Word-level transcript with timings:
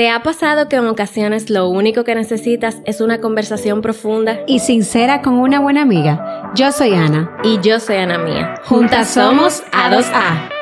¿Te 0.00 0.08
ha 0.08 0.22
pasado 0.22 0.66
que 0.66 0.76
en 0.76 0.86
ocasiones 0.86 1.50
lo 1.50 1.68
único 1.68 2.04
que 2.04 2.14
necesitas 2.14 2.78
es 2.86 3.02
una 3.02 3.20
conversación 3.20 3.82
profunda 3.82 4.38
y 4.46 4.60
sincera 4.60 5.20
con 5.20 5.34
una 5.34 5.60
buena 5.60 5.82
amiga? 5.82 6.50
Yo 6.54 6.72
soy 6.72 6.94
Ana. 6.94 7.36
Y 7.44 7.60
yo 7.60 7.78
soy 7.80 7.96
Ana 7.96 8.16
Mía. 8.16 8.54
Juntas 8.64 9.10
somos 9.10 9.62
A2A. 9.72 10.59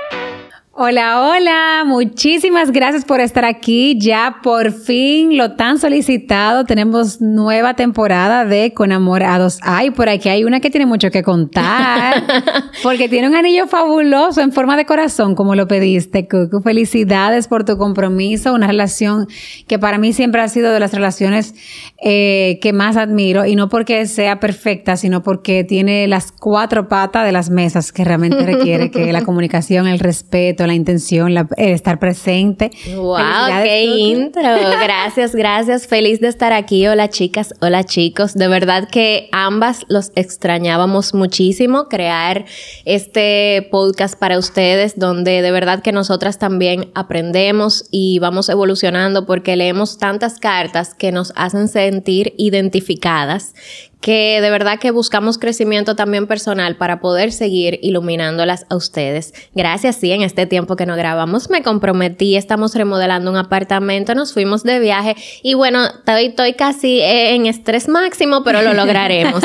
Hola, 0.81 1.29
hola, 1.29 1.83
muchísimas 1.85 2.71
gracias 2.71 3.05
por 3.05 3.21
estar 3.21 3.45
aquí. 3.45 3.99
Ya 3.99 4.37
por 4.45 4.71
fin 4.71 5.37
lo 5.37 5.57
tan 5.57 5.81
solicitado. 5.81 6.67
Tenemos 6.67 7.21
nueva 7.21 7.75
temporada 7.75 8.45
de 8.45 8.73
Con 8.73 8.93
Amor 8.93 9.25
a 9.25 9.41
dos 9.41 9.59
Ay, 9.63 9.91
por 9.91 10.09
aquí 10.09 10.29
hay 10.29 10.45
una 10.45 10.61
que 10.61 10.71
tiene 10.71 10.87
mucho 10.87 11.11
que 11.11 11.25
contar. 11.25 12.23
porque 12.85 13.09
tiene 13.09 13.27
un 13.27 13.35
anillo 13.35 13.67
fabuloso 13.67 14.41
en 14.41 14.53
forma 14.53 14.77
de 14.77 14.87
corazón, 14.87 15.35
como 15.35 15.57
lo 15.57 15.67
pediste, 15.67 16.29
Cucu. 16.29 16.61
Felicidades 16.63 17.49
por 17.49 17.65
tu 17.65 17.77
compromiso. 17.77 18.55
Una 18.55 18.69
relación 18.69 19.27
que 19.67 19.81
para 19.81 19.99
mí 19.99 20.13
siempre 20.13 20.43
ha 20.43 20.49
sido 20.49 20.71
de 20.71 20.79
las 20.79 20.93
relaciones 20.93 21.57
eh, 22.01 22.61
que 22.63 22.73
más 22.73 22.97
admiro. 22.97 23.47
Y 23.47 23.57
no 23.57 23.69
porque 23.69 24.07
sea 24.07 24.39
perfecta, 24.39 24.97
sino 24.97 25.25
porque 25.25 25.65
tiene 25.65 26.07
las 26.07 26.31
cuatro 26.31 26.87
patas 26.87 27.27
de 27.27 27.33
las 27.33 27.51
mesas 27.51 27.91
que 27.91 28.05
realmente 28.05 28.47
requiere, 28.47 28.93
que 28.93 29.13
la 29.13 29.23
comunicación, 29.25 29.89
el 29.89 29.99
respeto, 29.99 30.68
la 30.69 30.75
intención, 30.75 31.35
la, 31.35 31.49
estar 31.57 31.99
presente. 31.99 32.71
¡Wow! 32.95 33.17
¡Qué 33.63 33.85
intro! 33.85 34.43
Gracias, 34.83 35.35
gracias. 35.35 35.87
Feliz 35.87 36.21
de 36.21 36.29
estar 36.29 36.53
aquí. 36.53 36.87
Hola 36.87 37.09
chicas, 37.09 37.55
hola 37.61 37.85
chicos. 37.85 38.35
De 38.35 38.49
verdad 38.49 38.89
que 38.89 39.29
ambas 39.33 39.85
los 39.89 40.13
extrañábamos 40.15 41.15
muchísimo 41.15 41.89
crear 41.89 42.45
este 42.85 43.69
podcast 43.71 44.19
para 44.19 44.39
ustedes, 44.39 44.99
donde 44.99 45.43
de 45.43 45.51
verdad 45.51 45.83
que 45.83 45.93
nosotras 45.93 46.39
también 46.39 46.91
aprendemos 46.95 47.87
y 47.91 48.19
vamos 48.19 48.49
evolucionando 48.49 49.27
porque 49.27 49.57
leemos 49.57 49.99
tantas 49.99 50.39
cartas 50.39 50.95
que 50.95 51.13
nos 51.13 51.33
hacen 51.37 51.69
sentir 51.69 52.35
identificadas 52.39 53.55
que 54.01 54.41
de 54.41 54.51
verdad 54.51 54.79
que 54.79 54.91
buscamos 54.91 55.39
crecimiento 55.39 55.97
también 55.97 56.27
personal 56.27 56.77
para 56.77 57.01
poder 57.01 57.33
seguir 57.33 57.79
iluminándolas 57.83 58.67
a 58.69 58.77
ustedes. 58.77 59.35
Gracias, 59.55 59.97
sí, 59.97 60.13
en 60.13 60.23
este 60.23 60.47
tiempo 60.47 60.77
que 60.77 60.87
no 60.87 60.97
grabamos 60.97 61.51
me 61.51 61.63
comprometí, 61.63 62.37
estamos 62.37 62.75
remodelando 62.75 63.31
un 63.31 63.37
apartamento, 63.37 64.15
nos 64.15 64.33
fuimos 64.33 64.63
de 64.63 64.79
viaje 64.79 65.17
y 65.43 65.55
bueno, 65.55 65.81
estoy, 66.07 66.55
casi 66.55 67.01
en 67.01 67.47
estrés 67.47 67.89
máximo, 67.89 68.43
pero 68.45 68.63
lo 68.63 68.75
lograremos. 68.75 69.43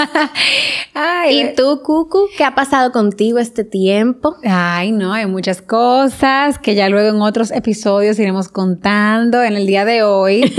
¿Y 1.30 1.54
tú, 1.56 1.82
Cucu, 1.84 2.28
qué 2.38 2.44
ha 2.44 2.56
pasado 2.56 2.92
contigo 2.92 3.40
este 3.40 3.64
tiempo? 3.64 4.36
Ay, 4.46 4.92
no, 4.92 5.14
hay 5.14 5.26
muchas 5.26 5.62
cosas 5.62 6.60
que 6.60 6.76
ya 6.76 6.90
luego 6.90 7.16
en 7.16 7.22
otros 7.22 7.52
episodios 7.52 8.20
iremos 8.20 8.50
contando 8.50 9.42
en 9.42 9.56
el 9.56 9.66
día 9.66 9.86
de 9.86 10.04
hoy. 10.04 10.54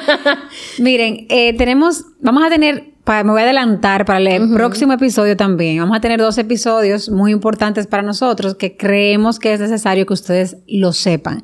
Miren, 0.78 1.26
eh, 1.28 1.54
tenemos, 1.56 2.04
vamos 2.20 2.44
a 2.44 2.48
tener 2.48 2.90
me 3.10 3.32
voy 3.32 3.40
a 3.40 3.44
adelantar 3.44 4.04
para 4.04 4.20
el 4.20 4.52
próximo 4.54 4.92
episodio 4.92 5.36
también. 5.36 5.78
Vamos 5.78 5.96
a 5.96 6.00
tener 6.00 6.20
dos 6.20 6.38
episodios 6.38 7.10
muy 7.10 7.32
importantes 7.32 7.88
para 7.88 8.04
nosotros 8.04 8.54
que 8.54 8.76
creemos 8.76 9.40
que 9.40 9.52
es 9.52 9.58
necesario 9.58 10.06
que 10.06 10.14
ustedes 10.14 10.58
lo 10.68 10.92
sepan. 10.92 11.42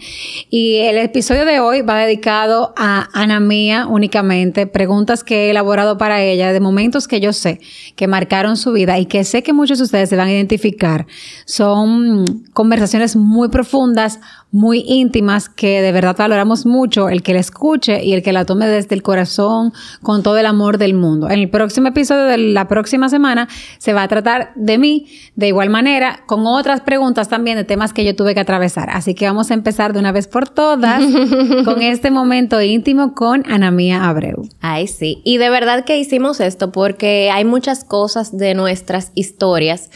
Y 0.49 0.77
el 0.77 0.97
episodio 0.97 1.45
de 1.45 1.59
hoy 1.59 1.83
va 1.83 1.99
dedicado 1.99 2.73
a 2.77 3.09
Ana 3.13 3.41
Mía 3.41 3.87
únicamente, 3.89 4.69
preguntas 4.69 5.25
que 5.25 5.47
he 5.47 5.51
elaborado 5.51 5.99
para 5.99 6.23
ella 6.23 6.53
de 6.53 6.61
momentos 6.61 7.09
que 7.09 7.19
yo 7.19 7.33
sé 7.33 7.61
que 7.97 8.07
marcaron 8.07 8.57
su 8.57 8.73
vida 8.73 8.99
y 9.01 9.07
que 9.07 9.25
sé 9.25 9.43
que 9.43 9.53
muchos 9.53 9.79
de 9.79 9.85
ustedes 9.85 10.09
se 10.09 10.17
van 10.17 10.29
a 10.29 10.33
identificar. 10.33 11.07
Son 11.47 12.45
conversaciones 12.53 13.17
muy 13.17 13.49
profundas, 13.49 14.21
muy 14.53 14.85
íntimas 14.87 15.49
que 15.49 15.83
de 15.83 15.93
verdad 15.93 16.17
valoramos 16.19 16.67
mucho 16.67 17.09
el 17.09 17.23
que 17.23 17.35
la 17.35 17.41
escuche 17.41 18.05
y 18.05 18.13
el 18.13 18.23
que 18.23 18.33
la 18.33 18.45
tome 18.45 18.67
desde 18.67 18.95
el 18.95 19.03
corazón 19.03 19.73
con 20.03 20.23
todo 20.23 20.39
el 20.39 20.47
amor 20.47 20.79
del 20.79 20.95
mundo. 20.95 21.29
En 21.29 21.41
el 21.41 21.51
próximo 21.51 21.89
episodio 21.89 22.25
de 22.25 22.39
la 22.39 22.69
próxima 22.69 23.09
semana 23.09 23.49
se 23.79 23.93
va 23.93 24.03
a 24.03 24.09
tratar 24.09 24.53
de 24.55 24.79
mí 24.79 25.07
de 25.35 25.49
igual 25.49 25.69
manera 25.69 26.21
con 26.27 26.47
otras 26.47 26.81
preguntas 26.81 27.29
también 27.29 27.57
de 27.57 27.65
temas 27.65 27.93
que 27.93 28.05
yo 28.05 28.15
tuve 28.15 28.35
que 28.35 28.41
atravesar. 28.41 28.89
Así 28.91 29.15
que 29.15 29.27
vamos 29.27 29.51
a 29.51 29.55
empezar 29.55 29.93
de 29.93 29.99
una 29.99 30.13
vez 30.13 30.29
por 30.29 30.49
todas 30.49 31.03
con 31.65 31.83
este 31.83 32.11
momento 32.11 32.61
íntimo 32.63 33.15
con 33.15 33.43
Ana 33.51 33.71
Mía 33.71 34.09
Abreu. 34.09 34.49
Ay, 34.61 34.87
sí. 34.87 35.21
Y 35.25 35.39
de 35.39 35.51
verdad 35.51 35.85
que 35.85 35.99
hicimos 35.99 36.41
esto 36.41 36.73
porque 36.73 37.31
hay 37.31 37.45
muchas 37.45 37.85
cosas 37.85 38.37
de 38.37 38.55
nuestras 38.55 39.13
historias 39.15 39.91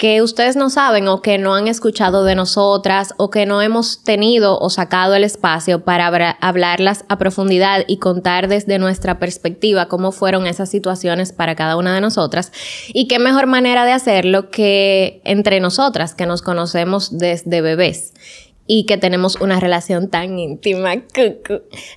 que 0.00 0.22
ustedes 0.22 0.56
no 0.56 0.70
saben 0.70 1.08
o 1.08 1.20
que 1.20 1.36
no 1.36 1.54
han 1.54 1.68
escuchado 1.68 2.24
de 2.24 2.34
nosotras 2.34 3.12
o 3.18 3.28
que 3.28 3.44
no 3.44 3.60
hemos 3.60 4.02
tenido 4.02 4.58
o 4.58 4.70
sacado 4.70 5.14
el 5.14 5.24
espacio 5.24 5.84
para 5.84 6.06
hablarlas 6.40 7.04
a 7.10 7.18
profundidad 7.18 7.84
y 7.86 7.98
contar 7.98 8.48
desde 8.48 8.78
nuestra 8.78 9.18
perspectiva 9.18 9.88
cómo 9.88 10.10
fueron 10.10 10.46
esas 10.46 10.70
situaciones 10.70 11.34
para 11.34 11.54
cada 11.54 11.76
una 11.76 11.94
de 11.94 12.00
nosotras. 12.00 12.50
Y 12.94 13.08
qué 13.08 13.18
mejor 13.18 13.46
manera 13.46 13.84
de 13.84 13.92
hacerlo 13.92 14.48
que 14.48 15.20
entre 15.24 15.60
nosotras, 15.60 16.14
que 16.14 16.24
nos 16.24 16.40
conocemos 16.40 17.18
desde 17.18 17.60
bebés 17.60 18.14
y 18.72 18.84
que 18.84 18.98
tenemos 18.98 19.34
una 19.40 19.58
relación 19.58 20.08
tan 20.10 20.38
íntima. 20.38 20.92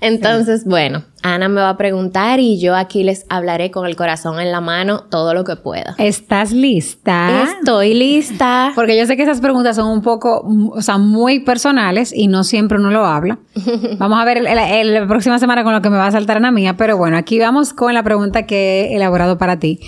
Entonces, 0.01 0.65
bueno, 0.65 1.03
Ana 1.21 1.47
me 1.47 1.61
va 1.61 1.69
a 1.69 1.77
preguntar 1.77 2.39
y 2.39 2.59
yo 2.59 2.75
aquí 2.75 3.03
les 3.03 3.27
hablaré 3.29 3.69
con 3.69 3.85
el 3.85 3.95
corazón 3.95 4.39
en 4.39 4.51
la 4.51 4.59
mano 4.59 5.03
todo 5.03 5.35
lo 5.35 5.43
que 5.43 5.55
pueda. 5.55 5.93
¿Estás 5.99 6.51
lista? 6.51 7.43
Estoy 7.59 7.93
lista. 7.93 8.71
Porque 8.73 8.97
yo 8.97 9.05
sé 9.05 9.15
que 9.15 9.21
esas 9.21 9.39
preguntas 9.39 9.75
son 9.75 9.87
un 9.87 10.01
poco, 10.01 10.43
o 10.71 10.81
sea, 10.81 10.97
muy 10.97 11.41
personales 11.41 12.11
y 12.11 12.25
no 12.25 12.43
siempre 12.43 12.79
uno 12.79 12.89
lo 12.89 13.05
habla. 13.05 13.37
Vamos 13.99 14.19
a 14.19 14.25
ver 14.25 14.41
la 14.41 15.05
próxima 15.07 15.37
semana 15.37 15.63
con 15.63 15.73
lo 15.73 15.83
que 15.83 15.91
me 15.91 15.97
va 15.97 16.07
a 16.07 16.11
saltar 16.11 16.37
Ana 16.37 16.51
mía, 16.51 16.75
pero 16.75 16.97
bueno, 16.97 17.17
aquí 17.17 17.37
vamos 17.37 17.73
con 17.73 17.93
la 17.93 18.01
pregunta 18.01 18.47
que 18.47 18.85
he 18.85 18.95
elaborado 18.95 19.37
para 19.37 19.59
ti. 19.59 19.79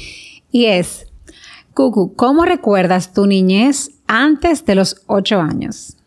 Y 0.51 0.65
es, 0.65 1.07
Cucu, 1.73 2.13
¿cómo 2.15 2.45
recuerdas 2.45 3.11
tu 3.11 3.25
niñez 3.25 3.89
antes 4.05 4.67
de 4.67 4.75
los 4.75 5.01
ocho 5.07 5.41
años? 5.41 5.97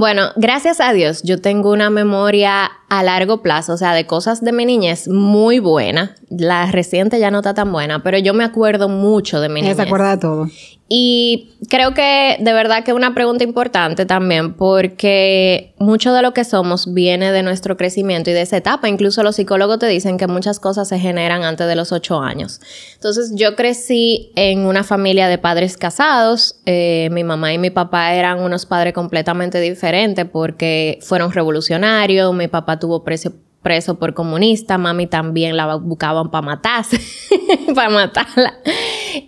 Bueno, 0.00 0.30
gracias 0.36 0.80
a 0.80 0.94
Dios, 0.94 1.22
yo 1.24 1.42
tengo 1.42 1.70
una 1.70 1.90
memoria 1.90 2.70
a 2.88 3.02
largo 3.02 3.42
plazo, 3.42 3.74
o 3.74 3.76
sea, 3.76 3.92
de 3.92 4.06
cosas 4.06 4.42
de 4.42 4.50
mi 4.50 4.64
niñez 4.64 5.08
muy 5.08 5.58
buena. 5.58 6.14
La 6.30 6.72
reciente 6.72 7.20
ya 7.20 7.30
no 7.30 7.40
está 7.40 7.52
tan 7.52 7.70
buena, 7.70 8.02
pero 8.02 8.16
yo 8.16 8.32
me 8.32 8.44
acuerdo 8.44 8.88
mucho 8.88 9.42
de 9.42 9.50
mi 9.50 9.60
niñez. 9.60 9.76
se 9.76 9.82
acuerda 9.82 10.12
de 10.12 10.16
todo. 10.16 10.48
Y 10.92 11.52
creo 11.68 11.94
que 11.94 12.36
de 12.40 12.52
verdad 12.52 12.82
que 12.82 12.90
es 12.90 12.96
una 12.96 13.14
pregunta 13.14 13.44
importante 13.44 14.06
también 14.06 14.54
porque 14.54 15.72
mucho 15.78 16.12
de 16.12 16.20
lo 16.20 16.34
que 16.34 16.42
somos 16.42 16.92
viene 16.92 17.30
de 17.30 17.44
nuestro 17.44 17.76
crecimiento 17.76 18.30
y 18.30 18.32
de 18.32 18.42
esa 18.42 18.56
etapa. 18.56 18.88
Incluso 18.88 19.22
los 19.22 19.36
psicólogos 19.36 19.78
te 19.78 19.86
dicen 19.86 20.18
que 20.18 20.26
muchas 20.26 20.58
cosas 20.58 20.88
se 20.88 20.98
generan 20.98 21.44
antes 21.44 21.68
de 21.68 21.76
los 21.76 21.92
ocho 21.92 22.20
años. 22.20 22.60
Entonces 22.94 23.32
yo 23.36 23.54
crecí 23.54 24.32
en 24.34 24.66
una 24.66 24.82
familia 24.82 25.28
de 25.28 25.38
padres 25.38 25.76
casados. 25.76 26.56
Eh, 26.66 27.08
mi 27.12 27.22
mamá 27.22 27.52
y 27.52 27.58
mi 27.58 27.70
papá 27.70 28.12
eran 28.14 28.40
unos 28.40 28.66
padres 28.66 28.92
completamente 28.92 29.60
diferentes 29.60 30.26
porque 30.26 30.98
fueron 31.02 31.30
revolucionarios. 31.30 32.34
Mi 32.34 32.48
papá 32.48 32.80
tuvo 32.80 33.04
precio 33.04 33.32
preso 33.62 33.98
por 33.98 34.14
comunista, 34.14 34.78
mami 34.78 35.06
también 35.06 35.56
la 35.56 35.76
buscaban 35.76 36.30
para 36.30 36.42
matarse, 36.42 36.98
para 37.74 37.90
matarla. 37.90 38.58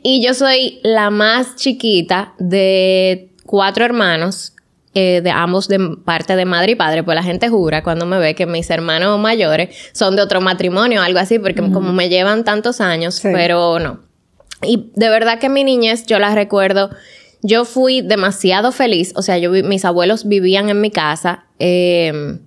Y 0.02 0.24
yo 0.24 0.34
soy 0.34 0.80
la 0.82 1.10
más 1.10 1.56
chiquita 1.56 2.34
de 2.38 3.30
cuatro 3.46 3.84
hermanos, 3.84 4.54
eh, 4.94 5.20
de 5.22 5.30
ambos 5.30 5.68
de 5.68 5.78
parte 6.04 6.36
de 6.36 6.44
madre 6.44 6.72
y 6.72 6.74
padre, 6.74 7.02
pues 7.02 7.14
la 7.14 7.22
gente 7.22 7.48
jura 7.48 7.82
cuando 7.82 8.04
me 8.04 8.18
ve 8.18 8.34
que 8.34 8.46
mis 8.46 8.68
hermanos 8.68 9.18
mayores 9.18 9.74
son 9.92 10.16
de 10.16 10.22
otro 10.22 10.40
matrimonio 10.40 11.00
o 11.00 11.02
algo 11.02 11.18
así, 11.18 11.38
porque 11.38 11.62
como 11.62 11.92
me 11.92 12.08
llevan 12.08 12.44
tantos 12.44 12.80
años, 12.80 13.20
pero 13.22 13.78
no. 13.78 14.00
Y 14.62 14.90
de 14.94 15.08
verdad 15.08 15.38
que 15.38 15.48
mi 15.48 15.64
niñez 15.64 16.06
yo 16.06 16.18
la 16.18 16.34
recuerdo, 16.34 16.90
yo 17.40 17.64
fui 17.64 18.02
demasiado 18.02 18.70
feliz, 18.70 19.12
o 19.16 19.22
sea, 19.22 19.38
yo 19.38 19.50
mis 19.50 19.84
abuelos 19.84 20.28
vivían 20.28 20.68
en 20.68 20.80
mi 20.80 20.90
casa, 20.90 21.46
eh, 21.58 22.38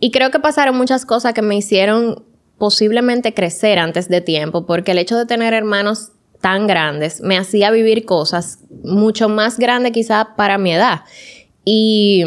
y 0.00 0.10
creo 0.10 0.30
que 0.30 0.40
pasaron 0.40 0.76
muchas 0.76 1.06
cosas 1.06 1.32
que 1.32 1.42
me 1.42 1.56
hicieron 1.56 2.24
posiblemente 2.58 3.34
crecer 3.34 3.78
antes 3.78 4.08
de 4.08 4.20
tiempo, 4.20 4.66
porque 4.66 4.92
el 4.92 4.98
hecho 4.98 5.16
de 5.16 5.26
tener 5.26 5.54
hermanos 5.54 6.12
tan 6.42 6.66
grandes 6.66 7.22
me 7.22 7.38
hacía 7.38 7.70
vivir 7.70 8.04
cosas 8.04 8.58
mucho 8.84 9.30
más 9.30 9.58
grandes 9.58 9.92
quizá 9.92 10.34
para 10.36 10.58
mi 10.58 10.74
edad. 10.74 11.02
Y, 11.64 12.24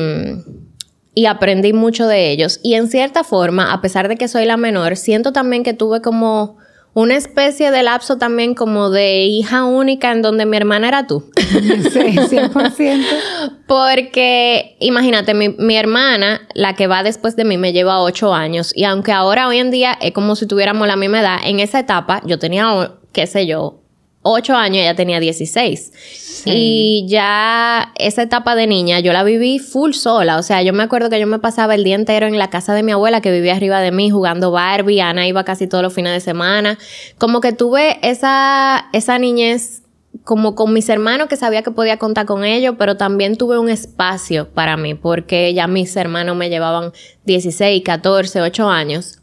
y 1.13 1.25
aprendí 1.27 1.73
mucho 1.73 2.07
de 2.07 2.31
ellos. 2.31 2.59
Y 2.63 2.73
en 2.73 2.87
cierta 2.87 3.23
forma, 3.23 3.73
a 3.73 3.81
pesar 3.81 4.07
de 4.07 4.15
que 4.15 4.27
soy 4.27 4.45
la 4.45 4.57
menor, 4.57 4.95
siento 4.95 5.33
también 5.33 5.63
que 5.63 5.73
tuve 5.73 6.01
como 6.01 6.57
una 6.95 7.17
especie 7.17 7.71
de 7.71 7.83
lapso 7.83 8.17
también 8.17 8.55
como 8.55 8.89
de 8.89 9.25
hija 9.25 9.65
única 9.65 10.13
en 10.13 10.21
donde 10.21 10.45
mi 10.45 10.55
hermana 10.55 10.87
era 10.87 11.07
tú. 11.07 11.29
Sí, 11.35 12.17
100%. 12.17 13.03
Porque, 13.67 14.77
imagínate, 14.79 15.33
mi, 15.33 15.75
hermana, 15.75 16.41
la 16.53 16.73
que 16.73 16.87
va 16.87 17.03
después 17.03 17.35
de 17.35 17.43
mí, 17.43 17.57
me 17.57 17.73
lleva 17.73 18.01
ocho 18.01 18.33
años. 18.33 18.71
Y 18.75 18.85
aunque 18.85 19.11
ahora, 19.11 19.47
hoy 19.47 19.59
en 19.59 19.71
día, 19.71 19.97
es 20.01 20.13
como 20.13 20.35
si 20.35 20.47
tuviéramos 20.47 20.87
la 20.87 20.95
misma 20.95 21.19
edad, 21.19 21.37
en 21.43 21.59
esa 21.59 21.79
etapa 21.79 22.21
yo 22.25 22.39
tenía, 22.39 22.93
qué 23.11 23.27
sé 23.27 23.45
yo, 23.45 23.81
8 24.27 24.55
años, 24.55 24.81
ella 24.81 24.95
tenía 24.95 25.19
16. 25.19 26.43
Y 26.45 27.05
ya 27.07 27.93
esa 27.97 28.23
etapa 28.23 28.55
de 28.55 28.65
niña 28.65 28.99
yo 28.99 29.13
la 29.13 29.23
viví 29.23 29.59
full 29.59 29.93
sola. 29.93 30.37
O 30.37 30.43
sea, 30.43 30.63
yo 30.63 30.73
me 30.73 30.81
acuerdo 30.81 31.11
que 31.11 31.19
yo 31.19 31.27
me 31.27 31.37
pasaba 31.37 31.75
el 31.75 31.83
día 31.83 31.95
entero 31.95 32.25
en 32.25 32.39
la 32.39 32.49
casa 32.49 32.73
de 32.73 32.81
mi 32.81 32.91
abuela 32.91 33.21
que 33.21 33.31
vivía 33.31 33.55
arriba 33.55 33.79
de 33.81 33.91
mí 33.91 34.09
jugando 34.09 34.49
Barbie. 34.49 34.99
Ana 34.99 35.27
iba 35.27 35.43
casi 35.43 35.67
todos 35.67 35.83
los 35.83 35.93
fines 35.93 36.11
de 36.11 36.19
semana. 36.19 36.79
Como 37.19 37.39
que 37.39 37.53
tuve 37.53 37.99
esa, 38.01 38.87
esa 38.93 39.19
niñez 39.19 39.83
como 40.23 40.55
con 40.55 40.73
mis 40.73 40.89
hermanos 40.89 41.27
que 41.27 41.35
sabía 41.35 41.61
que 41.61 41.71
podía 41.71 41.97
contar 41.97 42.25
con 42.25 42.43
ellos, 42.45 42.75
pero 42.79 42.97
también 42.97 43.35
tuve 43.35 43.59
un 43.59 43.69
espacio 43.69 44.49
para 44.49 44.75
mí 44.75 44.95
porque 44.95 45.53
ya 45.53 45.67
mis 45.67 45.95
hermanos 45.95 46.35
me 46.35 46.49
llevaban 46.49 46.93
16, 47.25 47.83
14, 47.83 48.41
8 48.41 48.69
años. 48.69 49.19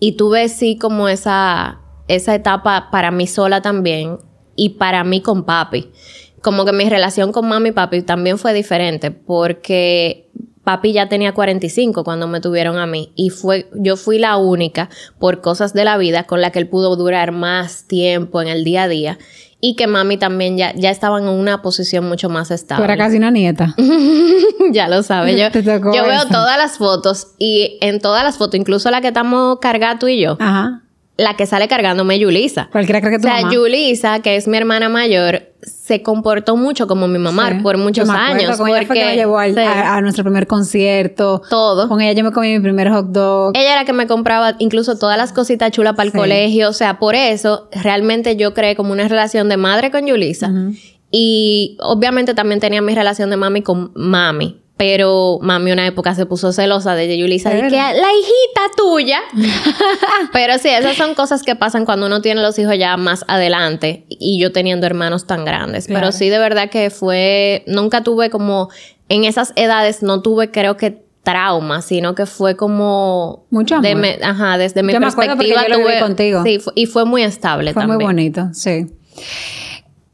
Y 0.00 0.12
tuve 0.12 0.48
sí 0.48 0.78
como 0.78 1.08
esa, 1.08 1.80
esa 2.08 2.34
etapa 2.34 2.88
para 2.90 3.10
mí 3.10 3.26
sola 3.26 3.62
también 3.62 4.18
y 4.56 4.70
para 4.70 5.04
mí 5.04 5.20
con 5.20 5.44
papi. 5.44 5.90
Como 6.42 6.64
que 6.64 6.72
mi 6.72 6.88
relación 6.88 7.32
con 7.32 7.48
mami 7.48 7.70
y 7.70 7.72
papi 7.72 8.02
también 8.02 8.38
fue 8.38 8.52
diferente 8.52 9.10
porque 9.10 10.30
papi 10.62 10.92
ya 10.92 11.08
tenía 11.08 11.32
45 11.32 12.04
cuando 12.04 12.26
me 12.26 12.40
tuvieron 12.40 12.78
a 12.78 12.86
mí 12.86 13.12
y 13.14 13.30
fue 13.30 13.68
yo 13.74 13.96
fui 13.96 14.18
la 14.18 14.36
única 14.36 14.88
por 15.18 15.40
cosas 15.40 15.74
de 15.74 15.84
la 15.84 15.98
vida 15.98 16.24
con 16.24 16.40
la 16.40 16.50
que 16.50 16.58
él 16.58 16.68
pudo 16.68 16.96
durar 16.96 17.32
más 17.32 17.86
tiempo 17.86 18.40
en 18.42 18.48
el 18.48 18.64
día 18.64 18.84
a 18.84 18.88
día 18.88 19.18
y 19.60 19.76
que 19.76 19.86
mami 19.86 20.18
también 20.18 20.58
ya, 20.58 20.74
ya 20.74 20.90
estaba 20.90 21.18
en 21.18 21.28
una 21.28 21.62
posición 21.62 22.06
mucho 22.06 22.28
más 22.28 22.50
estable. 22.50 22.84
Tú 22.84 22.92
eras 22.92 22.98
casi 22.98 23.16
una 23.16 23.30
nieta. 23.30 23.74
ya 24.72 24.88
lo 24.88 25.02
sabes. 25.02 25.38
Yo, 25.40 25.48
yo 25.58 26.04
veo 26.04 26.26
todas 26.30 26.58
las 26.58 26.76
fotos 26.76 27.28
y 27.38 27.78
en 27.80 27.98
todas 27.98 28.24
las 28.24 28.36
fotos, 28.36 28.60
incluso 28.60 28.90
la 28.90 29.00
que 29.00 29.08
estamos 29.08 29.58
cargando 29.62 30.00
tú 30.00 30.08
y 30.08 30.20
yo, 30.20 30.36
Ajá 30.38 30.83
la 31.16 31.36
que 31.36 31.46
sale 31.46 31.68
cargándome 31.68 32.16
es 32.16 32.20
Yulisa. 32.20 32.68
Cualquiera 32.72 33.00
cree 33.00 33.12
que 33.12 33.18
tu 33.18 33.28
O 33.28 33.30
sea, 33.30 33.50
Yulisa, 33.50 34.20
que 34.20 34.36
es 34.36 34.48
mi 34.48 34.56
hermana 34.56 34.88
mayor, 34.88 35.42
se 35.62 36.02
comportó 36.02 36.56
mucho 36.56 36.86
como 36.86 37.06
mi 37.06 37.18
mamá 37.18 37.60
por 37.62 37.78
muchos 37.78 38.08
años. 38.08 38.56
Con 38.56 38.68
ella 38.68 38.84
fue 38.86 38.96
que 38.96 39.04
me 39.04 39.14
llevó 39.14 39.38
a, 39.38 40.00
nuestro 40.00 40.24
primer 40.24 40.46
concierto. 40.46 41.40
Todo. 41.48 41.88
Con 41.88 42.00
ella 42.00 42.12
yo 42.12 42.24
me 42.24 42.32
comí 42.32 42.52
mi 42.52 42.60
primer 42.60 42.90
hot 42.90 43.06
dog. 43.06 43.56
Ella 43.56 43.72
era 43.72 43.80
la 43.82 43.84
que 43.84 43.92
me 43.92 44.06
compraba 44.06 44.56
incluso 44.58 44.98
todas 44.98 45.16
las 45.16 45.32
cositas 45.32 45.70
chulas 45.70 45.94
para 45.94 46.08
el 46.08 46.12
colegio. 46.12 46.68
O 46.68 46.72
sea, 46.72 46.98
por 46.98 47.14
eso 47.14 47.68
realmente 47.70 48.36
yo 48.36 48.52
creé 48.52 48.74
como 48.74 48.92
una 48.92 49.06
relación 49.06 49.48
de 49.48 49.56
madre 49.56 49.90
con 49.90 50.06
Yulisa. 50.06 50.50
Y 51.12 51.76
obviamente 51.80 52.34
también 52.34 52.58
tenía 52.58 52.82
mi 52.82 52.92
relación 52.92 53.30
de 53.30 53.36
mami 53.36 53.62
con 53.62 53.92
mami. 53.94 54.63
Pero 54.76 55.38
mami 55.40 55.70
una 55.70 55.86
época 55.86 56.16
se 56.16 56.26
puso 56.26 56.52
celosa 56.52 56.96
de 56.96 57.16
Yulisa 57.16 57.50
de 57.50 57.62
que 57.62 57.76
la 57.76 57.92
hijita 57.92 58.62
tuya. 58.76 59.20
Pero 60.32 60.58
sí, 60.58 60.68
esas 60.68 60.96
son 60.96 61.14
cosas 61.14 61.44
que 61.44 61.54
pasan 61.54 61.84
cuando 61.84 62.06
uno 62.06 62.20
tiene 62.20 62.42
los 62.42 62.58
hijos 62.58 62.76
ya 62.76 62.96
más 62.96 63.24
adelante 63.28 64.04
y 64.08 64.40
yo 64.40 64.50
teniendo 64.50 64.86
hermanos 64.86 65.26
tan 65.26 65.44
grandes. 65.44 65.86
Pero 65.86 66.10
sí, 66.10 66.28
de 66.28 66.38
verdad 66.38 66.70
que 66.70 66.90
fue, 66.90 67.62
nunca 67.68 68.02
tuve 68.02 68.30
como, 68.30 68.68
en 69.08 69.22
esas 69.22 69.52
edades 69.54 70.02
no 70.02 70.22
tuve 70.22 70.50
creo 70.50 70.76
que 70.76 71.04
trauma, 71.24 71.80
sino 71.80 72.14
que 72.14 72.26
fue 72.26 72.56
como... 72.56 73.46
Mucho 73.50 73.76
amor. 73.76 74.06
ajá, 74.22 74.58
desde 74.58 74.82
mi 74.82 74.92
perspectiva 74.92 75.66
yo 75.68 75.76
tuve... 75.76 75.98
contigo. 76.00 76.42
Sí, 76.44 76.60
y 76.74 76.86
fue 76.86 77.04
muy 77.04 77.22
estable 77.22 77.72
también. 77.72 77.88
Fue 77.88 77.96
muy 77.96 78.04
bonito, 78.04 78.50
sí. 78.52 78.86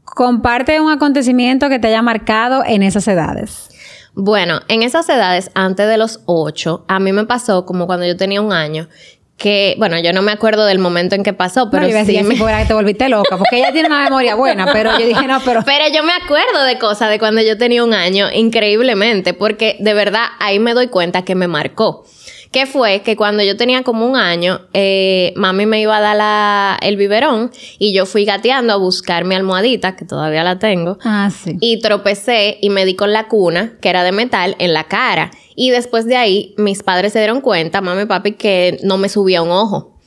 Comparte 0.03 0.79
un 0.79 0.91
acontecimiento 0.91 1.69
que 1.69 1.79
te 1.79 1.87
haya 1.87 2.01
marcado 2.01 2.63
en 2.65 2.83
esas 2.83 3.07
edades. 3.07 3.70
Bueno, 4.13 4.61
en 4.67 4.83
esas 4.83 5.07
edades, 5.09 5.51
antes 5.53 5.87
de 5.87 5.97
los 5.97 6.21
ocho, 6.25 6.83
a 6.87 6.99
mí 6.99 7.13
me 7.13 7.25
pasó 7.25 7.65
como 7.65 7.87
cuando 7.87 8.05
yo 8.05 8.17
tenía 8.17 8.41
un 8.41 8.51
año, 8.51 8.89
que, 9.37 9.75
bueno, 9.79 9.99
yo 9.99 10.13
no 10.13 10.21
me 10.21 10.31
acuerdo 10.31 10.65
del 10.65 10.77
momento 10.77 11.15
en 11.15 11.23
que 11.23 11.33
pasó, 11.33 11.71
pero 11.71 11.87
no, 11.87 12.05
sí. 12.05 12.21
Me... 12.21 12.35
que 12.35 12.65
te 12.67 12.73
volviste 12.75 13.09
loca, 13.09 13.37
porque 13.37 13.57
ella 13.57 13.71
tiene 13.71 13.87
una 13.87 14.03
memoria 14.03 14.35
buena, 14.35 14.71
pero 14.71 14.91
yo 14.99 15.07
dije, 15.07 15.25
no, 15.25 15.39
pero. 15.43 15.63
Pero 15.65 15.85
yo 15.91 16.03
me 16.03 16.13
acuerdo 16.13 16.63
de 16.63 16.77
cosas 16.77 17.09
de 17.09 17.17
cuando 17.17 17.41
yo 17.41 17.57
tenía 17.57 17.83
un 17.83 17.93
año, 17.93 18.27
increíblemente, 18.31 19.33
porque 19.33 19.77
de 19.79 19.95
verdad 19.95 20.25
ahí 20.39 20.59
me 20.59 20.75
doy 20.75 20.89
cuenta 20.89 21.23
que 21.23 21.33
me 21.33 21.47
marcó 21.47 22.05
que 22.51 22.65
fue 22.65 23.01
que 23.01 23.15
cuando 23.15 23.43
yo 23.43 23.55
tenía 23.55 23.83
como 23.83 24.05
un 24.05 24.17
año, 24.17 24.59
eh, 24.73 25.33
mami 25.37 25.65
me 25.65 25.79
iba 25.79 25.97
a 25.97 26.01
dar 26.01 26.17
la, 26.17 26.77
el 26.81 26.97
biberón 26.97 27.49
y 27.79 27.93
yo 27.93 28.05
fui 28.05 28.25
gateando 28.25 28.73
a 28.73 28.75
buscar 28.75 29.23
mi 29.23 29.35
almohadita, 29.35 29.95
que 29.95 30.03
todavía 30.03 30.43
la 30.43 30.59
tengo. 30.59 30.97
Ah, 31.03 31.29
sí. 31.31 31.57
Y 31.61 31.79
tropecé 31.79 32.57
y 32.61 32.69
me 32.69 32.83
di 32.85 32.95
con 32.95 33.13
la 33.13 33.29
cuna, 33.29 33.77
que 33.81 33.89
era 33.89 34.03
de 34.03 34.11
metal, 34.11 34.55
en 34.59 34.73
la 34.73 34.83
cara. 34.83 35.31
Y 35.55 35.69
después 35.69 36.05
de 36.05 36.17
ahí, 36.17 36.53
mis 36.57 36.83
padres 36.83 37.13
se 37.13 37.19
dieron 37.19 37.39
cuenta, 37.39 37.79
mami 37.79 38.01
y 38.01 38.05
papi, 38.05 38.33
que 38.33 38.79
no 38.83 38.97
me 38.97 39.07
subía 39.07 39.41
un 39.41 39.51
ojo. 39.51 39.97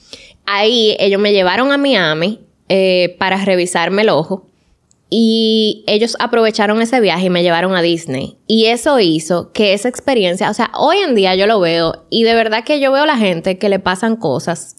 Ahí 0.45 0.97
ellos 1.01 1.21
me 1.21 1.33
llevaron 1.33 1.73
a 1.73 1.79
Miami 1.79 2.41
eh, 2.69 3.17
para 3.19 3.43
revisarme 3.43 4.03
el 4.03 4.11
ojo. 4.11 4.51
Y 5.17 5.85
ellos 5.87 6.17
aprovecharon 6.19 6.83
ese 6.83 6.99
viaje 6.99 7.27
y 7.27 7.31
me 7.31 7.45
llevaron 7.45 7.77
a 7.77 7.83
Disney. 7.83 8.37
Y 8.49 8.65
eso 8.65 8.99
hizo 8.99 9.53
que 9.53 9.73
esa 9.73 9.89
experiencia, 9.89 10.51
o 10.51 10.55
sea, 10.55 10.73
hoy 10.77 10.97
en 10.97 11.15
día 11.15 11.37
yo 11.37 11.47
lo 11.47 11.61
veo 11.61 12.05
y 12.11 12.25
de 12.25 12.35
verdad 12.35 12.65
que 12.65 12.81
yo 12.81 12.91
veo 12.91 13.05
a 13.05 13.07
la 13.07 13.17
gente 13.17 13.57
que 13.57 13.69
le 13.69 13.79
pasan 13.79 14.17
cosas 14.17 14.75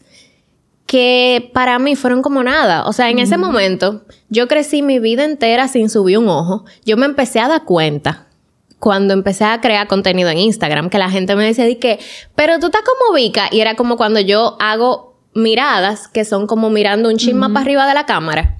que 0.84 1.50
para 1.54 1.78
mí 1.78 1.96
fueron 1.96 2.20
como 2.20 2.42
nada. 2.42 2.84
O 2.84 2.92
sea, 2.92 3.08
en 3.08 3.18
ese 3.18 3.38
momento 3.38 4.02
yo 4.28 4.46
crecí 4.46 4.82
mi 4.82 4.98
vida 4.98 5.24
entera 5.24 5.68
sin 5.68 5.88
subir 5.88 6.18
un 6.18 6.28
ojo. 6.28 6.66
Yo 6.84 6.98
me 6.98 7.06
empecé 7.06 7.40
a 7.40 7.48
dar 7.48 7.64
cuenta 7.64 8.26
cuando 8.78 9.14
empecé 9.14 9.44
a 9.44 9.62
crear 9.62 9.88
contenido 9.88 10.28
en 10.28 10.36
Instagram, 10.36 10.90
que 10.90 10.98
la 10.98 11.08
gente 11.08 11.34
me 11.34 11.46
decía 11.46 11.64
que, 11.78 11.98
pero 12.34 12.58
tú 12.58 12.66
estás 12.66 12.82
como 12.82 13.16
Vika. 13.16 13.48
Y 13.50 13.60
era 13.60 13.74
como 13.74 13.96
cuando 13.96 14.20
yo 14.20 14.58
hago 14.60 15.16
miradas 15.32 16.08
que 16.08 16.26
son 16.26 16.46
como 16.46 16.68
mirando 16.68 17.08
un 17.08 17.16
chisma 17.16 17.48
para 17.48 17.60
arriba 17.60 17.86
de 17.86 17.94
la 17.94 18.04
cámara. 18.04 18.55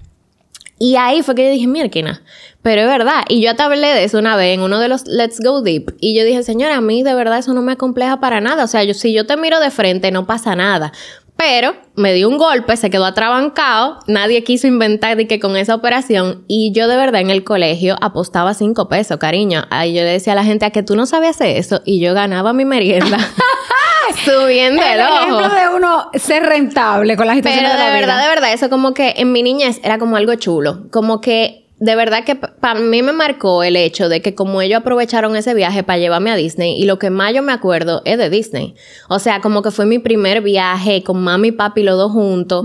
Y 0.78 0.96
ahí 0.96 1.22
fue 1.22 1.34
que 1.34 1.44
yo 1.44 1.50
dije, 1.50 1.66
Mirkina, 1.66 2.22
pero 2.62 2.82
es 2.82 2.86
verdad. 2.86 3.24
Y 3.28 3.40
yo 3.40 3.54
te 3.56 3.62
hablé 3.62 3.88
de 3.88 4.04
eso 4.04 4.18
una 4.18 4.36
vez 4.36 4.54
en 4.54 4.60
uno 4.60 4.78
de 4.78 4.88
los 4.88 5.06
Let's 5.06 5.40
Go 5.40 5.62
Deep. 5.62 5.96
Y 6.00 6.16
yo 6.16 6.24
dije, 6.24 6.42
señora, 6.42 6.76
a 6.76 6.80
mí 6.80 7.02
de 7.02 7.14
verdad 7.14 7.38
eso 7.38 7.54
no 7.54 7.62
me 7.62 7.72
acompleja 7.72 8.20
para 8.20 8.40
nada. 8.40 8.64
O 8.64 8.66
sea, 8.66 8.84
yo, 8.84 8.92
si 8.92 9.12
yo 9.12 9.26
te 9.26 9.36
miro 9.36 9.60
de 9.60 9.70
frente, 9.70 10.10
no 10.10 10.26
pasa 10.26 10.54
nada. 10.54 10.92
Pero 11.36 11.76
me 11.96 12.14
dio 12.14 12.28
un 12.28 12.38
golpe, 12.38 12.76
se 12.78 12.88
quedó 12.88 13.04
atrabancado, 13.04 13.98
nadie 14.06 14.42
quiso 14.42 14.66
inventar 14.66 15.18
de 15.18 15.26
que 15.26 15.38
con 15.38 15.56
esa 15.58 15.74
operación 15.74 16.44
y 16.48 16.72
yo 16.72 16.88
de 16.88 16.96
verdad 16.96 17.20
en 17.20 17.28
el 17.28 17.44
colegio 17.44 17.96
apostaba 18.00 18.54
cinco 18.54 18.88
pesos, 18.88 19.18
cariño. 19.18 19.64
Ahí 19.68 19.94
yo 19.94 20.00
le 20.00 20.12
decía 20.12 20.32
a 20.32 20.36
la 20.36 20.44
gente 20.44 20.64
a 20.64 20.70
que 20.70 20.82
tú 20.82 20.96
no 20.96 21.04
sabías 21.04 21.38
eso 21.42 21.82
y 21.84 22.00
yo 22.00 22.14
ganaba 22.14 22.54
mi 22.54 22.64
merienda. 22.64 23.18
subiendo 24.24 24.82
el, 24.82 25.00
el 25.00 25.00
ejemplo 25.00 25.48
de 25.48 25.74
uno 25.74 26.10
ser 26.14 26.44
rentable 26.44 27.16
con 27.16 27.26
la 27.26 27.34
situación 27.34 27.64
Pero 27.64 27.78
de, 27.78 27.84
de 27.84 27.90
verdad, 27.92 28.22
de 28.22 28.28
verdad, 28.28 28.52
eso 28.52 28.70
como 28.70 28.94
que 28.94 29.14
en 29.16 29.32
mi 29.32 29.42
niñez 29.42 29.80
era 29.82 29.98
como 29.98 30.16
algo 30.16 30.34
chulo. 30.34 30.88
Como 30.90 31.20
que 31.20 31.66
de 31.78 31.94
verdad 31.94 32.24
que 32.24 32.36
para 32.36 32.80
mí 32.80 33.02
me 33.02 33.12
marcó 33.12 33.62
el 33.62 33.76
hecho 33.76 34.08
de 34.08 34.22
que 34.22 34.34
como 34.34 34.62
ellos 34.62 34.80
aprovecharon 34.80 35.36
ese 35.36 35.52
viaje 35.52 35.82
para 35.82 35.98
llevarme 35.98 36.30
a 36.30 36.36
Disney 36.36 36.80
y 36.80 36.86
lo 36.86 36.98
que 36.98 37.10
más 37.10 37.34
yo 37.34 37.42
me 37.42 37.52
acuerdo 37.52 38.00
es 38.04 38.16
de 38.16 38.30
Disney. 38.30 38.74
O 39.08 39.18
sea, 39.18 39.40
como 39.40 39.62
que 39.62 39.70
fue 39.70 39.84
mi 39.84 39.98
primer 39.98 40.40
viaje 40.40 41.02
con 41.02 41.22
mami 41.22 41.48
y 41.48 41.52
papi 41.52 41.82
los 41.82 41.98
dos 41.98 42.12
juntos 42.12 42.64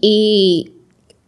y 0.00 0.74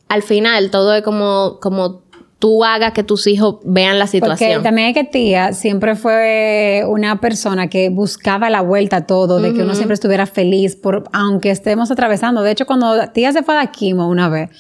al 0.09 0.23
final 0.23 0.71
todo 0.71 0.95
es 0.95 1.03
como 1.03 1.59
como 1.61 2.04
tú 2.45 2.63
hagas 2.63 2.93
que 2.93 3.03
tus 3.03 3.27
hijos 3.27 3.57
vean 3.65 3.99
la 3.99 4.07
situación. 4.07 4.51
Porque 4.51 4.63
también 4.63 4.89
es 4.89 4.95
que 4.95 5.05
tía 5.05 5.55
siempre 5.55 5.97
fue 5.97 6.83
una 6.87 7.19
persona 7.19 7.69
que 7.69 7.89
buscaba 7.89 8.51
la 8.51 8.61
vuelta 8.61 8.97
a 8.97 9.07
todo, 9.07 9.41
de 9.41 9.55
que 9.55 9.63
uno 9.63 9.75
siempre 9.75 9.95
estuviera 9.95 10.27
feliz, 10.27 10.77
por, 10.77 11.05
aunque 11.15 11.49
estemos 11.49 11.91
atravesando. 11.91 12.43
De 12.43 12.51
hecho, 12.51 12.67
cuando 12.67 13.09
tía 13.15 13.33
se 13.33 13.43
fue 13.43 13.55
de 13.55 13.63
Aquimo 13.63 14.11
una 14.11 14.29
vez, 14.29 14.51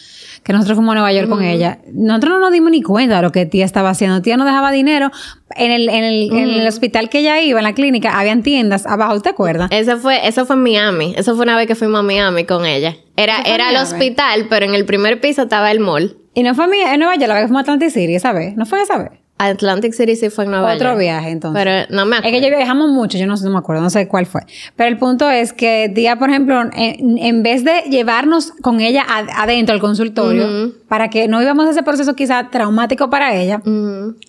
que 0.42 0.54
nosotros 0.54 0.76
fuimos 0.76 0.92
a 0.92 0.94
Nueva 0.94 1.12
York 1.12 1.28
con 1.28 1.42
ella, 1.42 1.80
nosotros 1.92 2.32
no 2.32 2.40
nos 2.40 2.52
dimos 2.52 2.70
ni 2.70 2.80
cuenta 2.80 3.16
de 3.16 3.22
lo 3.22 3.32
que 3.32 3.44
tía 3.44 3.66
estaba 3.66 3.90
haciendo. 3.90 4.22
Tía 4.22 4.38
no 4.38 4.46
dejaba 4.46 4.72
dinero. 4.72 5.10
En 5.54 5.70
el, 5.70 5.90
en 5.90 6.04
el, 6.04 6.32
en 6.32 6.50
el 6.60 6.66
hospital 6.66 7.10
que 7.10 7.18
ella 7.18 7.38
iba, 7.42 7.60
en 7.60 7.64
la 7.64 7.74
clínica, 7.74 8.18
habían 8.18 8.42
tiendas 8.42 8.86
abajo, 8.86 9.20
¿te 9.20 9.28
acuerdas? 9.28 9.68
Eso 9.70 9.98
fue, 9.98 10.26
eso 10.26 10.46
fue 10.46 10.56
en 10.56 10.62
Miami. 10.62 11.14
Eso 11.18 11.36
fue 11.36 11.44
una 11.44 11.58
vez 11.58 11.66
que 11.66 11.74
fuimos 11.74 12.00
a 12.00 12.02
Miami 12.02 12.44
con 12.44 12.64
ella. 12.64 12.96
Era, 13.18 13.42
era 13.42 13.68
el 13.68 13.76
hospital, 13.76 14.46
pero 14.48 14.64
en 14.64 14.74
el 14.74 14.86
primer 14.86 15.20
piso 15.20 15.42
estaba 15.42 15.70
el 15.70 15.80
mall. 15.80 16.16
Y 16.34 16.42
no 16.42 16.54
fue 16.54 16.64
en 16.64 16.98
Nueva 16.98 17.14
York, 17.14 17.28
la 17.28 17.34
vez 17.34 17.42
que 17.44 17.48
fuimos 17.48 17.60
a 17.60 17.62
Atlantic 17.62 17.90
City 17.90 18.14
esa 18.14 18.32
vez. 18.32 18.56
¿No 18.56 18.66
fue 18.66 18.82
esa 18.82 18.98
vez? 18.98 19.12
Atlantic 19.36 19.92
City 19.94 20.14
sí 20.14 20.30
fue 20.30 20.44
en 20.44 20.52
Nueva 20.52 20.74
Otro 20.74 20.90
York. 20.90 21.00
viaje, 21.00 21.30
entonces. 21.30 21.60
Pero 21.60 21.86
no 21.90 22.06
me 22.06 22.16
acuerdo. 22.16 22.36
Es 22.36 22.40
que 22.40 22.50
ya 22.50 22.56
viajamos 22.56 22.90
mucho, 22.90 23.18
yo 23.18 23.26
no, 23.26 23.34
no 23.34 23.50
me 23.50 23.58
acuerdo, 23.58 23.82
no 23.82 23.90
sé 23.90 24.06
cuál 24.06 24.26
fue. 24.26 24.42
Pero 24.76 24.88
el 24.88 24.96
punto 24.96 25.28
es 25.28 25.52
que 25.52 25.90
Tía, 25.92 26.16
por 26.16 26.30
ejemplo, 26.30 26.60
en, 26.72 27.18
en 27.18 27.42
vez 27.42 27.64
de 27.64 27.82
llevarnos 27.90 28.52
con 28.62 28.80
ella 28.80 29.04
adentro 29.08 29.74
al 29.74 29.80
consultorio, 29.80 30.72
para 30.88 31.10
que 31.10 31.26
no 31.26 31.42
íbamos 31.42 31.66
a 31.66 31.70
ese 31.70 31.82
proceso 31.82 32.14
quizá 32.14 32.48
traumático 32.50 33.10
para 33.10 33.34
ella, 33.34 33.60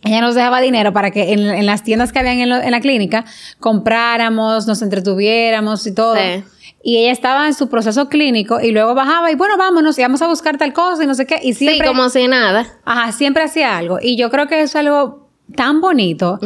ella 0.03 0.21
nos 0.21 0.33
dejaba 0.33 0.59
dinero 0.59 0.91
para 0.91 1.11
que 1.11 1.33
en, 1.33 1.39
en 1.39 1.65
las 1.67 1.83
tiendas 1.83 2.11
que 2.11 2.19
habían 2.19 2.39
en, 2.39 2.49
lo, 2.49 2.57
en, 2.57 2.71
la 2.71 2.81
clínica 2.81 3.25
compráramos, 3.59 4.65
nos 4.65 4.81
entretuviéramos 4.81 5.85
y 5.85 5.93
todo. 5.93 6.15
Sí 6.15 6.43
y 6.87 6.99
ella 6.99 7.11
estaba 7.11 7.47
en 7.47 7.55
su 7.55 7.67
proceso 7.67 8.09
clínico 8.09 8.61
y 8.61 8.69
luego 8.69 8.93
bajaba 8.93 9.31
y 9.31 9.35
bueno, 9.35 9.57
vámonos, 9.57 9.97
íbamos 9.97 10.21
a 10.21 10.27
buscar 10.27 10.59
tal 10.59 10.71
cosa 10.71 11.03
y 11.03 11.07
no 11.07 11.15
sé 11.15 11.25
qué. 11.25 11.39
Y 11.41 11.55
siempre, 11.55 11.87
sí, 11.87 11.91
como 11.91 12.09
si 12.09 12.27
nada. 12.27 12.67
Ajá, 12.85 13.11
siempre 13.11 13.41
hacía 13.41 13.75
algo. 13.75 13.97
Y 13.99 14.17
yo 14.17 14.29
creo 14.29 14.45
que 14.45 14.61
eso 14.61 14.77
es 14.77 14.85
algo 14.85 15.27
tan 15.55 15.81
bonito 15.81 16.39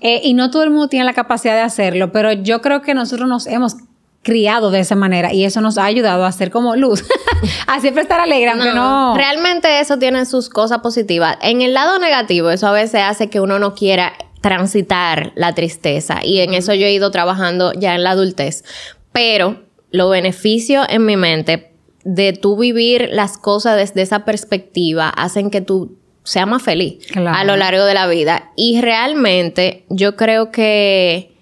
eh, 0.00 0.20
y 0.22 0.34
no 0.34 0.52
todo 0.52 0.62
el 0.62 0.70
mundo 0.70 0.86
tiene 0.86 1.04
la 1.04 1.14
capacidad 1.14 1.54
de 1.54 1.62
hacerlo, 1.62 2.12
pero 2.12 2.30
yo 2.30 2.60
creo 2.62 2.80
que 2.80 2.94
nosotros 2.94 3.28
nos 3.28 3.48
hemos 3.48 3.74
criado 4.22 4.70
de 4.70 4.78
esa 4.78 4.94
manera 4.94 5.32
y 5.32 5.42
eso 5.42 5.60
nos 5.60 5.78
ha 5.78 5.84
ayudado 5.84 6.24
a 6.24 6.30
ser 6.30 6.52
como 6.52 6.76
luz, 6.76 7.04
a 7.66 7.80
siempre 7.80 8.04
estar 8.04 8.20
alegre, 8.20 8.50
aunque 8.50 8.72
no. 8.72 9.16
Realmente 9.16 9.80
eso 9.80 9.98
tiene 9.98 10.26
sus 10.26 10.48
cosas 10.48 10.78
positivas. 10.78 11.38
En 11.42 11.60
el 11.60 11.74
lado 11.74 11.98
negativo, 11.98 12.50
eso 12.50 12.68
a 12.68 12.72
veces 12.72 13.00
hace 13.02 13.28
que 13.30 13.40
uno 13.40 13.58
no 13.58 13.74
quiera 13.74 14.12
transitar 14.42 15.32
la 15.34 15.56
tristeza 15.56 16.20
y 16.22 16.38
en 16.38 16.54
eso 16.54 16.72
yo 16.72 16.86
he 16.86 16.92
ido 16.92 17.10
trabajando 17.10 17.72
ya 17.72 17.96
en 17.96 18.04
la 18.04 18.12
adultez. 18.12 18.62
Pero 19.10 19.71
los 19.92 20.10
beneficios 20.10 20.86
en 20.88 21.06
mi 21.06 21.16
mente 21.16 21.72
de 22.04 22.32
tú 22.32 22.56
vivir 22.56 23.10
las 23.12 23.38
cosas 23.38 23.76
desde 23.76 24.02
esa 24.02 24.24
perspectiva 24.24 25.08
hacen 25.08 25.50
que 25.50 25.60
tú 25.60 25.98
seas 26.24 26.46
más 26.46 26.62
feliz 26.62 27.06
a 27.14 27.44
lo 27.44 27.56
largo 27.56 27.84
de 27.84 27.94
la 27.94 28.06
vida. 28.06 28.50
Y 28.56 28.80
realmente 28.80 29.84
yo 29.88 30.16
creo 30.16 30.50
que 30.50 31.32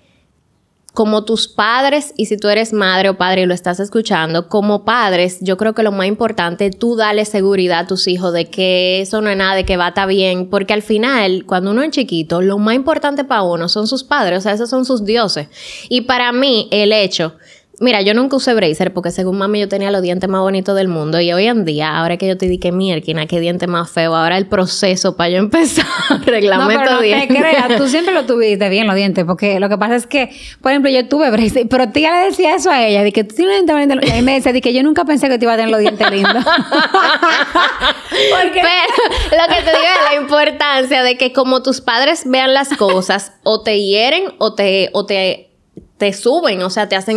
como 0.92 1.25
tus 1.25 1.47
padres, 1.47 2.12
y 2.16 2.26
si 2.26 2.37
tú 2.37 2.49
eres 2.49 2.73
madre 2.73 3.09
o 3.11 3.16
padre 3.16 3.42
y 3.42 3.47
lo 3.47 3.54
estás 3.54 3.78
escuchando, 3.78 4.49
como 4.49 4.85
padres, 4.85 5.38
yo 5.40 5.57
creo 5.57 5.73
que 5.73 5.85
lo 5.85 5.92
más 5.92 6.07
importante, 6.07 6.71
tú 6.71 6.97
dale 6.97 7.25
seguridad 7.25 7.80
a 7.80 7.87
tus 7.87 8.09
hijos 8.09 8.33
de 8.33 8.47
que 8.47 9.00
eso 9.00 9.21
no 9.21 9.30
es 9.30 9.37
nada, 9.37 9.54
de 9.54 9.64
que 9.64 9.76
va 9.76 9.87
a 9.87 9.88
estar 9.90 10.09
bien, 10.09 10.50
porque 10.50 10.75
al 10.75 10.83
final, 10.83 11.45
cuando 11.47 11.71
uno 11.71 11.83
es 11.83 11.90
chiquito, 11.90 12.42
lo 12.42 12.59
más 12.59 12.75
importante 12.75 13.23
para 13.23 13.42
uno 13.42 13.69
son 13.69 13.87
sus 13.87 14.02
padres, 14.02 14.38
o 14.38 14.40
sea, 14.42 14.52
esos 14.52 14.69
son 14.69 14.85
sus 14.85 15.04
dioses. 15.04 15.49
Y 15.88 16.02
para 16.02 16.33
mí, 16.33 16.69
el 16.73 16.92
hecho 16.92 17.37
Mira, 17.83 18.03
yo 18.03 18.13
nunca 18.13 18.37
usé 18.37 18.53
bracer 18.53 18.93
porque 18.93 19.11
según 19.11 19.39
mami 19.39 19.59
yo 19.59 19.67
tenía 19.67 19.91
los 19.91 20.03
dientes 20.03 20.29
más 20.29 20.43
bonitos 20.43 20.77
del 20.77 20.89
mundo 20.89 21.19
y 21.19 21.33
hoy 21.33 21.47
en 21.47 21.65
día, 21.65 21.97
ahora 21.97 22.19
que 22.19 22.29
yo 22.29 22.37
te 22.37 22.47
dije 22.47 22.73
mierda, 22.73 23.27
qué 23.27 23.41
diente 23.41 23.67
más 23.67 23.91
feo, 23.91 24.15
ahora 24.15 24.37
el 24.37 24.49
proceso 24.49 25.17
para 25.17 25.31
yo 25.31 25.37
empezar 25.39 25.87
a 26.11 26.15
arreglarme 26.17 26.75
no, 26.75 26.81
pero 26.81 26.97
no 26.97 27.01
te 27.01 27.27
creas, 27.27 27.69
tú 27.79 27.89
siempre 27.89 28.13
lo 28.13 28.27
tuviste 28.27 28.69
bien 28.69 28.87
los 28.87 28.97
dientes 28.97 29.25
porque 29.25 29.59
lo 29.61 29.71
que 29.71 29.79
pasa 29.79 29.97
es 29.97 30.07
que, 30.07 30.29
por 30.61 30.73
ejemplo, 30.73 30.91
yo 30.91 31.09
tuve 31.09 31.31
bracer, 31.31 31.69
pero 31.71 31.89
tía 31.89 32.21
le 32.21 32.27
decía 32.27 32.55
eso 32.55 32.71
a 32.71 32.87
ella, 32.87 33.03
de 33.03 33.13
que 33.13 33.25
tú 33.25 33.35
tienes 33.35 33.63
los 33.67 33.79
dientes 33.79 34.07
y 34.07 34.11
a 34.13 34.17
mí 34.17 34.23
me 34.23 34.35
decía 34.35 34.53
de 34.53 34.61
que 34.61 34.75
yo 34.75 34.83
nunca 34.83 35.07
pensé 35.07 35.31
que 35.31 35.39
te 35.39 35.47
iba 35.47 35.55
a 35.55 35.57
tener 35.57 35.71
los 35.71 35.81
dientes 35.81 36.11
lindos. 36.11 36.35
porque... 36.45 38.61
Pero 38.61 39.41
lo 39.41 39.49
que 39.55 39.63
te 39.63 39.71
digo 39.71 39.83
es 39.83 40.13
la 40.13 40.21
importancia 40.21 41.03
de 41.03 41.17
que 41.17 41.33
como 41.33 41.63
tus 41.63 41.81
padres 41.81 42.25
vean 42.27 42.53
las 42.53 42.77
cosas 42.77 43.33
o 43.43 43.63
te 43.63 43.81
hieren 43.81 44.25
o 44.37 44.55
te, 44.55 44.91
o 44.93 45.07
te, 45.07 45.49
te 45.97 46.13
suben, 46.13 46.61
o 46.61 46.69
sea, 46.69 46.87
te 46.87 46.97
hacen 46.97 47.17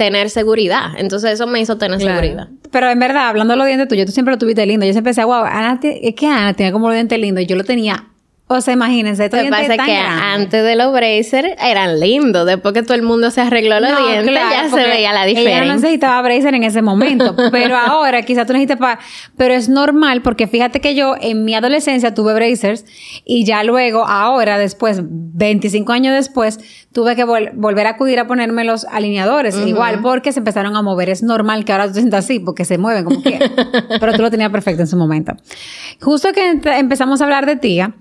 tener 0.00 0.30
seguridad. 0.30 0.92
Entonces 0.96 1.32
eso 1.32 1.46
me 1.46 1.60
hizo 1.60 1.76
tener 1.76 2.00
seguridad. 2.00 2.48
Pero 2.70 2.88
en 2.88 2.98
verdad, 2.98 3.28
hablando 3.28 3.52
de 3.52 3.58
los 3.58 3.66
dientes 3.66 3.86
tuyos, 3.86 4.06
tú 4.06 4.12
siempre 4.12 4.32
lo 4.32 4.38
tuviste 4.38 4.64
lindo. 4.64 4.86
Yo 4.86 4.92
siempre 4.92 5.10
decía, 5.10 5.26
wow, 5.26 5.44
Ana, 5.44 5.78
es 5.82 6.14
que 6.14 6.26
Ana 6.26 6.54
tiene 6.54 6.72
como 6.72 6.86
los 6.86 6.94
dientes 6.94 7.18
lindos. 7.18 7.44
Y 7.44 7.46
yo 7.46 7.54
lo 7.54 7.64
tenía 7.64 8.06
o 8.52 8.60
sea, 8.60 8.74
imagínense, 8.74 9.22
Lo 9.22 9.30
que 9.30 9.48
pasa 9.48 9.74
es 9.74 9.80
que 9.80 9.96
antes 9.96 10.64
de 10.64 10.74
los 10.74 10.92
braces 10.92 11.54
eran 11.62 12.00
lindos. 12.00 12.44
Después 12.44 12.74
que 12.74 12.82
todo 12.82 12.94
el 12.94 13.02
mundo 13.02 13.30
se 13.30 13.40
arregló 13.40 13.78
los 13.78 14.08
dientes, 14.08 14.34
ya 14.34 14.68
se 14.68 14.88
veía 14.88 15.12
la 15.12 15.24
diferencia. 15.24 15.58
Ella 15.58 15.66
no 15.66 15.74
necesitaba 15.74 16.20
bracer 16.20 16.56
en 16.56 16.64
ese 16.64 16.82
momento. 16.82 17.36
pero 17.52 17.76
ahora, 17.76 18.22
quizás 18.22 18.48
tú 18.48 18.52
necesitas 18.52 18.78
para... 18.78 18.98
Pero 19.36 19.54
es 19.54 19.68
normal 19.68 20.22
porque 20.22 20.48
fíjate 20.48 20.80
que 20.80 20.96
yo 20.96 21.14
en 21.20 21.44
mi 21.44 21.54
adolescencia 21.54 22.12
tuve 22.12 22.34
bracers 22.34 22.86
y 23.24 23.44
ya 23.44 23.62
luego, 23.62 24.04
ahora, 24.04 24.58
después, 24.58 25.00
25 25.04 25.92
años 25.92 26.16
después, 26.16 26.58
tuve 26.92 27.14
que 27.14 27.22
volver 27.22 27.86
a 27.86 27.90
acudir 27.90 28.18
a 28.18 28.26
ponerme 28.26 28.64
los 28.64 28.84
alineadores. 28.84 29.56
Igual, 29.64 30.00
porque 30.02 30.32
se 30.32 30.40
empezaron 30.40 30.74
a 30.74 30.82
mover. 30.82 31.08
Es 31.08 31.22
normal 31.22 31.64
que 31.64 31.70
ahora 31.70 31.86
tú 31.86 31.92
te 31.92 32.00
sientas 32.00 32.24
así 32.24 32.40
porque 32.40 32.64
se 32.64 32.78
mueven 32.78 33.04
como 33.04 33.22
quieras. 33.22 33.48
pero 34.00 34.12
tú 34.12 34.22
lo 34.22 34.30
tenías 34.32 34.50
perfecto 34.50 34.82
en 34.82 34.88
su 34.88 34.96
momento. 34.96 35.34
Justo 36.00 36.32
que 36.32 36.58
empezamos 36.76 37.20
a 37.20 37.24
hablar 37.24 37.46
de 37.46 37.54
tía 37.54 37.94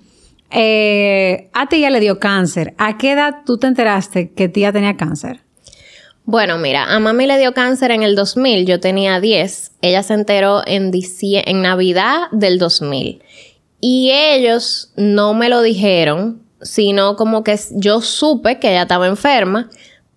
eh, 0.52 1.50
a 1.54 1.68
ti 1.68 1.82
ya 1.82 1.90
le 1.90 2.00
dio 2.00 2.20
cáncer. 2.20 2.74
¿A 2.78 2.98
qué 2.98 3.12
edad 3.12 3.38
tú 3.46 3.58
te 3.58 3.68
enteraste 3.68 4.32
que 4.32 4.50
tía 4.50 4.72
tenía 4.72 4.98
cáncer? 4.98 5.42
Bueno, 6.26 6.58
mira, 6.60 6.94
a 6.94 7.00
mami 7.00 7.26
le 7.26 7.40
dio 7.40 7.54
cáncer 7.54 7.92
en 7.92 8.04
el 8.04 8.16
2000, 8.16 8.66
yo 8.68 8.80
tenía 8.80 9.20
10. 9.20 9.72
Ella 9.82 10.04
se 10.04 10.14
enteró 10.14 10.62
en, 10.66 10.92
en 10.94 11.62
Navidad 11.62 12.30
del 12.32 12.60
2000. 12.60 13.24
Y 13.82 14.12
ellos 14.12 14.92
no 14.96 15.34
me 15.34 15.50
lo 15.50 15.62
dijeron, 15.62 16.44
sino 16.62 17.16
como 17.16 17.44
que 17.44 17.58
yo 17.72 18.02
supe 18.02 18.60
que 18.60 18.70
ella 18.70 18.84
estaba 18.84 19.08
enferma, 19.08 19.70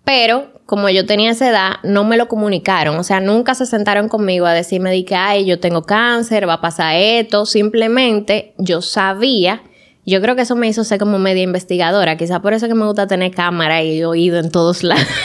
pero 0.03 0.51
como 0.65 0.89
yo 0.89 1.05
tenía 1.05 1.31
esa 1.31 1.49
edad, 1.49 1.71
no 1.83 2.03
me 2.03 2.17
lo 2.17 2.27
comunicaron. 2.27 2.97
O 2.97 3.03
sea, 3.03 3.19
nunca 3.19 3.55
se 3.55 3.65
sentaron 3.65 4.07
conmigo 4.07 4.45
a 4.45 4.53
decirme 4.53 4.91
de 4.91 5.05
que, 5.05 5.15
ay, 5.15 5.45
yo 5.45 5.59
tengo 5.59 5.83
cáncer, 5.83 6.47
va 6.47 6.53
a 6.53 6.61
pasar 6.61 6.95
esto. 6.95 7.45
Simplemente 7.45 8.53
yo 8.57 8.81
sabía 8.81 9.61
yo 10.05 10.21
creo 10.21 10.35
que 10.35 10.41
eso 10.41 10.55
me 10.55 10.67
hizo 10.67 10.83
ser 10.83 10.99
como 10.99 11.17
media 11.19 11.43
investigadora. 11.43 12.17
Quizá 12.17 12.41
por 12.41 12.53
eso 12.53 12.67
que 12.67 12.75
me 12.75 12.85
gusta 12.85 13.07
tener 13.07 13.31
cámara 13.31 13.83
y 13.83 14.03
oído 14.03 14.39
en 14.39 14.51
todos 14.51 14.83
lados. 14.83 15.07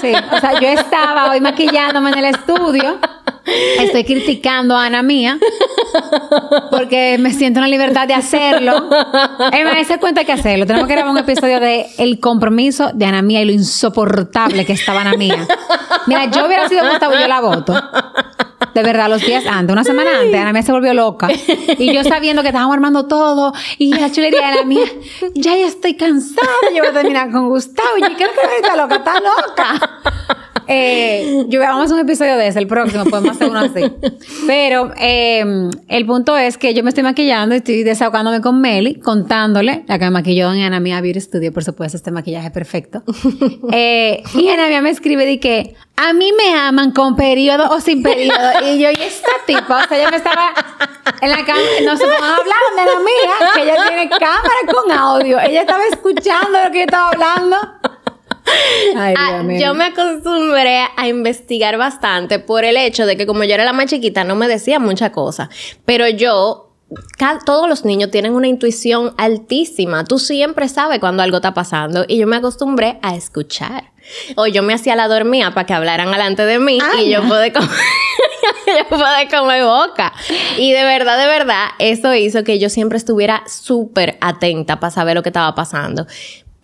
Sí, 0.00 0.12
o 0.32 0.40
sea, 0.40 0.60
yo 0.60 0.68
estaba 0.68 1.30
hoy 1.30 1.40
maquillándome 1.40 2.10
en 2.10 2.18
el 2.18 2.24
estudio. 2.26 2.98
Estoy 3.78 4.04
criticando 4.04 4.76
a 4.76 4.86
Ana 4.86 5.02
Mía 5.02 5.38
porque 6.70 7.16
me 7.18 7.32
siento 7.32 7.58
en 7.58 7.62
la 7.62 7.68
libertad 7.68 8.06
de 8.06 8.14
hacerlo. 8.14 8.88
Eh, 9.52 9.64
me 9.64 9.84
se 9.84 9.98
cuenta 9.98 10.24
que 10.24 10.32
hacerlo. 10.32 10.66
Tenemos 10.66 10.86
que 10.86 10.94
grabar 10.94 11.12
un 11.12 11.18
episodio 11.18 11.60
de 11.60 11.86
El 11.98 12.20
compromiso 12.20 12.90
de 12.92 13.04
Ana 13.04 13.22
Mía 13.22 13.42
y 13.42 13.46
lo 13.46 13.52
insoportable 13.52 14.64
que 14.64 14.72
estaba 14.72 15.02
Ana 15.02 15.14
Mía. 15.14 15.46
Mira, 16.06 16.26
yo 16.26 16.46
hubiera 16.46 16.68
sido 16.68 16.88
Gustavo 16.88 17.14
y 17.14 17.20
yo 17.20 17.28
la 17.28 17.40
voto. 17.40 17.74
De 18.76 18.82
verdad, 18.82 19.08
los 19.08 19.24
días 19.24 19.46
antes, 19.46 19.72
una 19.72 19.84
semana 19.84 20.20
antes, 20.20 20.38
Ana 20.38 20.52
Mía 20.52 20.60
se 20.60 20.70
volvió 20.70 20.92
loca. 20.92 21.28
Y 21.78 21.94
yo 21.94 22.04
sabiendo 22.04 22.42
que 22.42 22.48
estábamos 22.48 22.74
armando 22.74 23.06
todo 23.06 23.54
y 23.78 23.94
la 23.94 24.12
chulería 24.12 24.40
de 24.40 24.44
Ana 24.44 24.64
Mía, 24.64 24.84
ya 25.34 25.56
estoy 25.56 25.94
cansada, 25.94 26.46
yo 26.74 26.80
voy 26.80 26.88
a 26.88 26.92
terminar 26.92 27.30
con 27.30 27.48
Gustavo. 27.48 27.96
Y 27.96 28.02
yo, 28.02 28.08
¿qué 28.08 28.26
que 28.26 28.56
está 28.60 28.76
loca? 28.76 28.96
Está 28.96 29.14
loca. 29.14 30.42
Eh, 30.68 31.44
yo 31.48 31.60
vamos 31.60 31.90
a 31.90 31.94
un 31.94 32.00
episodio 32.00 32.36
de 32.36 32.48
ese, 32.48 32.58
el 32.58 32.66
próximo, 32.66 33.04
podemos 33.04 33.36
hacer 33.36 33.48
uno 33.48 33.60
así. 33.60 33.92
Pero 34.46 34.92
em, 34.96 35.70
el 35.88 36.06
punto 36.06 36.36
es 36.36 36.58
que 36.58 36.74
yo 36.74 36.82
me 36.82 36.90
estoy 36.90 37.04
maquillando 37.04 37.54
y 37.54 37.58
estoy 37.58 37.82
desahogándome 37.82 38.40
con 38.40 38.60
Meli, 38.60 38.98
contándole, 39.00 39.84
la 39.86 39.98
que 39.98 40.04
me 40.06 40.10
maquilló 40.10 40.52
en 40.52 40.62
Ana 40.62 40.80
Mía 40.80 41.00
Beauty 41.00 41.20
Studio, 41.20 41.52
por 41.52 41.64
supuesto, 41.64 41.96
este 41.96 42.10
maquillaje 42.10 42.50
perfecto. 42.50 43.02
Eh, 43.72 44.22
y 44.34 44.48
Ana 44.48 44.68
Mía 44.68 44.80
me 44.80 44.90
escribe 44.90 45.26
de 45.26 45.40
que 45.40 45.74
a 45.96 46.12
mí 46.12 46.30
me 46.32 46.54
aman 46.54 46.92
con 46.92 47.16
periodo 47.16 47.70
o 47.70 47.80
sin 47.80 48.02
periodo. 48.02 48.66
Y 48.66 48.78
yo, 48.78 48.90
y 48.90 49.02
esta 49.02 49.30
tipa, 49.46 49.84
o 49.84 49.88
sea, 49.88 49.98
ella 49.98 50.10
me 50.10 50.16
estaba 50.18 50.54
en 51.20 51.30
la 51.30 51.44
cámara, 51.44 51.66
no 51.84 51.96
se 51.96 52.04
pongan 52.04 52.22
a 52.22 52.36
hablar 52.36 52.56
de 52.74 52.82
Ana 52.82 53.00
Mía, 53.00 53.50
que 53.54 53.62
ella 53.62 53.88
tiene 53.88 54.08
cámara 54.10 54.54
con 54.72 54.92
audio. 54.92 55.40
Ella 55.40 55.62
estaba 55.62 55.84
escuchando 55.86 56.62
lo 56.64 56.70
que 56.70 56.78
yo 56.78 56.84
estaba 56.84 57.10
hablando. 57.10 57.56
Ah, 58.96 59.42
yo 59.58 59.74
me 59.74 59.86
acostumbré 59.86 60.86
a 60.96 61.08
investigar 61.08 61.76
bastante 61.76 62.38
por 62.38 62.64
el 62.64 62.76
hecho 62.76 63.06
de 63.06 63.16
que 63.16 63.26
como 63.26 63.44
yo 63.44 63.54
era 63.54 63.64
la 63.64 63.72
más 63.72 63.86
chiquita 63.86 64.24
no 64.24 64.36
me 64.36 64.48
decían 64.48 64.82
muchas 64.82 65.10
cosas. 65.10 65.48
Pero 65.84 66.08
yo 66.08 66.66
todos 67.44 67.68
los 67.68 67.84
niños 67.84 68.10
tienen 68.10 68.32
una 68.32 68.46
intuición 68.46 69.14
altísima. 69.16 70.04
Tú 70.04 70.18
siempre 70.18 70.68
sabes 70.68 71.00
cuando 71.00 71.22
algo 71.22 71.36
está 71.36 71.54
pasando. 71.54 72.04
Y 72.06 72.18
yo 72.18 72.26
me 72.26 72.36
acostumbré 72.36 72.98
a 73.02 73.16
escuchar. 73.16 73.90
O 74.36 74.46
yo 74.46 74.62
me 74.62 74.72
hacía 74.72 74.94
la 74.94 75.08
dormía 75.08 75.52
para 75.52 75.66
que 75.66 75.74
hablaran 75.74 76.12
delante 76.12 76.46
de 76.46 76.60
mí 76.60 76.78
y 77.00 77.10
yo 77.10 77.22
pude 77.22 77.52
comer. 77.52 77.68
yo 78.66 78.88
pude 78.88 79.28
comer 79.36 79.64
boca. 79.64 80.12
Y 80.58 80.72
de 80.72 80.84
verdad, 80.84 81.18
de 81.18 81.26
verdad, 81.26 81.66
eso 81.80 82.14
hizo 82.14 82.44
que 82.44 82.60
yo 82.60 82.68
siempre 82.68 82.98
estuviera 82.98 83.42
súper 83.48 84.16
atenta 84.20 84.78
para 84.78 84.92
saber 84.92 85.16
lo 85.16 85.22
que 85.24 85.30
estaba 85.30 85.54
pasando. 85.56 86.06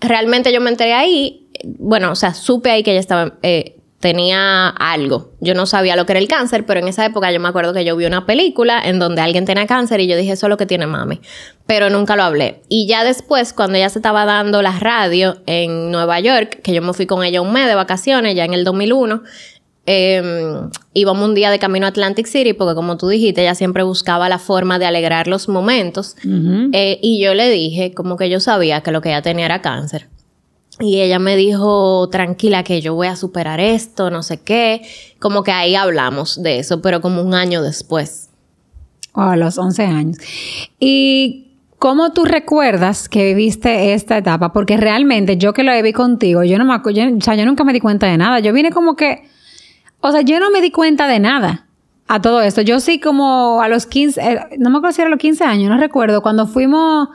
Realmente 0.01 0.53
yo 0.53 0.61
me 0.61 0.71
enteré 0.71 0.95
ahí 0.95 1.42
bueno, 1.65 2.11
o 2.11 2.15
sea, 2.15 2.35
supe 2.35 2.71
ahí 2.71 2.83
que 2.83 2.93
ella 2.93 3.01
estaba, 3.01 3.35
eh, 3.43 3.77
tenía 4.03 4.69
algo. 4.69 5.31
Yo 5.41 5.55
no 5.55 5.65
sabía 5.65 5.95
lo 5.95 6.05
que 6.07 6.13
era 6.13 6.19
el 6.19 6.27
cáncer, 6.27 6.67
pero 6.67 6.81
en 6.81 6.89
esa 6.89 7.07
época 7.07 7.31
yo 7.31 7.39
me 7.39 7.49
acuerdo 7.49 7.73
que 7.73 7.85
yo 7.85 7.97
vi 7.97 8.05
una 8.05 8.27
película 8.27 8.83
en 8.85 8.99
donde 8.99 9.23
alguien 9.23 9.45
tenía 9.45 9.67
cáncer 9.67 10.01
y 10.01 10.09
yo 10.09 10.17
dije, 10.17 10.33
eso 10.33 10.47
es 10.47 10.51
lo 10.51 10.57
que 10.57 10.67
tiene 10.67 10.87
mami. 10.87 11.21
Pero 11.67 11.89
nunca 11.89 12.17
lo 12.17 12.25
hablé. 12.25 12.63
Y 12.69 12.89
ya 12.89 13.05
después, 13.05 13.53
cuando 13.53 13.79
ella 13.79 13.89
se 13.89 14.01
estaba 14.01 14.25
dando 14.25 14.61
la 14.61 14.77
radio 14.79 15.39
en 15.47 15.93
Nueva 15.93 16.19
York, 16.19 16.63
que 16.63 16.75
yo 16.75 16.83
me 16.83 16.93
fui 16.95 17.07
con 17.07 17.23
ella 17.23 17.41
un 17.41 17.53
mes 17.53 17.69
de 17.69 17.77
vacaciones, 17.77 18.35
ya 18.35 18.45
en 18.45 18.55
el 18.55 18.65
2001, 18.65 19.23
eh, 19.87 20.23
íbamos 20.95 21.29
un 21.29 21.35
día 21.37 21.53
de 21.53 21.61
camino 21.61 21.87
a 21.87 21.91
Atlantic 21.91 22.27
City, 22.27 22.55
porque 22.55 22.75
como 22.75 22.97
tú 22.97 23.09
dijiste, 23.09 23.43
ella 23.43 23.55
siempre 23.55 23.85
buscaba 23.85 24.29
la 24.29 24.41
forma 24.41 24.81
de 24.81 24.87
alegrar 24.87 25.29
los 25.29 25.49
momentos. 25.49 26.17
Eh, 26.73 26.99
y 27.03 27.23
yo 27.23 27.35
le 27.35 27.49
dije, 27.51 27.95
como 27.95 28.17
que 28.17 28.29
yo 28.29 28.41
sabía 28.41 28.81
que 28.81 28.91
lo 28.91 29.01
que 29.01 29.11
ella 29.11 29.23
tenía 29.23 29.47
era 29.47 29.63
cáncer. 29.63 30.09
Y 30.83 31.01
ella 31.01 31.21
me 31.21 31.37
dijo, 31.37 32.09
tranquila, 32.11 32.65
que 32.65 32.81
yo 32.81 32.95
voy 32.95 33.07
a 33.07 33.15
superar 33.15 33.61
esto, 33.61 34.11
no 34.11 34.25
sé 34.25 34.41
qué. 34.41 34.83
Como 35.21 35.45
que 35.45 35.53
ahí 35.53 35.77
hablamos 35.77 36.43
de 36.43 36.59
eso, 36.59 36.83
pero 36.83 37.01
como 37.01 37.23
un 37.23 37.35
año 37.35 37.63
después. 37.63 38.31
a 39.15 39.37
los 39.37 39.59
11 39.59 39.85
años. 39.85 40.17
¿Y 40.81 41.53
cómo 41.79 42.13
tú 42.13 42.25
recuerdas 42.25 43.09
que 43.09 43.27
viviste 43.27 43.95
esta 43.95 44.19
etapa? 44.19 44.53
Porque 44.53 44.77
realmente 44.77 45.37
yo 45.37 45.53
que 45.53 45.63
lo 45.63 45.73
viví 45.73 45.93
contigo, 45.93 46.43
yo 46.43 46.59
no 46.59 46.65
me 46.65 46.77
yo, 46.93 47.05
o 47.17 47.21
sea, 47.21 47.37
yo 47.37 47.47
nunca 47.47 47.63
me 47.63 47.73
di 47.73 47.79
cuenta 47.79 48.09
de 48.09 48.19
nada. 48.19 48.41
Yo 48.41 48.53
vine 48.53 48.73
como 48.73 48.97
que, 48.97 49.29
o 50.01 50.11
sea, 50.11 50.23
yo 50.23 50.41
no 50.41 50.51
me 50.51 50.61
di 50.61 50.73
cuenta 50.73 51.07
de 51.07 51.21
nada 51.21 51.67
a 52.09 52.21
todo 52.21 52.43
esto. 52.43 52.61
Yo 52.61 52.81
sí 52.81 52.99
como 52.99 53.63
a 53.63 53.69
los 53.69 53.87
15, 53.87 54.21
eh, 54.21 54.41
no 54.59 54.71
me 54.71 54.79
acuerdo 54.79 54.95
si 54.97 55.03
era 55.03 55.11
los 55.11 55.21
15 55.21 55.45
años, 55.45 55.71
no 55.71 55.77
recuerdo, 55.79 56.23
cuando 56.23 56.49
fuimos 56.49 57.09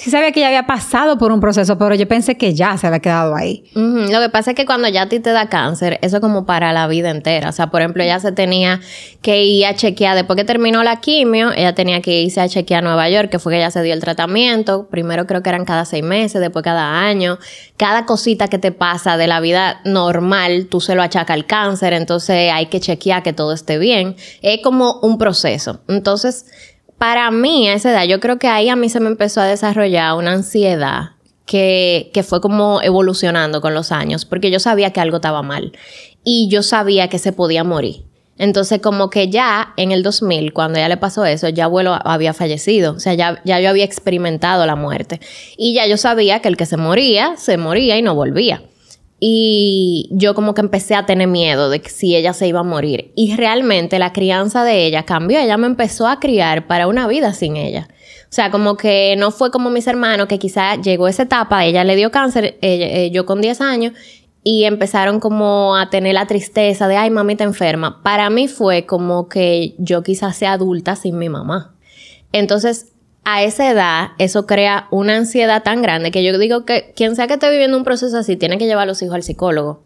sí 0.00 0.10
sabía 0.10 0.32
que 0.32 0.40
ella 0.40 0.48
había 0.48 0.66
pasado 0.66 1.18
por 1.18 1.30
un 1.30 1.40
proceso, 1.40 1.76
pero 1.76 1.94
yo 1.94 2.08
pensé 2.08 2.38
que 2.38 2.54
ya 2.54 2.78
se 2.78 2.86
había 2.86 3.00
quedado 3.00 3.36
ahí. 3.36 3.64
Lo 3.74 4.20
que 4.20 4.30
pasa 4.30 4.52
es 4.52 4.56
que 4.56 4.64
cuando 4.64 4.88
ya 4.88 5.02
a 5.02 5.08
ti 5.10 5.20
te 5.20 5.30
da 5.30 5.50
cáncer, 5.50 5.98
eso 6.00 6.16
es 6.16 6.20
como 6.22 6.46
para 6.46 6.72
la 6.72 6.86
vida 6.86 7.10
entera. 7.10 7.50
O 7.50 7.52
sea, 7.52 7.66
por 7.66 7.82
ejemplo, 7.82 8.02
ella 8.02 8.18
se 8.18 8.32
tenía 8.32 8.80
que 9.20 9.44
ir 9.44 9.66
a 9.66 9.74
chequear, 9.74 10.16
después 10.16 10.38
que 10.38 10.44
terminó 10.44 10.82
la 10.82 11.00
quimio, 11.00 11.52
ella 11.52 11.74
tenía 11.74 12.00
que 12.00 12.22
irse 12.22 12.40
a 12.40 12.48
chequear 12.48 12.82
a 12.82 12.86
Nueva 12.88 13.10
York, 13.10 13.28
que 13.28 13.38
fue 13.38 13.52
que 13.52 13.58
ella 13.58 13.70
se 13.70 13.82
dio 13.82 13.92
el 13.92 14.00
tratamiento. 14.00 14.88
Primero 14.88 15.26
creo 15.26 15.42
que 15.42 15.50
eran 15.50 15.66
cada 15.66 15.84
seis 15.84 16.02
meses, 16.02 16.40
después 16.40 16.64
cada 16.64 17.02
año. 17.02 17.38
Cada 17.76 18.06
cosita 18.06 18.48
que 18.48 18.58
te 18.58 18.72
pasa 18.72 19.18
de 19.18 19.26
la 19.26 19.40
vida 19.40 19.82
normal, 19.84 20.68
tú 20.70 20.80
se 20.80 20.94
lo 20.94 21.02
achacas 21.02 21.34
al 21.34 21.44
cáncer, 21.44 21.92
entonces 21.92 22.50
hay 22.50 22.66
que 22.66 22.80
chequear 22.80 23.22
que 23.22 23.34
todo 23.34 23.52
esté 23.52 23.76
bien. 23.76 24.16
Es 24.40 24.62
como 24.62 24.98
un 25.02 25.18
proceso. 25.18 25.80
Entonces, 25.88 26.46
para 27.00 27.30
mí, 27.30 27.66
a 27.66 27.72
esa 27.72 27.92
edad, 27.92 28.04
yo 28.04 28.20
creo 28.20 28.38
que 28.38 28.46
ahí 28.46 28.68
a 28.68 28.76
mí 28.76 28.90
se 28.90 29.00
me 29.00 29.06
empezó 29.06 29.40
a 29.40 29.46
desarrollar 29.46 30.16
una 30.16 30.32
ansiedad 30.32 31.12
que, 31.46 32.10
que, 32.12 32.22
fue 32.22 32.42
como 32.42 32.82
evolucionando 32.82 33.62
con 33.62 33.72
los 33.72 33.90
años, 33.90 34.26
porque 34.26 34.50
yo 34.50 34.60
sabía 34.60 34.92
que 34.92 35.00
algo 35.00 35.16
estaba 35.16 35.40
mal 35.40 35.72
y 36.24 36.50
yo 36.50 36.62
sabía 36.62 37.08
que 37.08 37.18
se 37.18 37.32
podía 37.32 37.64
morir. 37.64 38.04
Entonces, 38.36 38.82
como 38.82 39.08
que 39.08 39.30
ya 39.30 39.72
en 39.78 39.92
el 39.92 40.02
2000, 40.02 40.52
cuando 40.52 40.78
ya 40.78 40.90
le 40.90 40.98
pasó 40.98 41.24
eso, 41.24 41.48
ya 41.48 41.64
abuelo 41.64 41.98
había 42.04 42.34
fallecido. 42.34 42.92
O 42.92 43.00
sea, 43.00 43.14
ya, 43.14 43.40
ya 43.46 43.60
yo 43.60 43.70
había 43.70 43.84
experimentado 43.84 44.66
la 44.66 44.76
muerte. 44.76 45.20
Y 45.56 45.72
ya 45.72 45.86
yo 45.86 45.96
sabía 45.96 46.40
que 46.40 46.48
el 46.48 46.58
que 46.58 46.66
se 46.66 46.76
moría, 46.76 47.38
se 47.38 47.56
moría 47.56 47.96
y 47.96 48.02
no 48.02 48.14
volvía. 48.14 48.62
Y 49.22 50.08
yo 50.12 50.34
como 50.34 50.54
que 50.54 50.62
empecé 50.62 50.94
a 50.94 51.04
tener 51.04 51.28
miedo 51.28 51.68
de 51.68 51.82
que 51.82 51.90
si 51.90 52.16
ella 52.16 52.32
se 52.32 52.48
iba 52.48 52.60
a 52.60 52.64
morir. 52.64 53.12
Y 53.14 53.36
realmente 53.36 53.98
la 53.98 54.14
crianza 54.14 54.64
de 54.64 54.86
ella 54.86 55.04
cambió. 55.04 55.38
Ella 55.38 55.58
me 55.58 55.66
empezó 55.66 56.08
a 56.08 56.18
criar 56.18 56.66
para 56.66 56.86
una 56.86 57.06
vida 57.06 57.34
sin 57.34 57.56
ella. 57.56 57.88
O 57.92 58.32
sea, 58.32 58.50
como 58.50 58.76
que 58.76 59.16
no 59.18 59.30
fue 59.30 59.50
como 59.50 59.68
mis 59.70 59.86
hermanos, 59.86 60.26
que 60.26 60.38
quizá 60.38 60.76
llegó 60.76 61.06
esa 61.06 61.24
etapa, 61.24 61.64
ella 61.64 61.84
le 61.84 61.96
dio 61.96 62.10
cáncer, 62.10 62.58
eh, 62.62 63.10
yo 63.12 63.26
con 63.26 63.40
10 63.40 63.60
años, 63.60 63.92
y 64.42 64.64
empezaron 64.64 65.20
como 65.20 65.76
a 65.76 65.90
tener 65.90 66.14
la 66.14 66.26
tristeza 66.26 66.88
de, 66.88 66.96
ay, 66.96 67.10
mamita 67.10 67.44
enferma. 67.44 68.02
Para 68.02 68.30
mí 68.30 68.48
fue 68.48 68.86
como 68.86 69.28
que 69.28 69.74
yo 69.78 70.02
quizás 70.02 70.36
sea 70.36 70.52
adulta 70.52 70.96
sin 70.96 71.18
mi 71.18 71.28
mamá. 71.28 71.74
Entonces, 72.32 72.92
a 73.32 73.42
esa 73.42 73.70
edad 73.70 74.08
eso 74.18 74.46
crea 74.46 74.88
una 74.90 75.16
ansiedad 75.16 75.62
tan 75.62 75.82
grande 75.82 76.10
que 76.10 76.24
yo 76.24 76.36
digo 76.38 76.64
que 76.64 76.92
quien 76.96 77.14
sea 77.14 77.26
que 77.26 77.34
esté 77.34 77.50
viviendo 77.50 77.76
un 77.76 77.84
proceso 77.84 78.18
así 78.18 78.36
tiene 78.36 78.58
que 78.58 78.66
llevar 78.66 78.82
a 78.82 78.86
los 78.86 79.00
hijos 79.02 79.14
al 79.14 79.22
psicólogo. 79.22 79.82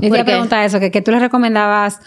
Y 0.00 0.10
te 0.10 0.24
pregunta 0.24 0.64
eso, 0.64 0.80
que, 0.80 0.90
que 0.90 1.00
tú 1.00 1.12
le 1.12 1.20
recomendabas 1.20 2.00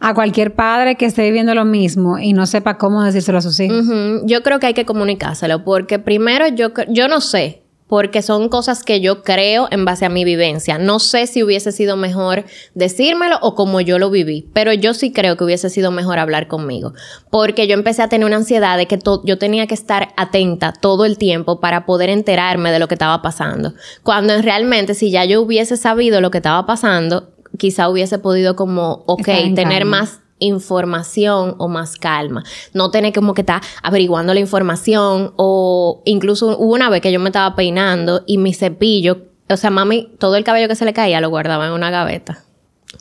a 0.00 0.14
cualquier 0.14 0.54
padre 0.54 0.96
que 0.96 1.06
esté 1.06 1.22
viviendo 1.22 1.54
lo 1.54 1.64
mismo 1.64 2.18
y 2.18 2.32
no 2.32 2.46
sepa 2.46 2.78
cómo 2.78 3.02
decírselo 3.02 3.38
a 3.38 3.42
sus 3.42 3.58
hijos. 3.60 3.86
Yo 4.24 4.42
creo 4.42 4.60
que 4.60 4.66
hay 4.66 4.74
que 4.74 4.84
comunicárselo 4.84 5.64
porque 5.64 5.98
primero 5.98 6.46
yo, 6.48 6.72
yo 6.88 7.08
no 7.08 7.20
sé 7.20 7.62
porque 7.88 8.22
son 8.22 8.48
cosas 8.48 8.84
que 8.84 9.00
yo 9.00 9.22
creo 9.22 9.66
en 9.70 9.84
base 9.84 10.04
a 10.04 10.10
mi 10.10 10.24
vivencia. 10.24 10.78
No 10.78 10.98
sé 10.98 11.26
si 11.26 11.42
hubiese 11.42 11.72
sido 11.72 11.96
mejor 11.96 12.44
decírmelo 12.74 13.38
o 13.40 13.54
como 13.54 13.80
yo 13.80 13.98
lo 13.98 14.10
viví, 14.10 14.46
pero 14.52 14.72
yo 14.72 14.94
sí 14.94 15.12
creo 15.12 15.36
que 15.36 15.44
hubiese 15.44 15.70
sido 15.70 15.90
mejor 15.90 16.18
hablar 16.18 16.46
conmigo, 16.46 16.92
porque 17.30 17.66
yo 17.66 17.74
empecé 17.74 18.02
a 18.02 18.08
tener 18.08 18.26
una 18.26 18.36
ansiedad 18.36 18.76
de 18.76 18.86
que 18.86 18.98
yo 19.24 19.38
tenía 19.38 19.66
que 19.66 19.74
estar 19.74 20.08
atenta 20.16 20.72
todo 20.72 21.04
el 21.04 21.18
tiempo 21.18 21.60
para 21.60 21.86
poder 21.86 22.10
enterarme 22.10 22.70
de 22.70 22.78
lo 22.78 22.88
que 22.88 22.94
estaba 22.94 23.22
pasando, 23.22 23.72
cuando 24.02 24.40
realmente 24.42 24.94
si 24.94 25.10
ya 25.10 25.24
yo 25.24 25.40
hubiese 25.40 25.76
sabido 25.76 26.20
lo 26.20 26.30
que 26.30 26.38
estaba 26.38 26.66
pasando, 26.66 27.30
quizá 27.56 27.88
hubiese 27.88 28.18
podido 28.18 28.54
como, 28.54 29.04
ok, 29.06 29.26
tener 29.54 29.84
más 29.84 30.20
información 30.38 31.54
o 31.58 31.68
más 31.68 31.96
calma. 31.96 32.44
No 32.72 32.90
tener 32.90 33.12
como 33.12 33.34
que 33.34 33.42
estar 33.42 33.62
averiguando 33.82 34.34
la 34.34 34.40
información 34.40 35.32
o 35.36 36.02
incluso 36.04 36.58
hubo 36.58 36.74
una 36.74 36.90
vez 36.90 37.00
que 37.00 37.12
yo 37.12 37.20
me 37.20 37.28
estaba 37.28 37.54
peinando 37.56 38.22
y 38.26 38.38
mi 38.38 38.54
cepillo, 38.54 39.28
o 39.48 39.56
sea, 39.56 39.70
mami, 39.70 40.12
todo 40.18 40.36
el 40.36 40.44
cabello 40.44 40.68
que 40.68 40.76
se 40.76 40.84
le 40.84 40.92
caía 40.92 41.20
lo 41.20 41.30
guardaba 41.30 41.66
en 41.66 41.72
una 41.72 41.90
gaveta. 41.90 42.44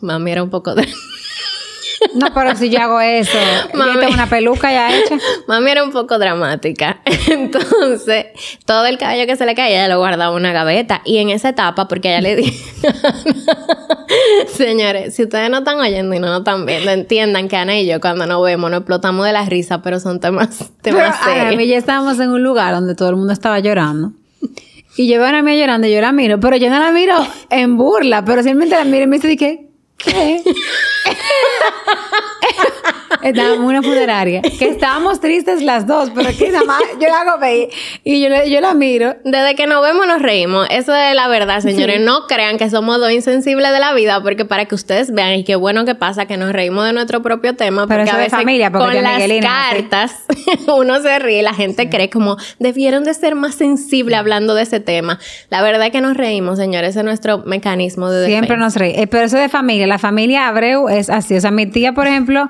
Mami 0.01 0.31
era 0.31 0.43
un 0.43 0.49
poco 0.49 0.75
de... 0.75 0.87
No, 2.13 2.33
pero 2.33 2.55
si 2.55 2.69
yo 2.69 2.79
hago 2.79 3.01
eso, 3.01 3.37
mami, 3.73 3.99
tengo 3.99 4.13
una 4.13 4.27
peluca 4.27 4.71
ya 4.71 4.95
hecha. 4.95 5.17
Mami 5.47 5.71
era 5.71 5.83
un 5.83 5.91
poco 5.91 6.19
dramática. 6.19 7.01
Entonces, 7.29 8.27
todo 8.65 8.85
el 8.85 8.97
cabello 8.97 9.25
que 9.25 9.35
se 9.35 9.45
le 9.45 9.55
caía, 9.55 9.85
ella 9.85 9.93
lo 9.93 9.99
guardaba 9.99 10.31
en 10.31 10.37
una 10.41 10.53
gaveta. 10.53 11.01
Y 11.05 11.17
en 11.17 11.29
esa 11.29 11.49
etapa, 11.49 11.87
porque 11.87 12.09
ella 12.09 12.21
le 12.21 12.35
dije... 12.35 12.65
Señores, 14.47 15.15
si 15.15 15.23
ustedes 15.23 15.49
no 15.49 15.59
están 15.59 15.79
oyendo 15.79 16.15
y 16.15 16.19
no 16.19 16.27
nos 16.27 16.39
están 16.39 16.65
viendo, 16.65 16.91
entiendan 16.91 17.47
que 17.47 17.55
Ana 17.55 17.79
y 17.79 17.85
yo 17.85 17.99
cuando 17.99 18.25
nos 18.25 18.43
vemos 18.43 18.71
nos 18.71 18.79
explotamos 18.79 19.25
de 19.25 19.33
la 19.33 19.45
risa, 19.45 19.81
pero 19.81 19.99
son 19.99 20.19
temas, 20.19 20.71
temas 20.81 21.15
pero, 21.25 21.47
Ana, 21.47 21.63
ya 21.63 21.77
estábamos 21.77 22.19
en 22.19 22.29
un 22.29 22.43
lugar 22.43 22.73
donde 22.73 22.95
todo 22.95 23.09
el 23.09 23.15
mundo 23.15 23.33
estaba 23.33 23.59
llorando. 23.59 24.13
Y 24.95 25.07
yo 25.07 25.19
veo 25.19 25.27
a 25.27 25.29
Ana 25.29 25.55
llorando 25.55 25.87
y 25.87 25.93
yo 25.93 26.01
la 26.01 26.11
miro, 26.11 26.39
pero 26.39 26.57
yo 26.57 26.69
no 26.69 26.79
la 26.79 26.91
miro 26.91 27.15
en 27.49 27.77
burla, 27.77 28.25
pero 28.25 28.41
simplemente 28.41 28.75
la 28.75 28.85
miro 28.85 29.03
y 29.03 29.07
me 29.07 29.17
dice, 29.17 29.37
¿qué? 29.37 29.66
¿Qué? 29.97 30.43
Estábamos 33.23 33.59
en 33.59 33.65
una 33.65 33.81
funeraria. 33.81 34.41
Que 34.41 34.69
estábamos 34.69 35.19
tristes 35.19 35.61
las 35.61 35.87
dos, 35.87 36.11
pero 36.13 36.29
que 36.37 36.51
nada 36.51 36.65
más 36.65 36.81
yo 36.99 37.07
la 37.07 37.21
hago 37.21 37.39
ver 37.39 37.69
y 38.03 38.21
yo, 38.21 38.29
yo 38.45 38.61
la 38.61 38.73
miro. 38.73 39.15
Desde 39.23 39.55
que 39.55 39.67
nos 39.67 39.81
vemos 39.81 40.07
nos 40.07 40.21
reímos. 40.21 40.67
Eso 40.69 40.95
es 40.95 41.15
la 41.15 41.27
verdad, 41.27 41.59
señores. 41.59 41.99
No 42.01 42.27
crean 42.27 42.57
que 42.57 42.69
somos 42.69 42.99
dos 42.99 43.11
insensibles 43.11 43.71
de 43.71 43.79
la 43.79 43.93
vida, 43.93 44.21
porque 44.21 44.45
para 44.45 44.65
que 44.65 44.75
ustedes 44.75 45.11
vean 45.11 45.33
y 45.33 45.43
qué 45.43 45.55
bueno 45.55 45.85
que 45.85 45.95
pasa 45.95 46.25
que 46.25 46.37
nos 46.37 46.51
reímos 46.53 46.85
de 46.85 46.93
nuestro 46.93 47.21
propio 47.21 47.55
tema. 47.55 47.87
Porque 47.87 48.09
a 48.09 48.17
veces 48.17 48.31
familia, 48.31 48.71
porque 48.71 48.95
con 48.95 49.03
las 49.03 49.21
cartas 49.41 50.25
uno 50.67 51.01
se 51.01 51.19
ríe 51.19 51.39
y 51.39 51.41
la 51.41 51.53
gente 51.53 51.89
cree 51.89 52.09
como 52.09 52.37
debieron 52.59 53.03
de 53.03 53.13
ser 53.13 53.35
más 53.35 53.55
sensibles 53.55 54.17
hablando 54.17 54.55
de 54.55 54.63
ese 54.63 54.79
tema. 54.79 55.19
La 55.49 55.61
verdad 55.61 55.87
es 55.87 55.91
que 55.91 56.01
nos 56.01 56.15
reímos, 56.15 56.57
señores. 56.57 56.91
Ese 56.91 56.99
es 56.99 57.05
nuestro 57.05 57.39
mecanismo 57.39 58.09
de 58.09 58.21
defensa. 58.21 58.39
Siempre 58.39 58.57
nos 58.57 58.75
reímos. 58.75 59.01
Eh, 59.01 59.07
pero 59.07 59.25
eso 59.25 59.37
de 59.37 59.49
familia, 59.49 59.86
la 59.87 59.97
familia 59.97 60.47
Abreu 60.47 60.89
es 60.89 61.09
así. 61.09 61.35
O 61.35 61.41
sea, 61.41 61.51
mi 61.51 61.65
tía, 61.65 61.93
por 61.93 62.07
ejemplo 62.07 62.49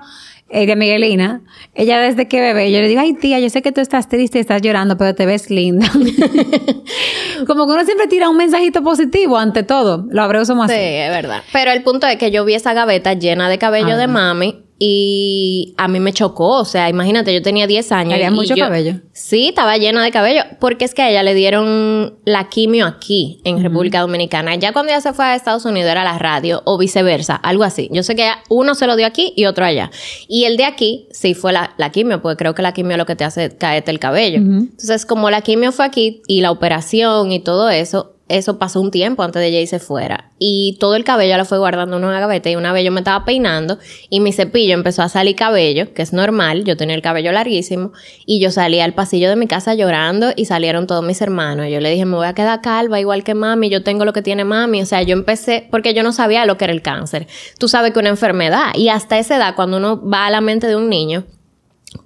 ella 0.49 0.75
Miguelina, 0.75 1.41
ella 1.75 1.99
desde 1.99 2.27
que 2.27 2.39
bebé, 2.39 2.71
yo 2.71 2.79
le 2.79 2.87
digo, 2.87 3.01
ay 3.01 3.13
tía, 3.13 3.39
yo 3.39 3.49
sé 3.49 3.61
que 3.61 3.71
tú 3.71 3.81
estás 3.81 4.07
triste 4.07 4.37
y 4.37 4.41
estás 4.41 4.61
llorando, 4.61 4.97
pero 4.97 5.13
te 5.13 5.25
ves 5.25 5.49
linda. 5.49 5.91
Como 7.47 7.67
que 7.67 7.73
uno 7.73 7.83
siempre 7.83 8.07
tira 8.07 8.29
un 8.29 8.37
mensajito 8.37 8.81
positivo 8.81 9.37
ante 9.37 9.63
todo. 9.63 10.07
Lo 10.09 10.21
abreo 10.21 10.45
somos 10.45 10.65
así. 10.65 10.75
Sí, 10.75 10.79
es 10.79 11.09
verdad. 11.09 11.43
Pero 11.51 11.71
el 11.71 11.83
punto 11.83 12.07
es 12.07 12.17
que 12.17 12.31
yo 12.31 12.45
vi 12.45 12.53
esa 12.53 12.73
gaveta 12.73 13.13
llena 13.13 13.49
de 13.49 13.57
cabello 13.57 13.97
de 13.97 14.07
mami 14.07 14.66
y 14.79 15.73
a 15.77 15.87
mí 15.87 15.99
me 15.99 16.13
chocó, 16.13 16.59
o 16.59 16.65
sea, 16.65 16.89
imagínate, 16.89 17.33
yo 17.33 17.41
tenía 17.41 17.65
10 17.65 17.91
años. 17.91 18.13
Había 18.13 18.29
mucho 18.29 18.55
cabello. 18.55 19.01
Sí, 19.11 19.49
estaba 19.49 19.77
llena 19.77 20.03
de 20.03 20.11
cabello, 20.11 20.41
porque 20.59 20.85
es 20.85 20.93
que 20.93 21.01
a 21.01 21.09
ella 21.09 21.23
le 21.23 21.33
dieron 21.33 22.17
la 22.25 22.49
quimio 22.49 22.85
aquí, 22.85 23.41
en 23.43 23.61
República 23.63 24.01
Dominicana. 24.01 24.55
Ya 24.55 24.73
cuando 24.73 24.91
ella 24.91 25.01
se 25.01 25.13
fue 25.13 25.25
a 25.25 25.35
Estados 25.35 25.65
Unidos 25.65 25.89
era 25.89 26.03
la 26.03 26.19
radio, 26.19 26.61
o 26.65 26.77
viceversa, 26.77 27.35
algo 27.35 27.63
así. 27.63 27.89
Yo 27.91 28.03
sé 28.03 28.15
que 28.15 28.29
uno 28.49 28.75
se 28.75 28.85
lo 28.85 28.95
dio 28.95 29.07
aquí 29.07 29.33
y 29.35 29.45
otro 29.45 29.65
allá. 29.65 29.89
Y 30.27 30.43
el 30.43 30.57
de 30.57 30.65
aquí 30.65 31.07
sí 31.11 31.33
fue 31.33 31.53
la, 31.53 31.73
la 31.77 31.91
quimio, 31.91 32.21
porque 32.21 32.37
creo 32.37 32.53
que 32.53 32.61
la 32.61 32.73
quimio 32.73 32.91
es 32.91 32.97
lo 32.97 33.05
que 33.05 33.15
te 33.15 33.23
hace 33.23 33.55
caerte 33.57 33.89
el 33.89 33.99
cabello. 33.99 34.37
Entonces, 34.37 35.05
como 35.05 35.31
la 35.31 35.41
quimio 35.41 35.71
fue 35.71 35.85
aquí 35.85 36.21
y 36.27 36.41
la 36.41 36.51
operación 36.51 37.31
y 37.31 37.39
todo 37.39 37.69
eso, 37.69 38.16
eso 38.29 38.59
pasó 38.59 38.81
un 38.81 38.91
tiempo 38.91 39.23
antes 39.23 39.41
de 39.41 39.51
Jay 39.51 39.67
se 39.67 39.79
fuera. 39.79 40.31
Y 40.39 40.77
todo 40.79 40.95
el 40.95 41.03
cabello 41.03 41.37
lo 41.37 41.45
fue 41.45 41.57
guardando 41.57 41.97
en 41.97 42.03
una 42.03 42.19
gaveta. 42.19 42.49
Y 42.49 42.55
una 42.55 42.73
vez 42.73 42.83
yo 42.83 42.91
me 42.91 42.99
estaba 42.99 43.25
peinando 43.25 43.79
y 44.09 44.19
mi 44.19 44.33
cepillo 44.33 44.73
empezó 44.73 45.01
a 45.01 45.09
salir 45.09 45.35
cabello, 45.35 45.93
que 45.93 46.01
es 46.01 46.13
normal. 46.13 46.63
Yo 46.63 46.77
tenía 46.77 46.95
el 46.95 47.01
cabello 47.01 47.31
larguísimo. 47.31 47.93
Y 48.25 48.39
yo 48.39 48.51
salí 48.51 48.79
al 48.79 48.93
pasillo 48.93 49.29
de 49.29 49.35
mi 49.35 49.47
casa 49.47 49.73
llorando 49.73 50.31
y 50.35 50.45
salieron 50.45 50.87
todos 50.87 51.03
mis 51.03 51.21
hermanos. 51.21 51.67
Yo 51.69 51.79
le 51.79 51.89
dije, 51.89 52.05
me 52.05 52.17
voy 52.17 52.27
a 52.27 52.33
quedar 52.33 52.61
calva 52.61 52.99
igual 52.99 53.23
que 53.23 53.33
mami. 53.33 53.69
Yo 53.69 53.83
tengo 53.83 54.05
lo 54.05 54.13
que 54.13 54.21
tiene 54.21 54.43
mami. 54.43 54.81
O 54.81 54.85
sea, 54.85 55.01
yo 55.01 55.13
empecé 55.13 55.67
porque 55.71 55.93
yo 55.93 56.03
no 56.03 56.11
sabía 56.11 56.45
lo 56.45 56.57
que 56.57 56.65
era 56.65 56.73
el 56.73 56.81
cáncer. 56.81 57.27
Tú 57.57 57.67
sabes 57.67 57.93
que 57.93 57.99
una 57.99 58.09
enfermedad. 58.09 58.75
Y 58.75 58.89
hasta 58.89 59.17
esa 59.17 59.37
edad, 59.37 59.55
cuando 59.55 59.77
uno 59.77 60.07
va 60.07 60.27
a 60.27 60.31
la 60.31 60.41
mente 60.41 60.67
de 60.67 60.75
un 60.75 60.89
niño, 60.89 61.23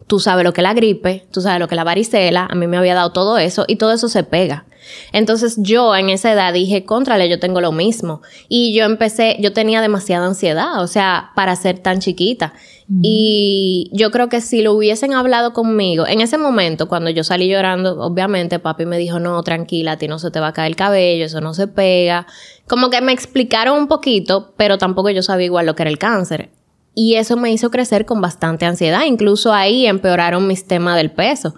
tú 0.07 0.19
sabes 0.19 0.43
lo 0.43 0.53
que 0.53 0.61
es 0.61 0.63
la 0.63 0.73
gripe, 0.73 1.25
tú 1.31 1.41
sabes 1.41 1.59
lo 1.59 1.67
que 1.67 1.75
es 1.75 1.77
la 1.77 1.83
varicela, 1.83 2.47
a 2.49 2.55
mí 2.55 2.67
me 2.67 2.77
había 2.77 2.95
dado 2.95 3.11
todo 3.11 3.37
eso 3.37 3.65
y 3.67 3.77
todo 3.77 3.91
eso 3.93 4.09
se 4.09 4.23
pega. 4.23 4.65
Entonces 5.13 5.55
yo 5.57 5.95
en 5.95 6.09
esa 6.09 6.31
edad 6.31 6.53
dije, 6.53 6.85
contrale, 6.85 7.29
yo 7.29 7.39
tengo 7.39 7.61
lo 7.61 7.71
mismo. 7.71 8.21
Y 8.49 8.73
yo 8.73 8.83
empecé, 8.83 9.37
yo 9.39 9.53
tenía 9.53 9.81
demasiada 9.81 10.25
ansiedad, 10.25 10.81
o 10.81 10.87
sea, 10.87 11.31
para 11.35 11.55
ser 11.55 11.79
tan 11.79 11.99
chiquita. 11.99 12.53
Y 13.01 13.89
yo 13.93 14.11
creo 14.11 14.27
que 14.27 14.41
si 14.41 14.61
lo 14.61 14.73
hubiesen 14.73 15.13
hablado 15.13 15.53
conmigo, 15.53 16.05
en 16.05 16.19
ese 16.19 16.37
momento, 16.37 16.89
cuando 16.89 17.09
yo 17.09 17.23
salí 17.23 17.47
llorando, 17.47 18.01
obviamente 18.01 18.59
papi 18.59 18.85
me 18.85 18.97
dijo, 18.97 19.17
no, 19.17 19.41
tranquila, 19.43 19.93
a 19.93 19.97
ti 19.97 20.09
no 20.09 20.19
se 20.19 20.29
te 20.29 20.41
va 20.41 20.47
a 20.47 20.53
caer 20.53 20.71
el 20.71 20.75
cabello, 20.75 21.25
eso 21.25 21.39
no 21.39 21.53
se 21.53 21.67
pega. 21.67 22.27
Como 22.67 22.89
que 22.89 22.99
me 22.99 23.13
explicaron 23.13 23.77
un 23.77 23.87
poquito, 23.87 24.53
pero 24.57 24.77
tampoco 24.77 25.09
yo 25.09 25.23
sabía 25.23 25.45
igual 25.45 25.67
lo 25.67 25.75
que 25.75 25.83
era 25.83 25.89
el 25.89 25.99
cáncer. 25.99 26.49
Y 26.93 27.15
eso 27.15 27.37
me 27.37 27.51
hizo 27.51 27.71
crecer 27.71 28.05
con 28.05 28.21
bastante 28.21 28.65
ansiedad. 28.65 29.03
Incluso 29.05 29.53
ahí 29.53 29.85
empeoraron 29.85 30.47
mis 30.47 30.65
temas 30.67 30.97
del 30.97 31.11
peso. 31.11 31.55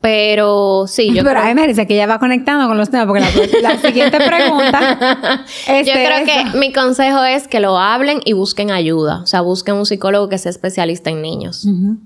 Pero 0.00 0.86
sí, 0.86 1.08
yo 1.14 1.22
Pero 1.22 1.40
creo... 1.40 1.54
me 1.54 1.66
dice 1.66 1.86
que 1.86 1.94
ya 1.94 2.06
va 2.06 2.18
conectando 2.18 2.66
con 2.66 2.78
los 2.78 2.88
temas, 2.90 3.06
porque 3.06 3.20
la, 3.60 3.78
siguiente 3.82 4.16
pregunta. 4.16 5.44
yo 5.66 5.92
creo 5.92 6.24
que 6.24 6.58
mi 6.58 6.72
consejo 6.72 7.22
es 7.22 7.46
que 7.46 7.60
lo 7.60 7.78
hablen 7.78 8.20
y 8.24 8.32
busquen 8.32 8.70
ayuda. 8.70 9.20
O 9.22 9.26
sea, 9.26 9.42
busquen 9.42 9.74
un 9.74 9.84
psicólogo 9.84 10.30
que 10.30 10.38
sea 10.38 10.50
especialista 10.50 11.10
en 11.10 11.20
niños. 11.20 11.64
Yo 11.64 11.96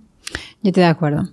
estoy 0.63 0.83
de 0.83 0.89
acuerdo. 0.89 1.29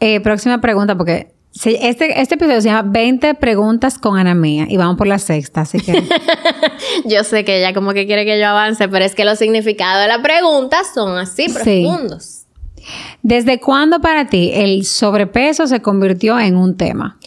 Eh, 0.00 0.20
próxima 0.20 0.62
pregunta, 0.62 0.96
porque 0.96 1.34
Sí, 1.52 1.76
este, 1.80 2.20
este 2.20 2.36
episodio 2.36 2.60
se 2.60 2.68
llama 2.68 2.88
20 2.92 3.34
preguntas 3.34 3.98
con 3.98 4.16
Ana 4.16 4.34
Mía 4.34 4.66
y 4.68 4.76
vamos 4.76 4.96
por 4.96 5.08
la 5.08 5.18
sexta, 5.18 5.62
así 5.62 5.80
que... 5.80 6.04
yo 7.04 7.24
sé 7.24 7.44
que 7.44 7.58
ella 7.58 7.74
como 7.74 7.92
que 7.92 8.06
quiere 8.06 8.24
que 8.24 8.38
yo 8.38 8.46
avance, 8.46 8.88
pero 8.88 9.04
es 9.04 9.14
que 9.14 9.24
los 9.24 9.38
significados 9.38 10.02
de 10.02 10.08
la 10.08 10.22
pregunta 10.22 10.82
son 10.94 11.18
así 11.18 11.48
profundos. 11.48 12.44
¿Desde 13.22 13.58
cuándo 13.60 14.00
para 14.00 14.28
ti 14.28 14.52
el 14.54 14.84
sobrepeso 14.86 15.66
se 15.66 15.82
convirtió 15.82 16.38
en 16.38 16.56
un 16.56 16.76
tema? 16.76 17.18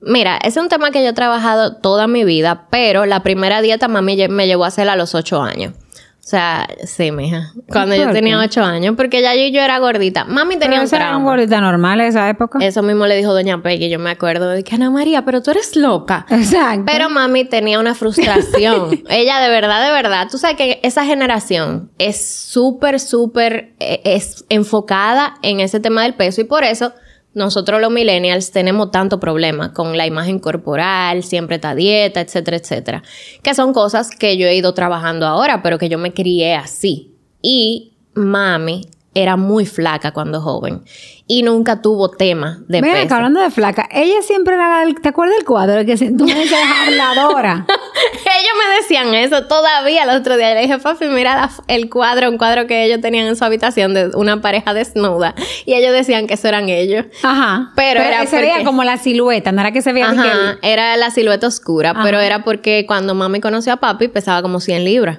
Mira, 0.00 0.38
es 0.42 0.56
un 0.56 0.68
tema 0.68 0.90
que 0.90 1.02
yo 1.02 1.10
he 1.10 1.14
trabajado 1.14 1.76
toda 1.76 2.06
mi 2.06 2.24
vida, 2.24 2.66
pero 2.70 3.04
la 3.04 3.22
primera 3.22 3.60
dieta 3.60 3.88
mami 3.88 4.28
me 4.28 4.46
llevó 4.46 4.64
a 4.64 4.68
hacerla 4.68 4.94
a 4.94 4.96
los 4.96 5.14
ocho 5.14 5.42
años. 5.42 5.74
O 6.18 6.30
sea, 6.30 6.68
sí, 6.84 7.10
mija. 7.10 7.52
Cuando 7.70 7.94
yo 7.94 8.10
tenía 8.12 8.38
ocho 8.38 8.62
años, 8.62 8.94
porque 8.98 9.22
ya 9.22 9.34
yo, 9.34 9.48
yo 9.48 9.62
era 9.62 9.78
gordita. 9.78 10.24
Mami 10.26 10.58
tenía 10.58 10.80
pero 10.80 10.82
un 10.82 10.94
era 10.94 11.16
una 11.16 11.24
gordita 11.24 11.58
normal 11.62 12.02
esa 12.02 12.28
época? 12.28 12.58
Eso 12.60 12.82
mismo 12.82 13.06
le 13.06 13.16
dijo 13.16 13.32
Doña 13.32 13.62
Peggy, 13.62 13.88
yo 13.88 13.98
me 13.98 14.10
acuerdo 14.10 14.50
de 14.50 14.62
que 14.62 14.74
Ana 14.74 14.90
María, 14.90 15.24
pero 15.24 15.42
tú 15.42 15.52
eres 15.52 15.74
loca. 15.74 16.26
Exacto. 16.28 16.82
Pero 16.84 17.08
mami 17.08 17.46
tenía 17.46 17.80
una 17.80 17.94
frustración. 17.94 19.02
Ella 19.08 19.40
de 19.40 19.48
verdad, 19.48 19.82
de 19.86 19.90
verdad. 19.90 20.28
Tú 20.30 20.36
sabes 20.36 20.58
que 20.58 20.80
esa 20.82 21.06
generación 21.06 21.90
es 21.98 22.22
súper, 22.22 23.00
súper 23.00 23.72
eh, 23.80 24.02
es 24.04 24.44
enfocada 24.50 25.36
en 25.40 25.60
ese 25.60 25.80
tema 25.80 26.02
del 26.02 26.12
peso 26.12 26.42
y 26.42 26.44
por 26.44 26.62
eso 26.62 26.92
nosotros 27.38 27.80
los 27.80 27.90
millennials 27.90 28.50
tenemos 28.50 28.90
tanto 28.90 29.18
problema 29.18 29.72
con 29.72 29.96
la 29.96 30.06
imagen 30.06 30.38
corporal, 30.38 31.22
siempre 31.22 31.56
está 31.56 31.74
dieta, 31.74 32.20
etcétera, 32.20 32.58
etcétera. 32.58 33.02
Que 33.42 33.54
son 33.54 33.72
cosas 33.72 34.10
que 34.10 34.36
yo 34.36 34.46
he 34.46 34.56
ido 34.56 34.74
trabajando 34.74 35.26
ahora, 35.26 35.62
pero 35.62 35.78
que 35.78 35.88
yo 35.88 35.96
me 35.96 36.12
crié 36.12 36.54
así. 36.54 37.14
Y 37.40 37.94
mami 38.14 38.82
era 39.14 39.36
muy 39.36 39.66
flaca 39.66 40.12
cuando 40.12 40.40
joven 40.40 40.82
y 41.26 41.42
nunca 41.42 41.82
tuvo 41.82 42.10
tema 42.10 42.60
de 42.68 42.80
Mira, 42.80 43.02
peso. 43.02 43.14
hablando 43.14 43.40
de 43.40 43.50
flaca, 43.50 43.88
ella 43.92 44.22
siempre 44.22 44.54
era 44.54 44.84
la, 44.84 44.94
¿te 44.94 45.08
acuerdas 45.08 45.36
del 45.36 45.44
cuadro? 45.44 45.84
Que 45.84 45.96
tú 45.96 46.24
me 46.24 46.34
decías 46.34 46.60
habladora. 46.86 47.66
ellos 47.68 48.52
me 48.58 48.76
decían 48.76 49.14
eso 49.14 49.44
todavía 49.46 50.04
el 50.04 50.10
otro 50.10 50.36
día. 50.36 50.54
Le 50.54 50.62
dije, 50.62 50.78
papi, 50.78 51.06
mira 51.06 51.50
el 51.66 51.90
cuadro, 51.90 52.30
un 52.30 52.38
cuadro 52.38 52.66
que 52.66 52.84
ellos 52.84 53.00
tenían 53.00 53.26
en 53.26 53.36
su 53.36 53.44
habitación 53.44 53.92
de 53.92 54.10
una 54.14 54.40
pareja 54.40 54.72
desnuda. 54.72 55.34
Y 55.66 55.74
ellos 55.74 55.92
decían 55.92 56.26
que 56.26 56.34
eso 56.34 56.48
eran 56.48 56.68
ellos. 56.70 57.04
Ajá. 57.22 57.72
Pero, 57.76 58.00
era 58.00 58.26
se 58.26 58.40
veía 58.40 58.64
como 58.64 58.84
la 58.84 58.96
silueta, 58.96 59.52
no 59.52 59.60
era 59.60 59.72
que 59.72 59.82
se 59.82 59.92
veía 59.92 60.10
Ajá, 60.10 60.58
era 60.62 60.96
la 60.96 61.10
silueta 61.10 61.46
oscura, 61.46 61.94
pero 62.02 62.20
era 62.20 62.42
porque 62.42 62.84
cuando 62.86 63.14
mami 63.14 63.40
conoció 63.40 63.74
a 63.74 63.76
papi 63.76 64.08
pesaba 64.08 64.40
como 64.40 64.60
100 64.60 64.84
libras. 64.84 65.18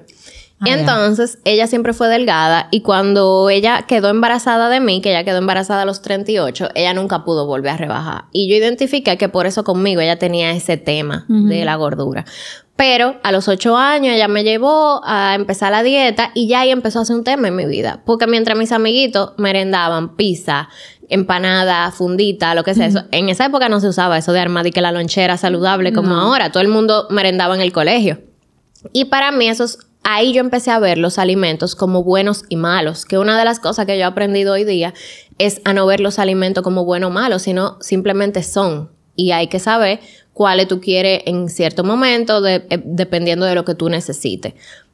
Ah, 0.62 0.66
Entonces, 0.68 1.40
ella 1.46 1.68
siempre 1.68 1.94
fue 1.94 2.10
delgada 2.10 2.68
y 2.72 2.82
cuando 2.82 3.50
ella 3.50 3.84
quedó 3.88 4.10
embarazada 4.10 4.70
de 4.70 4.82
mí, 4.82 5.02
que 5.02 5.12
ella 5.12 5.24
quedó 5.24 5.38
embarazada 5.38 5.84
a 5.84 5.86
los 5.86 6.02
38, 6.02 6.70
ella 6.76 6.94
nunca 6.94 7.24
pudo 7.24 7.46
volver 7.46 7.72
a 7.72 7.78
rebajar. 7.78 8.26
Y 8.34 8.50
yo 8.50 8.56
identifiqué 8.56 9.18
que 9.18 9.30
por 9.30 9.46
eso 9.46 9.64
conmigo 9.64 10.02
ella 10.02 10.20
tenía 10.20 10.52
ese 10.52 10.76
tema 10.78 11.26
de 11.30 11.64
la 11.64 11.76
gordura. 11.76 12.26
Pero 12.76 13.18
a 13.24 13.34
los 13.34 13.50
8 13.50 13.76
años 13.76 14.16
ella 14.16 14.30
me 14.30 14.44
llevó 14.44 15.02
a 15.06 15.36
empezar 15.36 15.72
la 15.72 15.84
dieta 15.84 16.32
y 16.34 16.48
ya 16.48 16.62
ahí 16.62 16.72
empezó 16.72 17.02
a 17.02 17.06
ser 17.06 17.18
un 17.18 17.26
tema 17.26 17.50
en 17.50 17.56
mi 17.56 17.66
vida. 17.66 18.02
Porque 18.06 18.26
mientras 18.26 18.58
mis 18.58 18.72
amiguitos 18.72 19.34
merendaban 19.38 20.16
pizza, 20.16 20.70
empanada, 21.10 21.92
fundita, 21.92 22.56
lo 22.56 22.64
que 22.64 22.74
sea 22.76 22.86
eso, 22.86 23.04
en 23.12 23.28
esa 23.28 23.46
época 23.46 23.68
no 23.68 23.82
se 23.82 23.90
usaba 23.90 24.18
eso 24.18 24.32
de 24.32 24.40
armar 24.40 24.66
y 24.66 24.72
que 24.72 24.82
la 24.82 24.94
lonchera 24.94 25.36
saludable 25.36 25.92
como 25.92 26.16
ahora. 26.16 26.52
Todo 26.52 26.62
el 26.62 26.70
mundo 26.70 27.08
merendaba 27.10 27.54
en 27.56 27.62
el 27.62 27.74
colegio. 27.74 28.22
Y 28.94 29.06
para 29.06 29.34
mí 29.34 29.50
esos 29.50 29.89
ahí 30.04 30.34
yo 30.34 30.42
empecé 30.42 30.72
a 30.72 30.80
ver 30.80 30.98
los 30.98 31.20
alimentos 31.20 31.76
como 31.76 32.04
buenos 32.04 32.44
y 32.50 32.56
malos, 32.56 33.06
que 33.06 33.18
una 33.18 33.38
de 33.38 33.46
las 33.46 33.60
cosas 33.60 33.86
que 33.86 33.98
yo 33.98 34.04
he 34.04 34.08
aprendido 34.08 34.54
hoy 34.54 34.64
día 34.64 34.94
es 35.38 35.62
a 35.66 35.74
no 35.74 35.86
ver 35.86 36.00
los 36.00 36.20
alimentos 36.20 36.64
como 36.64 36.86
buenos 36.86 37.10
o 37.10 37.14
malos, 37.14 37.44
sino 37.44 37.78
simplemente 37.82 38.44
son. 38.44 38.90
Y 39.16 39.32
hay 39.32 39.48
que 39.48 39.60
saber 39.60 40.00
cuáles 40.34 40.68
tú 40.68 40.80
quieres 40.80 41.24
en 41.26 41.50
cierto 41.50 41.84
momento, 41.84 42.46
eh, 42.46 42.66
dependiendo 42.86 43.46
de 43.46 43.56
lo 43.56 43.66
que 43.66 43.76
tú 43.76 43.90
necesites. 43.90 44.54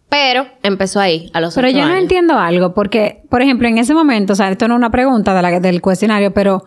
Pero 0.09 0.47
empezó 0.63 0.99
ahí, 0.99 1.29
a 1.33 1.41
los 1.41 1.55
Pero 1.55 1.69
yo 1.69 1.85
no 1.87 1.95
entiendo 1.95 2.37
algo, 2.37 2.73
porque, 2.73 3.23
por 3.29 3.41
ejemplo, 3.41 3.67
en 3.67 3.77
ese 3.77 3.93
momento, 3.93 4.33
o 4.33 4.35
sea, 4.35 4.49
esto 4.51 4.67
no 4.67 4.75
es 4.75 4.77
una 4.77 4.91
pregunta 4.91 5.33
de 5.33 5.41
la, 5.41 5.59
del 5.59 5.81
cuestionario, 5.81 6.33
pero 6.33 6.63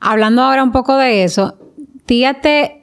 hablando 0.00 0.42
ahora 0.42 0.62
un 0.62 0.72
poco 0.72 0.96
de 0.96 1.24
eso, 1.24 1.56
tía 2.06 2.40
te 2.40 2.79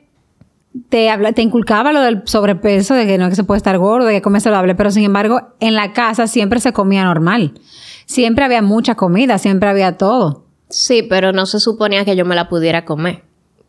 te, 0.89 1.09
habla, 1.09 1.33
te 1.33 1.41
inculcaba 1.41 1.91
lo 1.91 2.01
del 2.01 2.21
sobrepeso, 2.25 2.93
de 2.93 3.05
que 3.05 3.17
no 3.17 3.29
que 3.29 3.35
se 3.35 3.43
puede 3.43 3.57
estar 3.57 3.77
gordo, 3.77 4.07
de 4.07 4.15
que 4.15 4.21
come 4.21 4.39
saludable, 4.39 4.75
pero 4.75 4.91
sin 4.91 5.03
embargo, 5.03 5.41
en 5.59 5.75
la 5.75 5.93
casa 5.93 6.27
siempre 6.27 6.59
se 6.59 6.73
comía 6.73 7.03
normal. 7.03 7.53
Siempre 8.05 8.45
había 8.45 8.61
mucha 8.61 8.95
comida, 8.95 9.37
siempre 9.37 9.69
había 9.69 9.97
todo. 9.97 10.45
Sí, 10.69 11.03
pero 11.03 11.33
no 11.33 11.45
se 11.45 11.59
suponía 11.59 12.05
que 12.05 12.15
yo 12.15 12.25
me 12.25 12.35
la 12.35 12.49
pudiera 12.49 12.85
comer. 12.85 13.23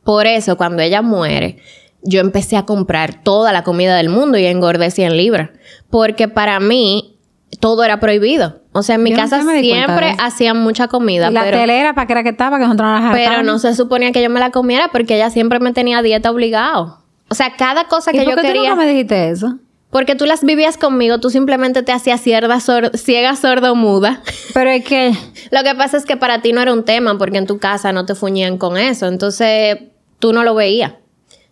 Por 0.05 0.27
eso, 0.27 0.57
cuando 0.57 0.83
ella 0.83 1.03
muere, 1.03 1.59
yo 2.03 2.21
empecé 2.21 2.57
a 2.57 2.64
comprar 2.64 3.23
toda 3.23 3.53
la 3.53 3.64
comida 3.64 3.97
del 3.97 4.09
mundo 4.09 4.38
y 4.38 4.47
engordé 4.47 4.90
100 4.90 5.16
libras. 5.16 5.51
Porque 5.90 6.29
para 6.29 6.61
mí, 6.61 7.18
todo 7.61 7.85
era 7.85 8.01
prohibido. 8.01 8.61
O 8.73 8.83
sea, 8.83 8.94
en 8.94 9.03
mi 9.03 9.12
casa 9.12 9.42
siempre 9.42 10.14
hacían 10.18 10.59
mucha 10.59 10.88
comida. 10.88 11.31
¿Y 11.31 11.33
la 11.33 11.51
telera 11.51 11.94
para 11.94 12.07
qué 12.07 12.12
era 12.12 12.23
que 12.23 12.29
estaba, 12.29 12.59
que 12.59 12.64
nosotros 12.64 12.88
no 12.88 13.09
la 13.09 13.12
Pero 13.12 13.42
no 13.42 13.59
se 13.59 13.75
suponía 13.75 14.12
que 14.12 14.23
yo 14.23 14.31
me 14.31 14.40
la 14.40 14.51
comiera 14.51 14.90
porque 14.92 15.16
ella 15.16 15.31
siempre 15.31 15.59
me 15.59 15.73
tenía 15.73 16.03
dieta 16.03 16.31
obligado. 16.31 16.97
O 17.29 17.35
sea, 17.35 17.57
cada 17.57 17.85
cosa 17.88 18.12
que 18.12 18.25
yo 18.25 18.37
quería. 18.37 18.53
¿Por 18.53 18.62
qué 18.62 18.71
tú 18.71 18.77
me 18.77 18.87
dijiste 18.87 19.31
eso? 19.31 19.59
Porque 19.91 20.14
tú 20.14 20.27
las 20.27 20.45
vivías 20.45 20.77
conmigo, 20.77 21.19
tú 21.19 21.31
simplemente 21.31 21.83
te 21.83 21.93
hacías 21.93 22.21
ciega, 22.21 22.61
ciega, 22.95 23.37
sordo, 23.37 23.75
muda. 23.75 24.23
Pero 24.55 24.71
es 24.71 24.85
que. 24.85 25.12
Lo 25.51 25.62
que 25.62 25.75
pasa 25.75 25.97
es 25.97 26.05
que 26.05 26.17
para 26.17 26.43
ti 26.43 26.53
no 26.53 26.61
era 26.61 26.73
un 26.73 26.85
tema, 26.85 27.17
porque 27.17 27.38
en 27.38 27.47
tu 27.47 27.59
casa 27.59 27.93
no 27.93 28.05
te 28.05 28.14
fuñían 28.14 28.59
con 28.59 28.77
eso. 28.77 29.07
Entonces, 29.07 29.79
tú 30.19 30.33
no 30.33 30.45
lo 30.45 30.55
veías. 30.55 30.93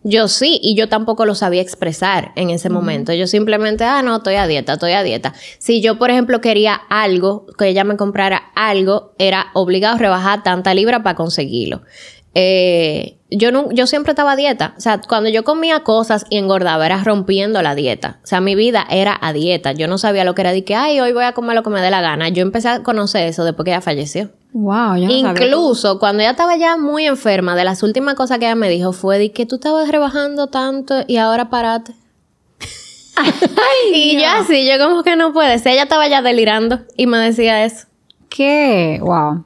Yo 0.03 0.27
sí, 0.27 0.59
y 0.61 0.75
yo 0.75 0.87
tampoco 0.87 1.25
lo 1.25 1.35
sabía 1.35 1.61
expresar 1.61 2.31
en 2.35 2.49
ese 2.49 2.69
momento. 2.69 3.11
Yo 3.13 3.27
simplemente, 3.27 3.83
ah, 3.83 4.01
no, 4.03 4.17
estoy 4.17 4.35
a 4.35 4.47
dieta, 4.47 4.73
estoy 4.73 4.93
a 4.93 5.03
dieta. 5.03 5.33
Si 5.57 5.81
yo, 5.81 5.97
por 5.97 6.11
ejemplo, 6.11 6.39
quería 6.39 6.75
algo, 6.75 7.45
que 7.57 7.67
ella 7.67 7.83
me 7.83 7.97
comprara 7.97 8.51
algo, 8.55 9.13
era 9.17 9.47
obligado 9.53 9.95
a 9.95 9.99
rebajar 9.99 10.43
tanta 10.43 10.73
libra 10.73 11.03
para 11.03 11.15
conseguirlo. 11.15 11.81
Eh, 12.35 13.16
yo, 13.29 13.51
no, 13.51 13.69
yo 13.71 13.87
siempre 13.87 14.11
estaba 14.11 14.33
a 14.33 14.35
dieta. 14.35 14.73
O 14.77 14.81
sea, 14.81 15.01
cuando 15.01 15.29
yo 15.29 15.43
comía 15.43 15.81
cosas 15.81 16.25
y 16.29 16.37
engordaba, 16.37 16.85
era 16.85 17.03
rompiendo 17.03 17.61
la 17.61 17.75
dieta. 17.75 18.19
O 18.23 18.27
sea, 18.27 18.39
mi 18.39 18.55
vida 18.55 18.85
era 18.89 19.17
a 19.19 19.33
dieta. 19.33 19.73
Yo 19.73 19.87
no 19.87 19.97
sabía 19.97 20.23
lo 20.23 20.33
que 20.33 20.41
era 20.41 20.53
de 20.53 20.63
que, 20.63 20.75
ay, 20.75 20.99
hoy 21.01 21.11
voy 21.11 21.25
a 21.25 21.33
comer 21.33 21.55
lo 21.55 21.63
que 21.63 21.69
me 21.69 21.81
dé 21.81 21.89
la 21.89 22.01
gana. 22.01 22.29
Yo 22.29 22.41
empecé 22.41 22.69
a 22.69 22.83
conocer 22.83 23.27
eso 23.27 23.43
después 23.43 23.65
que 23.65 23.71
ella 23.71 23.81
falleció. 23.81 24.29
Wow, 24.53 24.95
yo 24.95 25.09
Incluso 25.09 25.99
cuando 25.99 26.21
ella 26.23 26.31
estaba 26.31 26.55
ya 26.55 26.77
muy 26.77 27.05
enferma, 27.05 27.55
de 27.55 27.65
las 27.65 27.83
últimas 27.83 28.15
cosas 28.15 28.39
que 28.39 28.45
ella 28.45 28.55
me 28.55 28.69
dijo 28.69 28.93
fue 28.93 29.19
de 29.19 29.31
que 29.31 29.45
tú 29.45 29.55
estabas 29.55 29.89
rebajando 29.89 30.47
tanto 30.47 31.03
y 31.05 31.17
ahora 31.17 31.49
parate. 31.49 31.93
y 33.93 34.19
yo 34.19 34.27
así, 34.29 34.67
yo 34.67 34.83
como 34.83 35.03
que 35.03 35.15
no 35.15 35.33
puede 35.33 35.59
ser. 35.59 35.73
Ella 35.73 35.83
estaba 35.83 36.07
ya 36.07 36.21
delirando 36.21 36.79
y 36.95 37.07
me 37.07 37.17
decía 37.17 37.65
eso. 37.65 37.87
¿Qué? 38.29 38.99
Wow. 39.01 39.45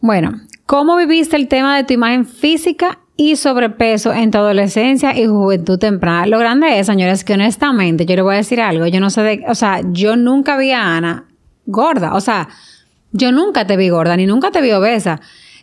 Bueno, 0.00 0.40
¿cómo 0.66 0.96
viviste 0.96 1.36
el 1.36 1.48
tema 1.48 1.76
de 1.76 1.84
tu 1.84 1.94
imagen 1.94 2.26
física 2.26 2.98
y 3.16 3.36
sobrepeso 3.36 4.12
en 4.12 4.30
tu 4.30 4.38
adolescencia 4.38 5.18
y 5.18 5.26
juventud 5.26 5.78
temprana? 5.78 6.26
Lo 6.26 6.38
grande 6.38 6.78
es, 6.78 6.86
señores, 6.86 7.24
que 7.24 7.34
honestamente, 7.34 8.04
yo 8.04 8.16
le 8.16 8.22
voy 8.22 8.34
a 8.34 8.38
decir 8.38 8.60
algo. 8.60 8.86
Yo 8.86 9.00
no 9.00 9.10
sé 9.10 9.22
de. 9.22 9.44
O 9.48 9.54
sea, 9.54 9.80
yo 9.90 10.16
nunca 10.16 10.56
vi 10.56 10.72
a 10.72 10.96
Ana 10.96 11.24
gorda. 11.64 12.14
O 12.14 12.20
sea 12.20 12.48
yo 13.16 13.32
nunca 13.32 13.66
te 13.66 13.76
vi 13.76 13.88
gorda, 13.88 14.16
ni 14.16 14.26
nunca 14.26 14.50
te 14.50 14.60
vi 14.60 14.72
obesa. 14.72 15.20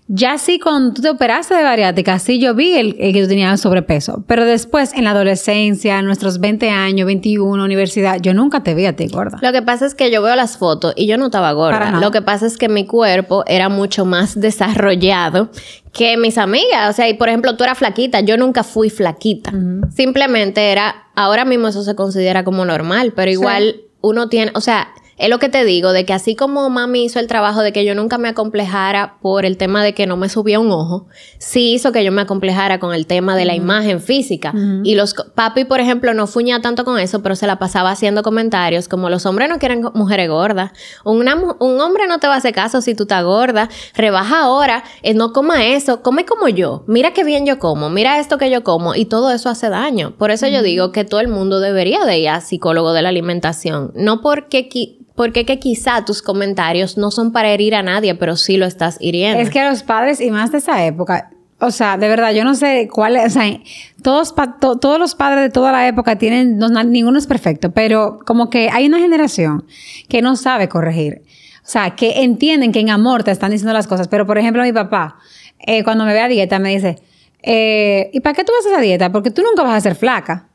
Ya 0.07 0.37
sí, 0.37 0.59
cuando 0.59 0.93
tú 0.93 1.01
te 1.01 1.09
operaste 1.09 1.55
de 1.55 1.63
bariátrica, 1.63 2.19
sí 2.19 2.37
yo 2.39 2.53
vi 2.53 2.73
el, 2.73 2.95
que 2.95 3.21
tú 3.21 3.27
tenías 3.27 3.61
sobrepeso. 3.61 4.23
Pero 4.27 4.45
después, 4.45 4.93
en 4.93 5.05
la 5.05 5.11
adolescencia, 5.11 5.99
en 5.99 6.05
nuestros 6.05 6.39
20 6.39 6.69
años, 6.69 7.05
21, 7.05 7.63
universidad, 7.63 8.19
yo 8.21 8.33
nunca 8.33 8.63
te 8.63 8.75
vi 8.75 8.85
a 8.85 8.95
ti 8.95 9.07
gorda. 9.07 9.39
Lo 9.41 9.51
que 9.53 9.61
pasa 9.61 9.85
es 9.85 9.95
que 9.95 10.11
yo 10.11 10.21
veo 10.21 10.35
las 10.35 10.57
fotos 10.57 10.93
y 10.97 11.07
yo 11.07 11.17
no 11.17 11.27
estaba 11.27 11.53
gorda. 11.53 11.99
Lo 11.99 12.11
que 12.11 12.21
pasa 12.21 12.45
es 12.45 12.57
que 12.57 12.67
mi 12.67 12.85
cuerpo 12.85 13.43
era 13.47 13.69
mucho 13.69 14.03
más 14.05 14.39
desarrollado 14.39 15.49
que 15.93 16.17
mis 16.17 16.37
amigas. 16.37 16.89
O 16.89 16.93
sea, 16.93 17.07
y 17.07 17.13
por 17.13 17.29
ejemplo, 17.29 17.55
tú 17.55 17.63
eras 17.63 17.77
flaquita. 17.77 18.19
Yo 18.19 18.35
nunca 18.37 18.63
fui 18.63 18.89
flaquita. 18.89 19.53
Simplemente 19.95 20.71
era, 20.71 21.07
ahora 21.15 21.45
mismo 21.45 21.69
eso 21.69 21.81
se 21.83 21.95
considera 21.95 22.43
como 22.43 22.65
normal, 22.65 23.13
pero 23.15 23.31
igual 23.31 23.81
uno 24.01 24.27
tiene, 24.27 24.51
o 24.53 24.59
sea, 24.59 24.89
es 25.23 25.29
lo 25.29 25.39
que 25.39 25.47
te 25.47 25.63
digo, 25.63 25.93
de 25.93 26.05
que 26.05 26.11
así 26.11 26.35
como 26.35 26.69
mami 26.69 27.05
hizo 27.05 27.17
el 27.17 27.27
trabajo 27.27 27.61
de 27.61 27.71
que 27.71 27.85
yo 27.85 27.95
nunca 27.95 28.17
me 28.17 28.27
acomplejara 28.27 29.19
por 29.21 29.45
el 29.45 29.55
tema 29.55 29.81
de 29.81 29.93
que 29.93 30.05
no 30.05 30.17
me 30.17 30.27
subía 30.27 30.59
un 30.59 30.69
ojo, 30.69 31.07
sí 31.37 31.73
hizo 31.73 31.93
que 31.93 32.03
yo 32.03 32.11
me 32.11 32.23
acomplejara 32.23 32.79
con 32.79 32.93
el 32.93 33.07
tema 33.07 33.37
de 33.37 33.45
la 33.45 33.55
imagen 33.55 34.01
física. 34.01 34.53
Y 34.83 34.95
los 34.95 35.13
papi, 35.13 35.63
por 35.63 35.79
ejemplo, 35.79 36.13
no 36.13 36.27
fuña 36.27 36.61
tanto 36.61 36.83
con 36.83 36.99
eso, 36.99 37.23
pero 37.23 37.37
se 37.37 37.47
la 37.47 37.57
pasaba 37.57 37.91
haciendo 37.91 38.21
comentarios 38.21 38.89
como 38.89 39.09
los 39.09 39.25
hombres 39.25 39.47
no 39.47 39.59
quieren 39.59 39.83
mujeres 39.93 40.29
gordas. 40.29 40.71
un 41.05 41.29
hombre 41.29 42.07
no 42.07 42.19
te 42.19 42.27
va 42.27 42.35
a 42.35 42.37
hacer 42.37 42.53
caso 42.53 42.81
si 42.81 42.93
tú 42.93 43.03
estás 43.03 43.23
gorda. 43.23 43.69
Rebaja 43.95 44.41
ahora, 44.41 44.83
eh, 45.03 45.13
no 45.13 45.31
coma 45.31 45.65
eso, 45.65 46.01
come 46.01 46.25
como 46.25 46.49
yo. 46.49 46.83
Mira 46.87 47.13
qué 47.13 47.23
bien 47.23 47.45
yo 47.45 47.59
como, 47.59 47.89
mira 47.89 48.19
esto 48.19 48.37
que 48.37 48.49
yo 48.49 48.63
como 48.63 48.93
y 48.93 49.05
todo 49.05 49.31
eso 49.31 49.49
hace 49.49 49.69
daño. 49.69 50.15
Por 50.17 50.31
eso 50.31 50.47
yo 50.47 50.61
digo 50.61 50.91
que 50.91 51.05
todo 51.05 51.21
el 51.21 51.29
mundo 51.29 51.61
debería 51.61 52.03
de 52.03 52.19
ir 52.19 52.29
a 52.29 52.41
psicólogo 52.41 52.91
de 52.91 53.01
la 53.01 53.09
alimentación. 53.09 53.91
No 53.95 54.21
porque 54.21 54.67
porque 55.15 55.45
que 55.45 55.59
quizá 55.59 56.05
tus 56.05 56.21
comentarios 56.21 56.97
no 56.97 57.11
son 57.11 57.31
para 57.31 57.49
herir 57.49 57.75
a 57.75 57.83
nadie, 57.83 58.15
pero 58.15 58.35
sí 58.35 58.57
lo 58.57 58.65
estás 58.65 58.97
hiriendo. 58.99 59.41
Es 59.41 59.49
que 59.49 59.63
los 59.63 59.83
padres, 59.83 60.19
y 60.21 60.31
más 60.31 60.51
de 60.51 60.57
esa 60.57 60.85
época, 60.85 61.29
o 61.59 61.71
sea, 61.71 61.97
de 61.97 62.07
verdad, 62.07 62.33
yo 62.33 62.43
no 62.43 62.55
sé 62.55 62.89
cuál 62.91 63.15
es, 63.15 63.37
o 63.37 63.39
sea, 63.39 63.59
todos, 64.01 64.33
todos 64.59 64.99
los 64.99 65.15
padres 65.15 65.43
de 65.43 65.49
toda 65.49 65.71
la 65.71 65.87
época 65.87 66.17
tienen, 66.17 66.59
ninguno 66.87 67.17
es 67.17 67.27
perfecto, 67.27 67.71
pero 67.71 68.19
como 68.25 68.49
que 68.49 68.69
hay 68.69 68.85
una 68.85 68.99
generación 68.99 69.65
que 70.09 70.21
no 70.21 70.35
sabe 70.35 70.67
corregir. 70.67 71.21
O 71.59 71.69
sea, 71.69 71.95
que 71.95 72.23
entienden 72.23 72.73
que 72.73 72.81
en 72.81 72.89
amor 72.89 73.23
te 73.23 73.31
están 73.31 73.51
diciendo 73.51 73.71
las 73.71 73.87
cosas. 73.87 74.09
Pero, 74.09 74.25
por 74.27 74.37
ejemplo, 74.37 74.61
mi 74.63 74.73
papá, 74.73 75.15
eh, 75.59 75.85
cuando 75.85 76.03
me 76.03 76.11
ve 76.11 76.19
a 76.19 76.27
dieta, 76.27 76.59
me 76.59 76.71
dice, 76.71 77.01
eh, 77.41 78.09
¿y 78.11 78.19
para 78.19 78.35
qué 78.35 78.43
tú 78.43 78.51
vas 78.51 78.65
a 78.65 78.69
esa 78.69 78.81
dieta? 78.81 79.11
Porque 79.13 79.31
tú 79.31 79.41
nunca 79.41 79.63
vas 79.63 79.77
a 79.77 79.81
ser 79.81 79.95
flaca. 79.95 80.49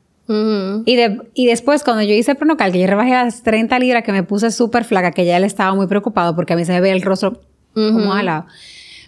Y, 0.85 0.95
de, 0.95 1.21
y 1.33 1.47
después, 1.47 1.83
cuando 1.83 2.03
yo 2.03 2.13
hice 2.13 2.31
el 2.31 2.37
pronocal, 2.37 2.71
que 2.71 2.79
yo 2.79 2.85
rebajé 2.85 3.11
las 3.11 3.41
30 3.41 3.79
libras, 3.79 4.03
que 4.03 4.11
me 4.11 4.21
puse 4.21 4.51
súper 4.51 4.83
flaca, 4.83 5.11
que 5.11 5.25
ya 5.25 5.37
él 5.37 5.43
estaba 5.43 5.73
muy 5.73 5.87
preocupado 5.87 6.35
porque 6.35 6.53
a 6.53 6.55
mí 6.55 6.65
se 6.65 6.71
me 6.71 6.81
ve 6.81 6.91
el 6.91 7.01
rostro 7.01 7.41
como 7.73 8.13
-huh. 8.13 8.45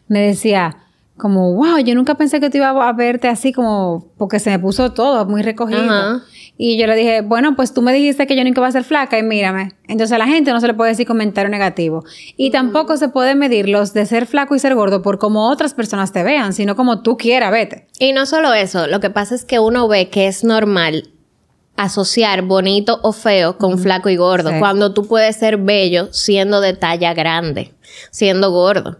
me 0.07 0.19
decía, 0.21 0.77
como, 1.17 1.53
wow, 1.53 1.77
yo 1.77 1.93
nunca 1.93 2.15
pensé 2.15 2.39
que 2.39 2.49
te 2.49 2.57
iba 2.57 2.69
a 2.69 2.93
verte 2.93 3.27
así 3.27 3.53
como, 3.53 4.07
porque 4.17 4.39
se 4.39 4.49
me 4.49 4.57
puso 4.57 4.91
todo 4.93 5.25
muy 5.25 5.43
recogido. 5.43 6.21
Y 6.63 6.77
yo 6.77 6.85
le 6.85 6.95
dije, 6.95 7.21
bueno, 7.21 7.55
pues 7.55 7.73
tú 7.73 7.81
me 7.81 7.91
dijiste 7.91 8.27
que 8.27 8.35
yo 8.35 8.43
nunca 8.43 8.61
iba 8.61 8.67
a 8.67 8.71
ser 8.71 8.83
flaca 8.83 9.17
y 9.17 9.23
mírame. 9.23 9.71
Entonces 9.87 10.11
a 10.11 10.19
la 10.19 10.27
gente 10.27 10.51
no 10.51 10.61
se 10.61 10.67
le 10.67 10.75
puede 10.75 10.91
decir 10.91 11.07
comentario 11.07 11.49
negativo. 11.49 12.05
Y 12.37 12.51
tampoco 12.51 12.97
se 12.97 13.09
puede 13.09 13.33
medir 13.33 13.67
los 13.67 13.93
de 13.93 14.05
ser 14.05 14.27
flaco 14.27 14.55
y 14.55 14.59
ser 14.59 14.75
gordo 14.75 15.01
por 15.01 15.17
como 15.17 15.49
otras 15.49 15.73
personas 15.73 16.11
te 16.11 16.21
vean, 16.21 16.53
sino 16.53 16.75
como 16.75 17.01
tú 17.01 17.17
quieras 17.17 17.51
vete. 17.51 17.87
Y 17.97 18.13
no 18.13 18.27
solo 18.27 18.53
eso, 18.53 18.85
lo 18.85 18.99
que 18.99 19.09
pasa 19.09 19.33
es 19.33 19.43
que 19.43 19.57
uno 19.57 19.87
ve 19.87 20.09
que 20.09 20.27
es 20.27 20.43
normal 20.43 21.09
asociar 21.77 22.43
bonito 22.43 22.99
o 23.01 23.11
feo 23.11 23.57
con 23.57 23.79
flaco 23.79 24.09
y 24.09 24.15
gordo, 24.15 24.51
cuando 24.59 24.93
tú 24.93 25.07
puedes 25.07 25.37
ser 25.37 25.57
bello 25.57 26.09
siendo 26.11 26.61
de 26.61 26.73
talla 26.73 27.15
grande, 27.15 27.73
siendo 28.11 28.51
gordo. 28.51 28.99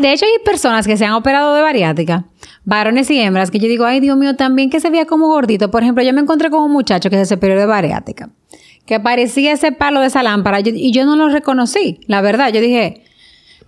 De 0.00 0.12
hecho, 0.12 0.24
hay 0.24 0.44
personas 0.44 0.88
que 0.88 0.96
se 0.96 1.04
han 1.04 1.12
operado 1.12 1.54
de 1.54 1.62
bariátrica, 1.62 2.24
varones 2.66 3.08
y 3.10 3.18
hembras, 3.18 3.50
que 3.50 3.58
yo 3.58 3.68
digo, 3.68 3.86
ay 3.86 4.00
Dios 4.00 4.18
mío, 4.18 4.36
también 4.36 4.68
que 4.68 4.80
se 4.80 4.90
veía 4.90 5.06
como 5.06 5.28
gordito. 5.28 5.70
Por 5.70 5.82
ejemplo, 5.82 6.04
yo 6.04 6.12
me 6.12 6.20
encontré 6.20 6.50
con 6.50 6.62
un 6.62 6.72
muchacho 6.72 7.08
que 7.08 7.24
se 7.24 7.34
operó 7.34 7.58
de 7.58 7.64
bariátrica, 7.64 8.28
que 8.84 9.00
parecía 9.00 9.52
ese 9.52 9.72
palo 9.72 10.00
de 10.00 10.08
esa 10.08 10.22
lámpara, 10.22 10.60
y 10.60 10.92
yo 10.92 11.06
no 11.06 11.16
lo 11.16 11.28
reconocí, 11.30 12.00
la 12.08 12.20
verdad. 12.20 12.52
Yo 12.52 12.60
dije, 12.60 13.04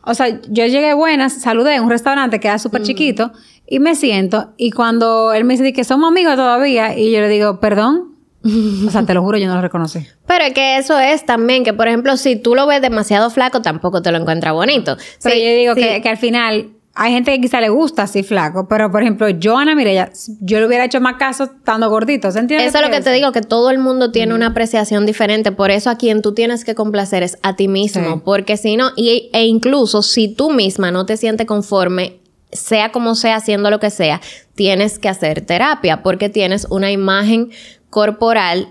o 0.04 0.14
sea, 0.14 0.40
yo 0.48 0.66
llegué 0.66 0.94
buenas, 0.94 1.40
saludé 1.40 1.76
en 1.76 1.84
un 1.84 1.90
restaurante 1.90 2.40
que 2.40 2.48
era 2.48 2.58
súper 2.58 2.82
chiquito, 2.82 3.32
y 3.66 3.78
me 3.78 3.94
siento, 3.94 4.52
y 4.56 4.72
cuando 4.72 5.32
él 5.32 5.44
me 5.44 5.54
dice 5.54 5.72
que 5.72 5.84
somos 5.84 6.08
amigos 6.08 6.34
todavía, 6.34 6.98
y 6.98 7.12
yo 7.12 7.20
le 7.20 7.28
digo, 7.28 7.60
perdón, 7.60 8.16
o 8.44 8.90
sea, 8.90 9.04
te 9.04 9.14
lo 9.14 9.22
juro, 9.22 9.38
yo 9.38 9.46
no 9.46 9.54
lo 9.54 9.62
reconocí. 9.62 10.00
Pero 10.26 10.44
es 10.44 10.54
que 10.54 10.78
eso 10.78 10.98
es 10.98 11.24
también 11.24 11.62
que, 11.62 11.72
por 11.72 11.86
ejemplo, 11.86 12.16
si 12.16 12.34
tú 12.34 12.56
lo 12.56 12.66
ves 12.66 12.82
demasiado 12.82 13.30
flaco, 13.30 13.62
tampoco 13.62 14.02
te 14.02 14.10
lo 14.10 14.18
encuentras 14.18 14.54
bonito. 14.54 14.96
Pero 15.22 15.36
yo 15.36 15.50
digo 15.56 15.74
que, 15.74 16.00
que, 16.02 16.08
al 16.08 16.16
final 16.16 16.70
hay 17.00 17.12
gente 17.12 17.30
que 17.30 17.40
quizá 17.40 17.60
le 17.60 17.68
gusta 17.68 18.02
así 18.02 18.24
flaco, 18.24 18.66
pero 18.66 18.90
por 18.90 19.02
ejemplo, 19.02 19.28
yo, 19.28 19.56
Ana 19.56 19.76
Mireya, 19.76 20.10
yo 20.40 20.58
le 20.58 20.66
hubiera 20.66 20.84
hecho 20.84 21.00
más 21.00 21.14
caso 21.14 21.44
estando 21.44 21.88
gordito. 21.88 22.32
¿Se 22.32 22.40
entiende? 22.40 22.66
Eso 22.66 22.78
es 22.78 22.84
lo 22.84 22.90
que 22.90 23.00
te 23.00 23.12
digo, 23.12 23.30
que 23.30 23.40
todo 23.40 23.70
el 23.70 23.78
mundo 23.78 24.10
tiene 24.10 24.34
una 24.34 24.48
apreciación 24.48 25.06
diferente. 25.06 25.52
Por 25.52 25.70
eso 25.70 25.90
a 25.90 25.96
quien 25.96 26.22
tú 26.22 26.34
tienes 26.34 26.64
que 26.64 26.74
complacer 26.74 27.22
es 27.22 27.38
a 27.42 27.54
ti 27.54 27.68
mismo. 27.68 28.24
Porque 28.24 28.56
si 28.56 28.76
no, 28.76 28.90
y, 28.96 29.30
e 29.32 29.46
incluso 29.46 30.02
si 30.02 30.26
tú 30.26 30.50
misma 30.50 30.90
no 30.90 31.06
te 31.06 31.16
sientes 31.16 31.46
conforme, 31.46 32.18
sea 32.50 32.90
como 32.90 33.14
sea, 33.14 33.36
haciendo 33.36 33.70
lo 33.70 33.78
que 33.78 33.90
sea, 33.90 34.20
tienes 34.56 34.98
que 34.98 35.08
hacer 35.08 35.42
terapia 35.42 36.02
porque 36.02 36.28
tienes 36.28 36.66
una 36.68 36.90
imagen 36.90 37.50
corporal 37.90 38.70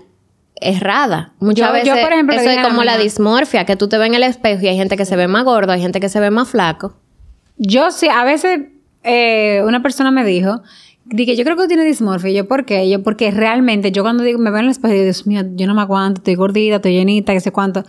errada. 0.60 1.32
Muchas 1.40 1.72
veces 1.72 1.98
por 1.98 2.12
ejemplo, 2.12 2.36
eso 2.36 2.50
es 2.50 2.62
como 2.62 2.84
la 2.84 2.98
dismorfia, 2.98 3.64
que 3.64 3.76
tú 3.76 3.88
te 3.88 3.96
ves 3.96 4.08
en 4.08 4.16
el 4.16 4.22
espejo 4.22 4.64
y 4.64 4.68
hay 4.68 4.76
gente 4.76 4.98
que 4.98 5.06
se 5.06 5.16
ve 5.16 5.28
más 5.28 5.44
gordo, 5.44 5.72
hay 5.72 5.80
gente 5.80 5.98
que 5.98 6.10
se 6.10 6.20
ve 6.20 6.30
más 6.30 6.48
flaco. 6.48 6.94
Yo 7.58 7.90
sí, 7.90 8.08
a 8.08 8.24
veces 8.24 8.60
eh, 9.02 9.62
una 9.66 9.82
persona 9.82 10.10
me 10.10 10.24
dijo, 10.24 10.62
dije, 11.04 11.36
yo 11.36 11.44
creo 11.44 11.56
que 11.56 11.66
tiene 11.66 11.84
dismorfia. 11.84 12.30
Y 12.30 12.34
yo, 12.34 12.48
¿por 12.48 12.64
qué? 12.64 12.88
Yo, 12.88 13.02
porque 13.02 13.30
realmente, 13.30 13.92
yo 13.92 14.02
cuando 14.02 14.22
digo, 14.22 14.38
me 14.38 14.50
veo 14.50 14.60
en 14.60 14.66
el 14.66 14.70
espejo, 14.70 14.92
digo, 14.92 15.04
Dios 15.04 15.26
mío, 15.26 15.42
yo 15.54 15.66
no 15.66 15.74
me 15.74 15.82
aguanto, 15.82 16.20
estoy 16.20 16.34
gordita, 16.34 16.76
estoy 16.76 16.92
llenita, 16.92 17.32
qué 17.32 17.40
sé 17.40 17.52
cuánto. 17.52 17.84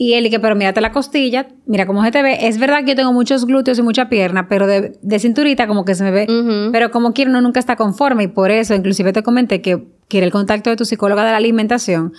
Y 0.00 0.12
él 0.12 0.24
dije, 0.24 0.38
pero 0.38 0.54
mírate 0.54 0.80
la 0.80 0.92
costilla, 0.92 1.48
mira 1.66 1.84
cómo 1.84 2.04
se 2.04 2.12
te 2.12 2.22
ve. 2.22 2.46
Es 2.46 2.58
verdad 2.58 2.84
que 2.84 2.90
yo 2.90 2.94
tengo 2.94 3.12
muchos 3.12 3.46
glúteos 3.46 3.78
y 3.80 3.82
mucha 3.82 4.08
pierna, 4.08 4.48
pero 4.48 4.68
de, 4.68 5.18
cinturita 5.18 5.66
como 5.66 5.84
que 5.84 5.96
se 5.96 6.04
me 6.04 6.12
ve. 6.12 6.26
Pero 6.70 6.92
como 6.92 7.12
quiero, 7.12 7.32
uno 7.32 7.40
nunca 7.40 7.58
está 7.58 7.74
conforme. 7.74 8.24
Y 8.24 8.28
por 8.28 8.52
eso, 8.52 8.74
inclusive 8.74 9.12
te 9.12 9.24
comenté 9.24 9.60
que 9.60 9.88
quiere 10.06 10.26
el 10.26 10.32
contacto 10.32 10.70
de 10.70 10.76
tu 10.76 10.84
psicóloga 10.84 11.24
de 11.24 11.32
la 11.32 11.36
alimentación 11.38 12.12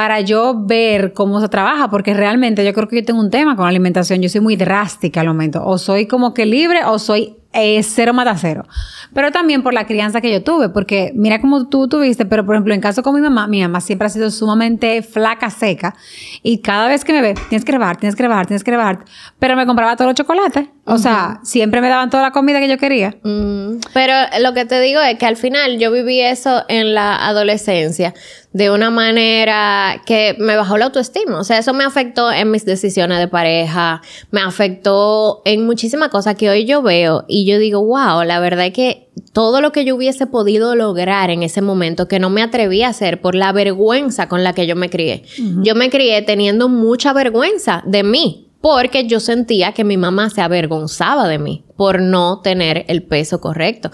para 0.00 0.22
yo 0.22 0.54
ver 0.56 1.12
cómo 1.12 1.42
se 1.42 1.50
trabaja, 1.50 1.90
porque 1.90 2.14
realmente 2.14 2.64
yo 2.64 2.72
creo 2.72 2.88
que 2.88 2.96
yo 2.96 3.04
tengo 3.04 3.20
un 3.20 3.28
tema 3.28 3.54
con 3.54 3.66
la 3.66 3.68
alimentación, 3.68 4.22
yo 4.22 4.30
soy 4.30 4.40
muy 4.40 4.56
drástica 4.56 5.20
al 5.20 5.26
momento, 5.26 5.62
o 5.62 5.76
soy 5.76 6.06
como 6.06 6.32
que 6.32 6.46
libre 6.46 6.86
o 6.86 6.98
soy 6.98 7.36
eh, 7.52 7.82
cero 7.82 8.14
mata 8.14 8.34
cero. 8.38 8.64
Pero 9.12 9.30
también 9.30 9.62
por 9.62 9.74
la 9.74 9.86
crianza 9.86 10.22
que 10.22 10.32
yo 10.32 10.42
tuve, 10.42 10.70
porque 10.70 11.12
mira 11.14 11.40
cómo 11.40 11.68
tú 11.68 11.86
tuviste, 11.86 12.24
pero 12.24 12.46
por 12.46 12.54
ejemplo, 12.54 12.72
en 12.72 12.80
caso 12.80 13.02
con 13.02 13.14
mi 13.14 13.20
mamá, 13.20 13.46
mi 13.46 13.60
mamá 13.60 13.82
siempre 13.82 14.06
ha 14.06 14.08
sido 14.08 14.30
sumamente 14.30 15.02
flaca, 15.02 15.50
seca, 15.50 15.94
y 16.42 16.62
cada 16.62 16.88
vez 16.88 17.04
que 17.04 17.12
me 17.12 17.20
ve, 17.20 17.34
tienes 17.50 17.66
que 17.66 17.72
rebajar, 17.72 17.98
tienes 17.98 18.16
que 18.16 18.22
rebajar, 18.22 18.46
tienes 18.46 18.64
que 18.64 18.70
rebajar, 18.70 19.04
pero 19.38 19.54
me 19.54 19.66
compraba 19.66 19.96
todos 19.96 20.08
los 20.08 20.14
chocolates. 20.14 20.66
O 20.86 20.98
sea, 20.98 21.38
siempre 21.44 21.80
me 21.80 21.88
daban 21.88 22.10
toda 22.10 22.22
la 22.24 22.30
comida 22.32 22.58
que 22.58 22.68
yo 22.68 22.76
quería. 22.76 23.14
Mm. 23.22 23.80
Pero 23.94 24.12
lo 24.40 24.54
que 24.54 24.64
te 24.64 24.80
digo 24.80 25.00
es 25.00 25.18
que 25.18 25.26
al 25.26 25.36
final 25.36 25.78
yo 25.78 25.92
viví 25.92 26.20
eso 26.20 26.64
en 26.68 26.94
la 26.94 27.28
adolescencia 27.28 28.12
de 28.52 28.70
una 28.70 28.90
manera 28.90 30.02
que 30.06 30.34
me 30.38 30.56
bajó 30.56 30.76
la 30.76 30.86
autoestima. 30.86 31.38
O 31.38 31.44
sea, 31.44 31.58
eso 31.58 31.72
me 31.72 31.84
afectó 31.84 32.32
en 32.32 32.50
mis 32.50 32.64
decisiones 32.64 33.18
de 33.18 33.28
pareja, 33.28 34.02
me 34.30 34.40
afectó 34.40 35.42
en 35.44 35.64
muchísimas 35.64 36.08
cosas 36.08 36.34
que 36.34 36.50
hoy 36.50 36.64
yo 36.64 36.82
veo 36.82 37.24
y 37.28 37.44
yo 37.46 37.58
digo, 37.58 37.84
wow, 37.84 38.24
la 38.24 38.40
verdad 38.40 38.66
es 38.66 38.72
que 38.72 39.08
todo 39.32 39.60
lo 39.60 39.70
que 39.70 39.84
yo 39.84 39.94
hubiese 39.94 40.26
podido 40.26 40.74
lograr 40.74 41.30
en 41.30 41.42
ese 41.42 41.62
momento 41.62 42.08
que 42.08 42.18
no 42.18 42.30
me 42.30 42.42
atreví 42.42 42.82
a 42.82 42.88
hacer 42.88 43.20
por 43.20 43.34
la 43.34 43.52
vergüenza 43.52 44.28
con 44.28 44.42
la 44.42 44.52
que 44.52 44.66
yo 44.66 44.74
me 44.74 44.90
crié. 44.90 45.22
Yo 45.62 45.74
me 45.74 45.90
crié 45.90 46.22
teniendo 46.22 46.68
mucha 46.68 47.12
vergüenza 47.12 47.82
de 47.86 48.02
mí, 48.02 48.48
porque 48.60 49.06
yo 49.06 49.20
sentía 49.20 49.72
que 49.72 49.84
mi 49.84 49.96
mamá 49.96 50.28
se 50.30 50.42
avergonzaba 50.42 51.28
de 51.28 51.38
mí 51.38 51.64
por 51.76 52.02
no 52.02 52.40
tener 52.40 52.84
el 52.88 53.02
peso 53.02 53.40
correcto 53.40 53.90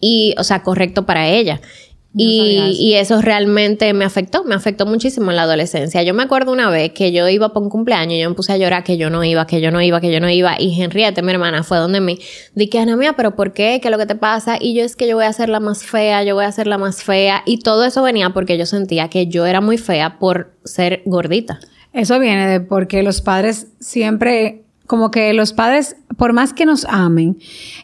y, 0.00 0.34
o 0.38 0.44
sea, 0.44 0.62
correcto 0.62 1.06
para 1.06 1.28
ella. 1.28 1.60
Y, 2.14 2.94
eso 2.94 3.20
realmente 3.20 3.92
me 3.92 4.04
afectó, 4.04 4.42
me 4.44 4.54
afectó 4.54 4.86
muchísimo 4.86 5.30
en 5.30 5.36
la 5.36 5.42
adolescencia. 5.42 6.02
Yo 6.02 6.14
me 6.14 6.22
acuerdo 6.22 6.52
una 6.52 6.70
vez 6.70 6.92
que 6.92 7.12
yo 7.12 7.28
iba 7.28 7.52
por 7.52 7.62
un 7.62 7.68
cumpleaños 7.68 8.14
y 8.14 8.20
yo 8.20 8.28
me 8.30 8.34
puse 8.34 8.52
a 8.52 8.56
llorar 8.56 8.82
que 8.82 8.96
yo 8.96 9.10
no 9.10 9.22
iba, 9.22 9.46
que 9.46 9.60
yo 9.60 9.70
no 9.70 9.80
iba, 9.80 10.00
que 10.00 10.10
yo 10.10 10.20
no 10.20 10.28
iba. 10.28 10.56
Y 10.58 10.80
Henriette, 10.80 11.22
mi 11.22 11.32
hermana, 11.32 11.62
fue 11.62 11.78
donde 11.78 12.00
mí. 12.00 12.18
Dije, 12.54 12.78
Ana 12.78 12.96
mía, 12.96 13.12
¿pero 13.16 13.36
por 13.36 13.52
qué? 13.52 13.78
¿Qué 13.80 13.88
es 13.88 13.92
lo 13.92 13.98
que 13.98 14.06
te 14.06 14.14
pasa? 14.14 14.56
Y 14.60 14.74
yo 14.74 14.84
es 14.84 14.96
que 14.96 15.06
yo 15.06 15.16
voy 15.16 15.26
a 15.26 15.32
ser 15.32 15.48
la 15.48 15.60
más 15.60 15.84
fea, 15.84 16.24
yo 16.24 16.34
voy 16.34 16.44
a 16.44 16.52
ser 16.52 16.66
la 16.66 16.78
más 16.78 17.02
fea. 17.02 17.42
Y 17.46 17.58
todo 17.58 17.84
eso 17.84 18.02
venía 18.02 18.30
porque 18.30 18.58
yo 18.58 18.66
sentía 18.66 19.08
que 19.08 19.26
yo 19.26 19.46
era 19.46 19.60
muy 19.60 19.78
fea 19.78 20.18
por 20.18 20.56
ser 20.64 21.02
gordita. 21.04 21.60
Eso 21.92 22.18
viene 22.18 22.48
de 22.48 22.60
porque 22.60 23.02
los 23.02 23.20
padres 23.20 23.68
siempre, 23.80 24.64
como 24.88 25.10
que 25.10 25.34
los 25.34 25.52
padres, 25.52 25.96
por 26.16 26.32
más 26.32 26.54
que 26.54 26.64
nos 26.64 26.86
amen, 26.86 27.38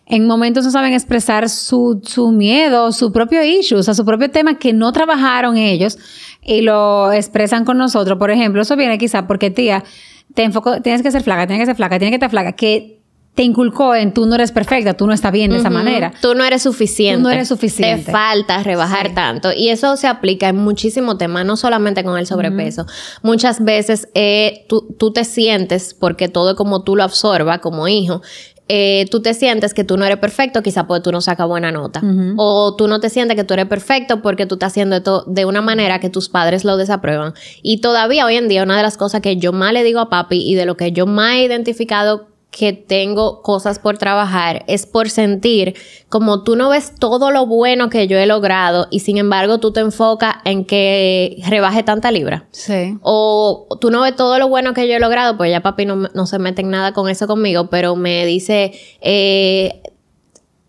en 0.07 0.27
momentos 0.27 0.65
no 0.65 0.71
saben 0.71 0.95
expresar 0.95 1.51
su, 1.51 2.01
su 2.03 2.33
miedo, 2.33 2.93
su 2.93 3.13
propio 3.13 3.45
issue, 3.45 3.77
o 3.77 3.83
sea, 3.83 3.93
su 3.93 4.07
propio 4.07 4.31
tema 4.31 4.59
que 4.59 4.73
no 4.73 4.91
trabajaron 4.91 5.59
ellos 5.59 5.99
y 6.43 6.63
lo 6.63 7.13
expresan 7.13 7.67
con 7.67 7.77
nosotros. 7.77 8.19
Por 8.19 8.31
ejemplo, 8.31 8.63
eso 8.63 8.75
viene 8.75 8.97
quizá 8.97 9.27
porque 9.27 9.51
tía, 9.51 9.85
te 10.33 10.45
enfoco, 10.45 10.81
tienes 10.81 11.03
que 11.03 11.11
ser 11.11 11.23
flaca, 11.23 11.47
tienes 11.47 11.63
que 11.63 11.67
ser 11.67 11.77
flaca, 11.77 11.99
tienes 11.99 12.13
que 12.13 12.17
estar 12.17 12.31
flaca, 12.31 12.53
que 12.53 13.04
te 13.35 13.43
inculcó 13.43 13.97
en 13.97 14.15
tú 14.15 14.27
no 14.27 14.37
eres 14.37 14.53
perfecta, 14.53 14.95
tú 14.95 15.07
no 15.09 15.13
estás 15.13 15.33
bien 15.33 15.51
de 15.51 15.57
esa 15.57 15.71
manera. 15.71 16.13
Tú 16.23 16.35
no 16.37 16.45
eres 16.45 16.63
suficiente. 16.63 17.19
Tú 17.19 17.23
no 17.25 17.31
eres 17.31 17.49
suficiente. 17.49 18.05
Te 18.05 18.13
falta 18.13 18.63
rebajar 18.63 19.13
tanto. 19.13 19.53
Y 19.53 19.71
eso 19.71 19.97
se 19.97 20.07
aplica 20.07 20.49
en 20.49 20.57
muchísimos 20.57 21.19
temas, 21.19 21.45
no 21.45 21.57
solamente 21.57 22.05
con 22.05 22.17
el 22.17 22.27
sobrepeso. 22.27 22.87
Muchas 23.23 23.65
veces 23.65 24.09
eh, 24.15 24.65
tú, 24.69 24.95
tú, 24.99 25.13
te 25.13 25.25
sientes, 25.25 25.95
porque 25.95 26.29
todo 26.29 26.51
es 26.51 26.57
como 26.57 26.85
tú 26.85 26.95
lo 26.95 27.03
absorbas 27.03 27.59
como 27.59 27.89
hijo, 27.89 28.23
eh, 28.69 29.07
tú 29.11 29.21
te 29.21 29.35
sientes 29.35 29.75
que 29.75 29.83
tú 29.83 29.97
no 29.99 30.07
eres 30.07 30.19
perfecto, 30.19 30.63
quizá 30.63 30.87
porque 30.87 31.03
tú 31.03 31.13
no 31.13 31.21
sacas 31.21 31.49
buena 31.49 31.73
nota. 31.73 32.03
O 32.37 32.77
tú 32.77 32.87
no 32.87 33.01
te 33.01 33.11
sientes 33.11 33.37
que 33.37 33.45
tú 33.45 33.55
eres 33.55 33.67
perfecto 33.67 34.23
porque 34.23 34.47
tú 34.47 34.55
estás 34.55 34.73
haciendo 34.73 34.97
esto 34.97 35.25
de 35.27 35.45
una 35.45 35.61
manera 35.61 35.99
que 35.99 36.09
tus 36.09 36.29
padres 36.29 36.65
lo 36.65 36.77
desaprueban. 36.77 37.35
Y 37.63 37.81
todavía 37.81 38.25
hoy 38.25 38.37
en 38.37 38.47
día 38.47 38.63
una 38.63 38.77
de 38.77 38.85
las 38.85 38.97
cosas 38.97 39.21
que 39.21 39.37
yo 39.37 39.53
más 39.53 39.73
le 39.73 39.83
digo 39.83 39.99
a 39.99 40.09
papi 40.09 40.41
y 40.41 40.55
de 40.55 40.67
lo 40.67 40.77
que 40.77 40.93
yo 40.93 41.07
más 41.07 41.35
he 41.35 41.45
identificado 41.45 42.34
que 42.57 42.73
tengo 42.73 43.43
cosas 43.43 43.81
por 43.81 43.99
trabajar 43.99 44.65
es 44.69 44.87
por 44.87 45.11
sentir 45.11 45.75
como 46.09 46.45
tú 46.45 46.55
no 46.55 46.69
ves 46.69 46.95
todo 46.95 47.33
lo 47.33 47.47
bueno 47.47 47.91
que 47.91 48.07
yo 48.07 48.17
he 48.17 48.27
logrado 48.27 48.87
y 48.93 49.01
sin 49.01 49.19
embargo 49.19 49.59
tú 49.59 49.73
te 49.73 49.81
enfocas 49.81 50.37
en 50.45 50.65
que 50.65 51.43
rebaje 51.49 51.83
tanta 51.83 52.13
libra. 52.13 52.47
Sí. 52.53 52.97
O 53.03 53.67
tú 53.81 53.91
no 53.91 54.03
ves 54.03 54.15
todo 54.15 54.39
lo 54.39 54.49
bueno 54.49 54.73
que 54.73 54.87
yo 54.87 54.95
he 54.95 55.01
logrado, 55.01 55.37
pues 55.37 55.51
ya 55.51 55.63
papi 55.63 55.85
no, 55.85 55.97
no 55.97 56.27
se 56.27 56.39
mete 56.39 56.63
en 56.63 56.71
nada 56.71 56.93
con 56.93 57.09
eso 57.09 57.27
conmigo, 57.27 57.69
pero 57.71 57.97
me 57.97 58.25
dice, 58.25 58.73
eh, 59.01 59.83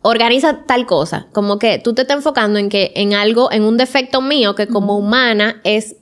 organiza 0.02 0.64
tal 0.66 0.88
cosa. 0.88 1.28
Como 1.34 1.60
que 1.60 1.78
tú 1.78 1.94
te 1.94 2.02
estás 2.02 2.18
enfocando 2.18 2.58
en 2.58 2.70
que 2.70 2.94
en 2.96 3.14
algo, 3.14 3.52
en 3.52 3.62
un 3.62 3.78
defecto 3.78 4.22
mío 4.22 4.56
que 4.56 4.66
como 4.66 4.98
humana 4.98 5.62
es 5.64 5.98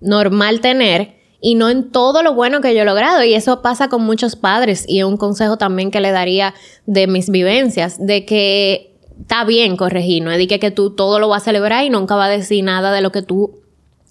normal 0.00 0.60
tener 0.62 1.15
y 1.40 1.54
no 1.54 1.68
en 1.68 1.90
todo 1.90 2.22
lo 2.22 2.34
bueno 2.34 2.60
que 2.60 2.74
yo 2.74 2.82
he 2.82 2.84
logrado. 2.84 3.22
Y 3.24 3.34
eso 3.34 3.62
pasa 3.62 3.88
con 3.88 4.02
muchos 4.02 4.36
padres 4.36 4.84
y 4.88 5.00
es 5.00 5.04
un 5.04 5.16
consejo 5.16 5.56
también 5.56 5.90
que 5.90 6.00
le 6.00 6.10
daría 6.10 6.54
de 6.86 7.06
mis 7.06 7.30
vivencias, 7.30 8.04
de 8.04 8.24
que 8.24 8.94
está 9.20 9.44
bien 9.44 9.76
corregir, 9.76 10.22
no 10.22 10.30
es 10.30 10.46
que, 10.46 10.60
que 10.60 10.70
tú 10.70 10.90
todo 10.90 11.18
lo 11.18 11.28
vas 11.28 11.42
a 11.42 11.44
celebrar 11.46 11.84
y 11.84 11.90
nunca 11.90 12.16
va 12.16 12.26
a 12.26 12.28
decir 12.28 12.62
nada 12.62 12.92
de 12.92 13.00
lo 13.00 13.12
que 13.12 13.22
tú 13.22 13.62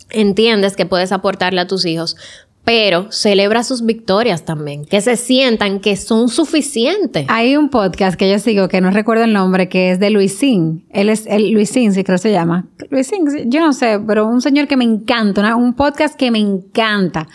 entiendes 0.10 0.76
que 0.76 0.86
puedes 0.86 1.12
aportarle 1.12 1.62
a 1.62 1.68
tus 1.68 1.86
hijos, 1.86 2.16
pero 2.66 3.12
celebra 3.12 3.64
sus 3.64 3.86
victorias 3.86 4.44
también, 4.44 4.86
que 4.86 5.00
se 5.00 5.16
sientan 5.16 5.80
que 5.80 5.96
son 5.96 6.28
suficientes. 6.30 7.26
Hay 7.30 7.56
un 7.56 7.70
podcast 7.70 8.18
que 8.18 8.30
yo 8.30 8.40
sigo 8.40 8.68
que 8.68 8.82
no 8.82 8.90
recuerdo 8.90 9.24
el 9.24 9.34
nombre, 9.34 9.70
que 9.70 9.92
es 9.92 10.00
de 10.00 10.10
Luisín. 10.10 10.84
Él 10.90 11.10
es 11.10 11.28
el 11.28 11.52
Luisín, 11.52 11.94
sí 11.94 12.04
creo 12.04 12.16
que 12.16 12.24
se 12.24 12.32
llama. 12.32 12.66
Luisín, 12.90 13.26
yo 13.46 13.60
no 13.62 13.72
sé, 13.72 14.00
pero 14.06 14.28
un 14.28 14.42
señor 14.42 14.68
que 14.68 14.78
me 14.78 14.84
encanta, 14.84 15.56
un 15.56 15.76
podcast 15.76 16.16
que 16.16 16.32
me 16.32 16.40
encanta, 16.40 17.28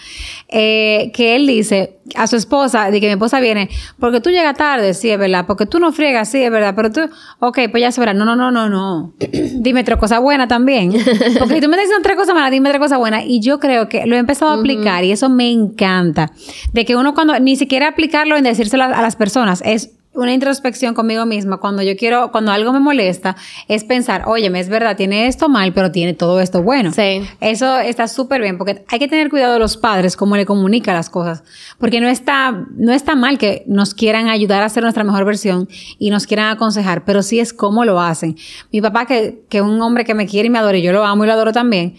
eh, 0.48 1.12
que 1.14 1.36
él 1.36 1.46
dice 1.46 1.99
a 2.16 2.26
su 2.26 2.36
esposa, 2.36 2.90
de 2.90 3.00
que 3.00 3.06
mi 3.06 3.12
esposa 3.12 3.40
viene, 3.40 3.68
porque 3.98 4.20
tú 4.20 4.30
llegas 4.30 4.56
tarde, 4.56 4.94
sí, 4.94 5.10
es 5.10 5.18
verdad, 5.18 5.46
porque 5.46 5.66
tú 5.66 5.78
no 5.78 5.92
friegas, 5.92 6.28
sí, 6.30 6.42
es 6.42 6.50
verdad, 6.50 6.74
pero 6.74 6.90
tú, 6.90 7.00
ok, 7.38 7.58
pues 7.70 7.80
ya 7.80 7.92
se 7.92 8.00
verá, 8.00 8.14
no, 8.14 8.24
no, 8.24 8.36
no, 8.36 8.50
no, 8.50 8.68
no, 8.68 9.12
dime 9.54 9.84
tres 9.84 9.98
cosas 9.98 10.20
buenas 10.20 10.48
también, 10.48 10.92
porque 11.38 11.54
si 11.54 11.60
tú 11.60 11.68
me 11.68 11.76
dices 11.76 11.96
tres 12.02 12.16
cosas 12.16 12.34
malas, 12.34 12.50
dime 12.50 12.68
tres 12.70 12.80
cosas 12.80 12.98
buenas, 12.98 13.24
y 13.26 13.40
yo 13.40 13.58
creo 13.60 13.88
que 13.88 14.06
lo 14.06 14.16
he 14.16 14.18
empezado 14.18 14.52
a 14.52 14.54
aplicar 14.54 15.04
y 15.04 15.12
eso 15.12 15.28
me 15.28 15.50
encanta, 15.50 16.32
de 16.72 16.84
que 16.84 16.96
uno 16.96 17.14
cuando, 17.14 17.38
ni 17.38 17.56
siquiera 17.56 17.88
aplicarlo 17.88 18.36
en 18.36 18.44
decírselo 18.44 18.84
a 18.84 19.02
las 19.02 19.16
personas, 19.16 19.62
es 19.64 19.99
una 20.12 20.32
introspección 20.32 20.92
conmigo 20.94 21.24
misma 21.24 21.58
cuando 21.58 21.82
yo 21.82 21.96
quiero, 21.96 22.32
cuando 22.32 22.50
algo 22.50 22.72
me 22.72 22.80
molesta, 22.80 23.36
es 23.68 23.84
pensar, 23.84 24.24
oye, 24.26 24.50
es 24.58 24.68
verdad, 24.68 24.96
tiene 24.96 25.28
esto 25.28 25.48
mal, 25.48 25.72
pero 25.72 25.92
tiene 25.92 26.14
todo 26.14 26.40
esto 26.40 26.62
bueno. 26.62 26.92
Sí. 26.92 27.22
Eso 27.40 27.78
está 27.78 28.08
súper 28.08 28.40
bien, 28.40 28.58
porque 28.58 28.84
hay 28.88 28.98
que 28.98 29.06
tener 29.06 29.30
cuidado 29.30 29.52
de 29.52 29.60
los 29.60 29.76
padres, 29.76 30.16
cómo 30.16 30.36
le 30.36 30.44
comunica 30.46 30.92
las 30.92 31.10
cosas, 31.10 31.44
porque 31.78 32.00
no 32.00 32.08
está, 32.08 32.66
no 32.74 32.92
está 32.92 33.14
mal 33.14 33.38
que 33.38 33.62
nos 33.66 33.94
quieran 33.94 34.28
ayudar 34.28 34.62
a 34.62 34.68
ser 34.68 34.82
nuestra 34.82 35.04
mejor 35.04 35.24
versión 35.24 35.68
y 35.98 36.10
nos 36.10 36.26
quieran 36.26 36.48
aconsejar, 36.48 37.04
pero 37.04 37.22
sí 37.22 37.38
es 37.38 37.52
cómo 37.52 37.84
lo 37.84 38.00
hacen. 38.00 38.36
Mi 38.72 38.80
papá, 38.80 39.06
que, 39.06 39.44
que 39.48 39.58
es 39.58 39.64
un 39.64 39.80
hombre 39.80 40.04
que 40.04 40.14
me 40.14 40.26
quiere 40.26 40.48
y 40.48 40.50
me 40.50 40.58
adora, 40.58 40.76
y 40.76 40.82
yo 40.82 40.92
lo 40.92 41.04
amo 41.04 41.24
y 41.24 41.28
lo 41.28 41.34
adoro 41.34 41.52
también, 41.52 41.94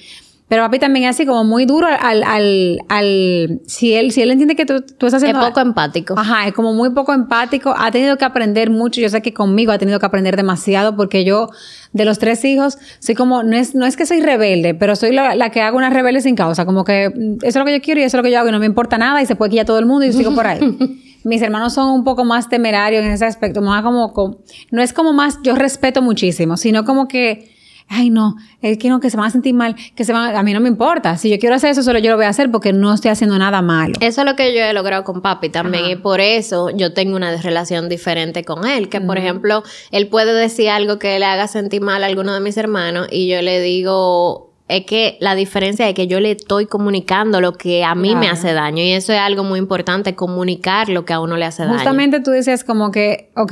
pero 0.52 0.64
papi 0.64 0.80
también 0.80 1.06
es 1.06 1.16
así 1.16 1.26
como 1.26 1.46
muy 1.46 1.66
duro 1.66 1.88
al, 1.88 2.24
al, 2.24 2.80
al, 2.90 3.62
si 3.68 3.94
él, 3.94 4.12
si 4.12 4.22
él 4.22 4.32
entiende 4.32 4.58
que 4.58 4.66
tú, 4.66 4.82
tú 4.82 5.06
estás 5.06 5.24
haciendo... 5.24 5.40
Es 5.40 5.48
poco 5.48 5.62
empático. 5.62 6.14
Ajá, 6.18 6.46
es 6.46 6.54
como 6.54 6.74
muy 6.74 6.90
poco 6.90 7.14
empático. 7.14 7.74
Ha 7.78 7.90
tenido 7.90 8.18
que 8.18 8.26
aprender 8.26 8.70
mucho. 8.70 9.00
Yo 9.00 9.08
sé 9.08 9.22
que 9.22 9.34
conmigo 9.34 9.72
ha 9.72 9.78
tenido 9.78 9.98
que 9.98 10.06
aprender 10.06 10.36
demasiado 10.36 10.98
porque 10.98 11.24
yo, 11.24 11.48
de 11.94 12.04
los 12.04 12.20
tres 12.20 12.44
hijos, 12.44 12.78
soy 13.00 13.16
como, 13.16 13.44
no 13.44 13.56
es, 13.56 13.76
no 13.76 13.86
es 13.86 13.96
que 13.96 14.06
soy 14.06 14.20
rebelde, 14.20 14.74
pero 14.74 14.98
soy 14.98 15.14
la, 15.14 15.52
que 15.52 15.62
hago 15.62 15.78
una 15.78 15.90
rebelde 15.90 16.20
sin 16.20 16.36
causa. 16.36 16.66
Como 16.66 16.84
que 16.84 17.10
mm, 17.16 17.36
eso 17.44 17.48
es 17.48 17.56
lo 17.56 17.64
que 17.64 17.78
yo 17.78 17.82
quiero 17.82 18.02
y 18.02 18.04
eso 18.04 18.18
es 18.18 18.20
lo 18.20 18.24
que 18.24 18.32
yo 18.32 18.40
hago 18.40 18.50
y 18.50 18.52
no 18.52 18.60
me 18.60 18.66
importa 18.66 18.98
nada 18.98 19.22
y 19.22 19.26
se 19.26 19.38
puede 19.38 19.52
quillar 19.52 19.66
todo 19.66 19.80
el 19.80 19.86
mundo 19.86 20.04
y 20.04 20.12
yo 20.12 20.18
sigo 20.18 20.36
por 20.36 20.48
ahí. 20.48 20.60
Mis 21.24 21.42
hermanos 21.42 21.72
son 21.76 21.92
un 21.92 22.04
poco 22.04 22.26
más 22.26 22.50
temerarios 22.50 23.06
en 23.06 23.12
ese 23.12 23.24
aspecto, 23.24 23.62
más 23.62 23.84
como, 23.84 24.42
no 24.70 24.82
es 24.82 24.92
como 24.92 25.14
más, 25.14 25.40
yo 25.44 25.56
respeto 25.56 26.02
muchísimo, 26.02 26.58
sino 26.58 26.84
como 26.84 27.08
que 27.08 27.51
ay 27.92 28.10
no, 28.10 28.36
es 28.62 28.78
que 28.78 28.90
no, 28.90 29.00
que 29.00 29.10
se 29.10 29.18
van 29.18 29.28
a 29.28 29.30
sentir 29.30 29.54
mal, 29.54 29.76
que 29.96 30.06
se 30.06 30.14
van 30.14 30.34
a... 30.34 30.40
a 30.40 30.44
mí 30.44 30.54
no 30.54 30.62
me 30.62 30.70
importa. 30.70 31.18
Si 31.18 31.30
yo 31.30 31.38
quiero 31.38 31.56
hacer 31.56 31.72
eso, 31.72 31.84
solo 31.84 32.00
yo 32.00 32.10
lo 32.10 32.16
voy 32.16 32.26
a 32.26 32.30
hacer 32.30 32.50
porque 32.50 32.72
no 32.74 32.94
estoy 32.94 33.12
haciendo 33.12 33.38
nada 33.38 33.62
malo. 33.62 33.94
Eso 34.00 34.22
es 34.22 34.28
lo 34.28 34.36
que 34.36 34.56
yo 34.56 34.64
he 34.64 34.74
logrado 34.74 35.04
con 35.04 35.22
papi 35.22 35.50
también 35.50 35.86
y 35.86 35.96
por 35.98 36.22
eso 36.22 36.70
yo 36.70 36.94
tengo 36.94 37.16
una 37.18 37.36
relación 37.36 37.90
diferente 37.90 38.44
con 38.44 38.66
él, 38.66 38.90
que 38.90 39.02
por 39.02 39.18
ejemplo, 39.18 39.64
él 39.92 40.08
puede 40.08 40.34
decir 40.34 40.70
algo 40.70 41.00
que 41.00 41.20
le 41.20 41.26
haga 41.26 41.48
sentir 41.48 41.82
mal 41.82 42.04
a 42.04 42.08
alguno 42.08 42.34
de 42.34 42.40
mis 42.40 42.56
hermanos 42.58 43.08
y 43.12 43.28
yo 43.28 43.42
le 43.42 43.60
digo, 43.60 44.54
es 44.70 44.86
que 44.86 45.18
la 45.20 45.36
diferencia 45.36 45.88
es 45.90 45.94
que 45.94 46.08
yo 46.08 46.22
le 46.22 46.32
estoy 46.32 46.68
comunicando 46.68 47.42
lo 47.42 47.54
que 47.54 47.84
a 47.84 47.94
mí 47.94 48.16
me 48.16 48.30
hace 48.30 48.54
daño 48.54 48.82
y 48.82 48.92
eso 48.92 49.12
es 49.12 49.20
algo 49.20 49.44
muy 49.44 49.60
importante, 49.60 50.16
comunicar 50.16 50.88
lo 50.88 51.04
que 51.04 51.12
a 51.12 51.20
uno 51.20 51.36
le 51.36 51.44
hace 51.44 51.64
daño. 51.64 51.76
Justamente 51.76 52.22
tú 52.22 52.32
decías 52.32 52.64
como 52.64 52.90
que, 52.90 53.32
ok, 53.36 53.52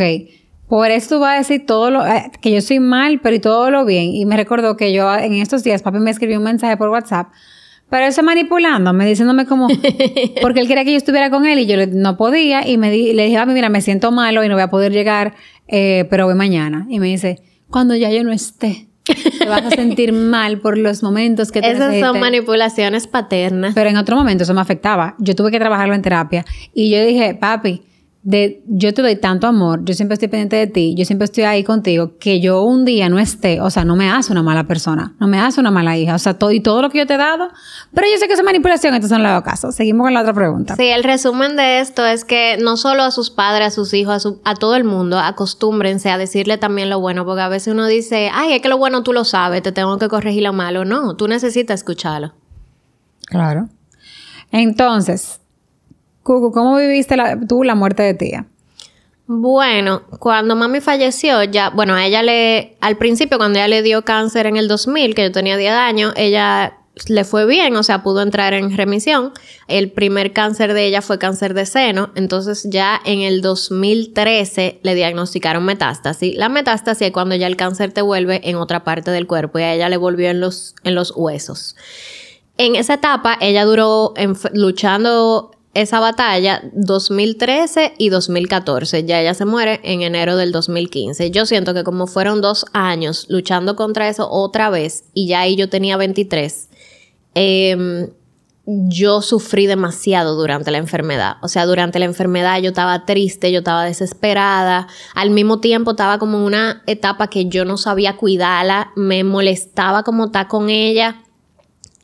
por 0.69 0.91
eso 0.91 1.15
tú 1.15 1.19
vas 1.19 1.33
a 1.33 1.37
decir 1.39 1.65
todo 1.65 1.89
lo, 1.89 2.05
eh, 2.05 2.31
que 2.41 2.51
yo 2.51 2.61
soy 2.61 2.79
mal, 2.79 3.19
pero 3.21 3.35
y 3.35 3.39
todo 3.39 3.71
lo 3.71 3.85
bien. 3.85 4.13
Y 4.13 4.25
me 4.27 4.37
recordó 4.37 4.77
que 4.77 4.93
yo 4.93 5.11
en 5.15 5.33
estos 5.33 5.63
días, 5.63 5.81
papi 5.81 5.97
me 5.97 6.11
escribió 6.11 6.37
un 6.37 6.43
mensaje 6.43 6.77
por 6.77 6.89
WhatsApp, 6.89 7.29
pero 7.89 8.05
eso 8.05 8.21
manipulándome, 8.21 9.07
diciéndome 9.07 9.47
como, 9.47 9.67
porque 10.41 10.59
él 10.59 10.67
quería 10.67 10.85
que 10.85 10.91
yo 10.91 10.97
estuviera 10.97 11.31
con 11.31 11.47
él 11.47 11.57
y 11.57 11.65
yo 11.65 11.75
no 11.87 12.17
podía. 12.17 12.67
Y 12.67 12.77
me 12.77 12.91
le 12.91 13.25
dije, 13.25 13.37
a 13.37 13.47
mí, 13.47 13.53
mira, 13.53 13.69
me 13.69 13.81
siento 13.81 14.11
malo 14.11 14.43
y 14.43 14.47
no 14.47 14.53
voy 14.53 14.61
a 14.61 14.69
poder 14.69 14.91
llegar, 14.91 15.33
eh, 15.67 16.05
pero 16.07 16.27
voy 16.27 16.35
mañana. 16.35 16.85
Y 16.87 16.99
me 16.99 17.07
dice, 17.07 17.41
cuando 17.71 17.95
ya 17.95 18.11
yo 18.11 18.23
no 18.23 18.31
esté. 18.31 18.85
Te 19.39 19.45
vas 19.45 19.65
a 19.65 19.71
sentir 19.71 20.13
mal 20.13 20.59
por 20.59 20.77
los 20.77 21.01
momentos 21.01 21.51
que 21.51 21.61
te 21.61 21.71
Esas 21.71 21.99
son 21.99 22.19
manipulaciones 22.19 23.07
paternas. 23.07 23.73
Pero 23.73 23.89
en 23.89 23.97
otro 23.97 24.15
momento 24.15 24.43
eso 24.43 24.53
me 24.53 24.61
afectaba. 24.61 25.15
Yo 25.17 25.33
tuve 25.33 25.49
que 25.49 25.57
trabajarlo 25.57 25.95
en 25.95 26.03
terapia. 26.03 26.45
Y 26.75 26.91
yo 26.91 27.03
dije, 27.03 27.33
papi, 27.33 27.81
de 28.21 28.61
yo 28.67 28.93
te 28.93 29.01
doy 29.01 29.15
tanto 29.15 29.47
amor, 29.47 29.85
yo 29.85 29.93
siempre 29.93 30.13
estoy 30.13 30.27
pendiente 30.27 30.57
de 30.57 30.67
ti, 30.67 30.93
yo 30.97 31.05
siempre 31.05 31.25
estoy 31.25 31.45
ahí 31.45 31.63
contigo, 31.63 32.17
que 32.19 32.41
yo 32.41 32.63
un 32.63 32.83
día 32.83 33.07
no 33.07 33.17
esté, 33.17 33.61
o 33.61 33.69
sea, 33.69 33.85
no 33.85 33.95
me 33.95 34.09
hace 34.09 34.33
una 34.33 34.43
mala 34.43 34.65
persona, 34.65 35.13
no 35.19 35.27
me 35.27 35.39
hace 35.39 35.61
una 35.61 35.71
mala 35.71 35.97
hija, 35.97 36.15
o 36.15 36.19
sea, 36.19 36.33
todo 36.33 36.51
y 36.51 36.59
todo 36.59 36.81
lo 36.81 36.89
que 36.89 36.97
yo 36.97 37.07
te 37.07 37.13
he 37.13 37.17
dado, 37.17 37.47
pero 37.93 38.07
yo 38.11 38.17
sé 38.17 38.27
que 38.27 38.33
es 38.33 38.43
manipulación, 38.43 38.93
entonces 38.93 39.17
no 39.17 39.23
le 39.23 39.29
hago 39.29 39.43
caso. 39.43 39.71
Seguimos 39.71 40.05
con 40.05 40.13
la 40.13 40.21
otra 40.21 40.33
pregunta. 40.33 40.75
Sí, 40.75 40.87
el 40.87 41.03
resumen 41.03 41.55
de 41.55 41.79
esto 41.79 42.05
es 42.05 42.25
que 42.25 42.57
no 42.59 42.75
solo 42.75 43.03
a 43.03 43.11
sus 43.11 43.29
padres, 43.29 43.67
a 43.67 43.71
sus 43.71 43.93
hijos, 43.93 44.25
a, 44.25 44.51
a 44.51 44.55
todo 44.55 44.75
el 44.75 44.83
mundo, 44.83 45.17
acostúmbrense 45.17 46.09
a 46.09 46.17
decirle 46.17 46.57
también 46.57 46.89
lo 46.89 46.99
bueno, 46.99 47.25
porque 47.25 47.41
a 47.41 47.49
veces 47.49 47.73
uno 47.73 47.87
dice, 47.87 48.29
ay, 48.33 48.53
es 48.53 48.61
que 48.61 48.67
lo 48.67 48.77
bueno 48.77 49.01
tú 49.01 49.13
lo 49.13 49.23
sabes, 49.23 49.63
te 49.63 49.71
tengo 49.71 49.97
que 49.97 50.09
corregir 50.09 50.43
lo 50.43 50.51
malo. 50.51 50.83
No, 50.83 51.15
tú 51.15 51.27
necesitas 51.29 51.79
escucharlo. 51.79 52.33
Claro. 53.27 53.69
Entonces, 54.51 55.39
¿cómo 56.29 56.77
viviste 56.77 57.15
tú 57.47 57.63
la 57.63 57.75
muerte 57.75 58.03
de 58.03 58.13
tía? 58.13 58.45
Bueno, 59.25 60.03
cuando 60.19 60.55
mami 60.55 60.79
falleció, 60.79 61.43
ya, 61.43 61.69
bueno, 61.69 61.93
a 61.93 62.05
ella 62.05 62.23
le, 62.23 62.77
al 62.81 62.97
principio 62.97 63.37
cuando 63.37 63.59
ella 63.59 63.67
le 63.67 63.83
dio 63.83 64.03
cáncer 64.03 64.47
en 64.47 64.57
el 64.57 64.67
2000, 64.67 65.13
que 65.13 65.23
yo 65.23 65.31
tenía 65.31 65.55
10 65.55 65.71
años, 65.71 66.13
ella 66.15 66.79
le 67.07 67.23
fue 67.23 67.45
bien, 67.45 67.75
o 67.75 67.83
sea, 67.83 68.03
pudo 68.03 68.21
entrar 68.21 68.53
en 68.53 68.75
remisión. 68.75 69.31
El 69.67 69.91
primer 69.91 70.33
cáncer 70.33 70.73
de 70.73 70.85
ella 70.85 71.01
fue 71.01 71.19
cáncer 71.19 71.53
de 71.53 71.65
seno, 71.65 72.11
entonces 72.15 72.67
ya 72.69 72.99
en 73.05 73.21
el 73.21 73.41
2013 73.41 74.79
le 74.81 74.95
diagnosticaron 74.95 75.63
metástasis. 75.63 76.35
La 76.35 76.49
metástasis 76.49 77.07
es 77.07 77.13
cuando 77.13 77.35
ya 77.35 77.47
el 77.47 77.55
cáncer 77.55 77.91
te 77.91 78.01
vuelve 78.01 78.41
en 78.49 78.55
otra 78.55 78.83
parte 78.83 79.11
del 79.11 79.27
cuerpo 79.27 79.59
y 79.59 79.63
a 79.63 79.73
ella 79.73 79.89
le 79.89 79.97
volvió 79.97 80.29
en 80.29 80.39
los, 80.39 80.75
en 80.83 80.95
los 80.95 81.13
huesos. 81.15 81.75
En 82.57 82.75
esa 82.75 82.95
etapa, 82.95 83.37
ella 83.39 83.63
duró 83.63 84.13
luchando 84.53 85.51
esa 85.73 85.99
batalla 85.99 86.63
2013 86.73 87.93
y 87.97 88.09
2014. 88.09 89.05
Ya 89.05 89.21
ella 89.21 89.33
se 89.33 89.45
muere 89.45 89.79
en 89.83 90.01
enero 90.01 90.35
del 90.35 90.51
2015. 90.51 91.31
Yo 91.31 91.45
siento 91.45 91.73
que 91.73 91.83
como 91.83 92.07
fueron 92.07 92.41
dos 92.41 92.65
años 92.73 93.25
luchando 93.29 93.75
contra 93.75 94.09
eso 94.09 94.29
otra 94.29 94.69
vez 94.69 95.05
y 95.13 95.27
ya 95.27 95.41
ahí 95.41 95.55
yo 95.55 95.69
tenía 95.69 95.97
23, 95.97 96.69
em, 97.35 98.09
yo 98.65 99.23
sufrí 99.23 99.65
demasiado 99.65 100.35
durante 100.35 100.69
la 100.69 100.77
enfermedad. 100.77 101.37
O 101.41 101.47
sea, 101.47 101.65
durante 101.65 101.97
la 101.97 102.05
enfermedad 102.05 102.61
yo 102.61 102.69
estaba 102.69 103.05
triste, 103.05 103.51
yo 103.51 103.59
estaba 103.59 103.83
desesperada. 103.83 104.87
Al 105.15 105.31
mismo 105.31 105.59
tiempo 105.59 105.91
estaba 105.91 106.19
como 106.19 106.37
en 106.37 106.43
una 106.43 106.83
etapa 106.85 107.27
que 107.27 107.47
yo 107.47 107.65
no 107.65 107.77
sabía 107.77 108.15
cuidarla, 108.17 108.91
me 108.95 109.23
molestaba 109.23 110.03
como 110.03 110.25
estar 110.25 110.47
con 110.47 110.69
ella 110.69 111.23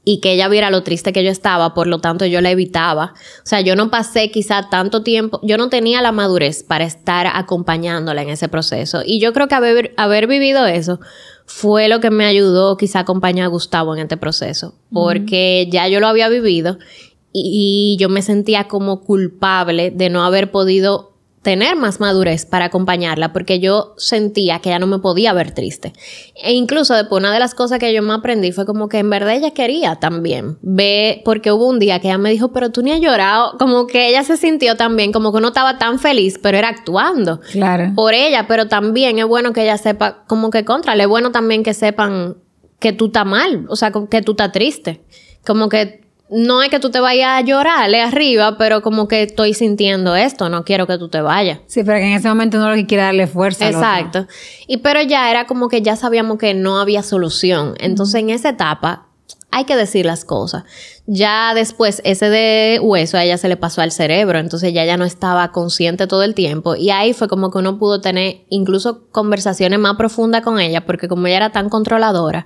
y 0.06 0.20
que 0.20 0.34
ella 0.34 0.48
viera 0.48 0.70
lo 0.70 0.84
triste 0.84 1.12
que 1.12 1.24
yo 1.24 1.32
estaba, 1.32 1.74
por 1.74 1.88
lo 1.88 2.00
tanto 2.00 2.26
yo 2.28 2.40
la 2.40 2.52
evitaba. 2.52 3.16
O 3.40 3.46
sea, 3.46 3.62
yo 3.62 3.76
no 3.76 3.90
pasé 3.90 4.30
quizá 4.30 4.70
tanto 4.70 5.02
tiempo, 5.02 5.42
yo 5.44 5.58
no 5.58 5.68
tenía 5.70 6.02
la 6.04 6.12
madurez 6.12 6.64
para 6.64 6.86
estar 6.86 7.28
acompañándola 7.34 8.22
en 8.22 8.30
ese 8.30 8.48
proceso. 8.48 9.02
Y 9.04 9.20
yo 9.20 9.34
creo 9.34 9.48
que 9.48 9.56
haber, 9.56 9.94
haber 9.98 10.28
vivido 10.28 10.66
eso 10.68 11.00
fue 11.48 11.88
lo 11.88 12.00
que 12.00 12.12
me 12.12 12.26
ayudó 12.26 12.78
quizá 12.78 13.00
a 13.00 13.02
acompañar 13.02 13.46
a 13.46 13.50
Gustavo 13.50 13.96
en 13.96 14.02
este 14.02 14.16
proceso, 14.16 14.76
porque 14.94 15.68
ya 15.72 15.88
yo 15.88 16.00
lo 16.00 16.08
había 16.08 16.30
vivido 16.30 16.78
y 17.34 17.98
yo 18.00 18.08
me 18.08 18.22
sentía 18.22 18.68
como 18.68 19.02
culpable 19.02 19.92
de 19.92 20.10
no 20.10 20.24
haber 20.24 20.52
podido 20.52 21.15
tener 21.46 21.76
más 21.76 22.00
madurez 22.00 22.48
para 22.48 22.66
acompañarla 22.66 23.32
porque 23.32 23.60
yo 23.60 23.94
sentía 23.98 24.58
que 24.62 24.70
ella 24.70 24.80
no 24.80 24.88
me 24.88 24.98
podía 24.98 25.32
ver 25.32 25.52
triste. 25.52 25.94
E 26.34 26.54
incluso 26.54 26.96
después 26.96 27.20
una 27.20 27.32
de 27.32 27.38
las 27.38 27.54
cosas 27.54 27.78
que 27.78 27.94
yo 27.94 28.02
me 28.02 28.16
aprendí 28.16 28.52
fue 28.52 28.66
como 28.66 28.90
que 28.90 28.98
en 28.98 29.12
verdad 29.12 29.36
ella 29.36 29.52
quería 29.52 29.98
también 29.98 30.58
ve, 30.64 31.22
porque 31.24 31.52
hubo 31.52 31.68
un 31.68 31.78
día 31.78 32.00
que 32.00 32.08
ella 32.08 32.18
me 32.18 32.32
dijo, 32.32 32.52
pero 32.52 32.72
tú 32.72 32.82
ni 32.82 32.94
has 32.94 33.00
llorado, 33.00 33.60
como 33.60 33.86
que 33.86 34.10
ella 34.10 34.24
se 34.24 34.38
sintió 34.38 34.76
también, 34.76 35.12
como 35.12 35.32
que 35.32 35.40
no 35.40 35.50
estaba 35.50 35.78
tan 35.78 36.00
feliz, 36.00 36.40
pero 36.42 36.58
era 36.58 36.70
actuando. 36.70 37.42
Claro. 37.52 37.92
Por 37.94 38.16
ella, 38.16 38.48
pero 38.48 38.68
también 38.68 39.20
es 39.20 39.26
bueno 39.26 39.54
que 39.54 39.62
ella 39.62 39.78
sepa, 39.78 40.24
como 40.26 40.50
que 40.50 40.66
contra, 40.66 40.96
es 40.96 41.08
bueno 41.08 41.32
también 41.32 41.62
que 41.62 41.76
sepan 41.76 42.38
que 42.80 42.92
tú 42.92 43.06
estás 43.06 43.28
mal, 43.28 43.68
o 43.70 43.76
sea, 43.76 43.92
que 44.10 44.24
tú 44.24 44.32
estás 44.32 44.52
triste. 44.52 45.04
Como 45.46 45.70
que 45.70 46.05
no 46.30 46.64
es 46.64 46.70
que 46.70 46.80
tú 46.80 46.90
te 46.90 47.00
vayas 47.00 47.40
a 47.40 47.42
llorarle 47.42 48.02
arriba, 48.02 48.58
pero 48.58 48.82
como 48.82 49.08
que 49.08 49.24
estoy 49.24 49.54
sintiendo 49.54 50.16
esto, 50.16 50.50
no 50.50 50.64
quiero 50.64 50.88
que 50.88 50.98
tú 50.98 51.08
te 51.08 51.22
vayas. 51.22 51.60
Sí, 51.68 51.84
pero 51.84 52.00
que 52.00 52.06
en 52.06 52.14
ese 52.14 52.28
momento 52.28 52.58
no 52.58 52.70
lo 52.70 52.76
que 52.76 52.88
quiere 52.88 53.04
darle 53.04 53.28
fuerza. 53.28 53.68
Exacto. 53.68 54.28
Y 54.68 54.78
pero 54.78 55.02
ya 55.02 55.30
era 55.30 55.46
como 55.46 55.70
que 55.70 55.82
ya 55.82 55.96
sabíamos 55.96 56.38
que 56.38 56.54
no 56.54 56.80
había 56.80 57.04
solución. 57.04 57.76
Entonces 57.80 58.22
en 58.22 58.32
esa 58.32 58.50
etapa 58.50 59.08
hay 59.52 59.64
que 59.64 59.78
decir 59.78 60.06
las 60.06 60.26
cosas. 60.26 60.64
Ya 61.06 61.54
después, 61.54 62.02
ese 62.04 62.30
de 62.30 62.80
hueso 62.82 63.18
a 63.18 63.24
ella 63.24 63.38
se 63.38 63.48
le 63.48 63.56
pasó 63.56 63.82
al 63.82 63.92
cerebro, 63.92 64.38
entonces 64.38 64.74
ya 64.74 64.84
ya 64.84 64.98
no 64.98 65.06
estaba 65.06 65.54
consciente 65.54 66.08
todo 66.08 66.24
el 66.24 66.34
tiempo. 66.34 66.76
Y 66.76 66.90
ahí 66.90 67.14
fue 67.14 67.30
como 67.30 67.52
que 67.52 67.60
uno 67.60 67.78
pudo 67.78 68.02
tener 68.02 68.42
incluso 68.50 69.08
conversaciones 69.12 69.80
más 69.80 69.96
profundas 69.96 70.42
con 70.42 70.60
ella, 70.60 70.86
porque 70.86 71.08
como 71.08 71.28
ella 71.28 71.38
era 71.38 71.52
tan 71.52 71.70
controladora, 71.70 72.46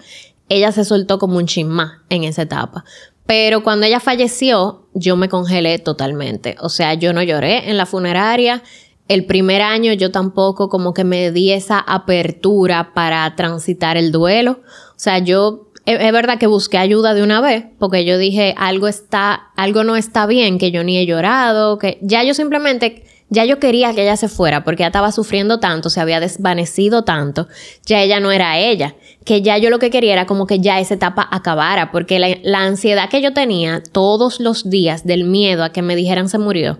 ella 0.49 0.71
se 0.71 0.83
soltó 0.83 1.17
como 1.17 1.37
un 1.37 1.47
chismá 1.47 2.03
en 2.09 2.25
esa 2.25 2.41
etapa. 2.41 2.83
Pero 3.29 3.61
cuando 3.61 3.85
ella 3.85 3.99
falleció, 3.99 4.87
yo 4.95 5.15
me 5.15 5.29
congelé 5.29 5.77
totalmente. 5.77 6.55
O 6.61 6.69
sea, 6.69 6.95
yo 6.95 7.13
no 7.13 7.21
lloré 7.21 7.69
en 7.69 7.77
la 7.77 7.85
funeraria. 7.85 8.63
El 9.07 9.25
primer 9.25 9.61
año 9.61 9.93
yo 9.93 10.09
tampoco 10.09 10.67
como 10.67 10.95
que 10.95 11.03
me 11.03 11.29
di 11.29 11.51
esa 11.51 11.77
apertura 11.77 12.91
para 12.95 13.35
transitar 13.35 13.97
el 13.97 14.11
duelo. 14.11 14.61
O 14.63 14.93
sea, 14.95 15.19
yo 15.19 15.69
es, 15.85 16.11
verdad 16.11 16.39
que 16.39 16.47
busqué 16.47 16.79
ayuda 16.79 17.13
de 17.13 17.21
una 17.21 17.39
vez 17.39 17.65
porque 17.77 18.03
yo 18.03 18.17
dije 18.17 18.55
algo 18.57 18.87
está, 18.87 19.51
algo 19.55 19.83
no 19.83 19.95
está 19.95 20.25
bien, 20.25 20.57
que 20.57 20.71
yo 20.71 20.83
ni 20.83 20.97
he 20.97 21.05
llorado, 21.05 21.77
que 21.77 21.99
ya 22.01 22.23
yo 22.23 22.33
simplemente 22.33 23.03
ya 23.29 23.45
yo 23.45 23.59
quería 23.59 23.93
que 23.93 24.01
ella 24.01 24.17
se 24.17 24.27
fuera 24.27 24.63
porque 24.63 24.81
ya 24.81 24.87
estaba 24.87 25.11
sufriendo 25.11 25.59
tanto, 25.59 25.91
se 25.91 26.01
había 26.01 26.19
desvanecido 26.19 27.03
tanto, 27.03 27.47
ya 27.85 28.01
ella 28.01 28.19
no 28.19 28.31
era 28.31 28.57
ella, 28.57 28.95
que 29.29 29.43
ya 29.43 29.59
yo 29.59 29.69
lo 29.69 29.77
que 29.77 29.91
quería 29.91 30.13
era 30.13 30.25
como 30.25 30.47
que 30.47 30.59
ya 30.59 30.79
esa 30.79 30.95
etapa 30.95 31.27
acabara, 31.29 31.91
porque 31.91 32.17
la, 32.17 32.59
ansiedad 32.61 33.11
que 33.11 33.21
yo 33.21 33.31
tenía 33.31 33.83
todos 33.91 34.39
los 34.39 34.67
días 34.71 35.05
del 35.05 35.23
miedo 35.23 35.63
a 35.63 35.71
que 35.71 35.83
me 35.83 35.95
dijeran 35.95 36.29
se 36.29 36.39
murió, 36.39 36.79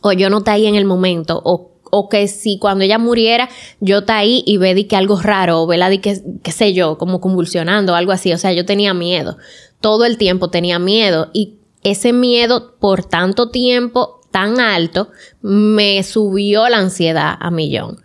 o 0.00 0.10
yo 0.10 0.30
no 0.30 0.38
está 0.38 0.54
ahí 0.54 0.66
en 0.66 0.74
el 0.74 0.84
momento, 0.84 1.40
o 1.44 1.70
o 1.92 2.08
que 2.08 2.26
si 2.26 2.58
cuando 2.58 2.82
ella 2.84 2.98
muriera 2.98 3.48
yo 3.78 3.98
está 3.98 4.18
ahí 4.18 4.42
y 4.46 4.56
ve 4.56 4.86
que 4.88 4.96
algo 4.96 5.20
raro 5.20 5.62
o 5.62 5.66
ve 5.68 5.76
la 5.76 5.96
que 5.96 6.20
qué 6.42 6.50
sé 6.50 6.72
yo, 6.72 6.98
como 6.98 7.20
convulsionando 7.20 7.94
algo 7.94 8.10
así, 8.10 8.32
o 8.32 8.38
sea, 8.38 8.52
yo 8.52 8.64
tenía 8.64 8.92
miedo. 8.92 9.38
Todo 9.80 10.06
el 10.06 10.18
tiempo 10.18 10.50
tenía 10.50 10.80
miedo 10.80 11.30
y 11.32 11.54
ese 11.84 12.12
miedo 12.12 12.74
por 12.80 13.04
tanto 13.04 13.50
tiempo 13.50 14.20
tan 14.32 14.58
alto, 14.58 15.10
me 15.40 16.02
subió 16.02 16.68
la 16.68 16.78
ansiedad 16.78 17.36
a 17.38 17.50
millón. 17.52 18.00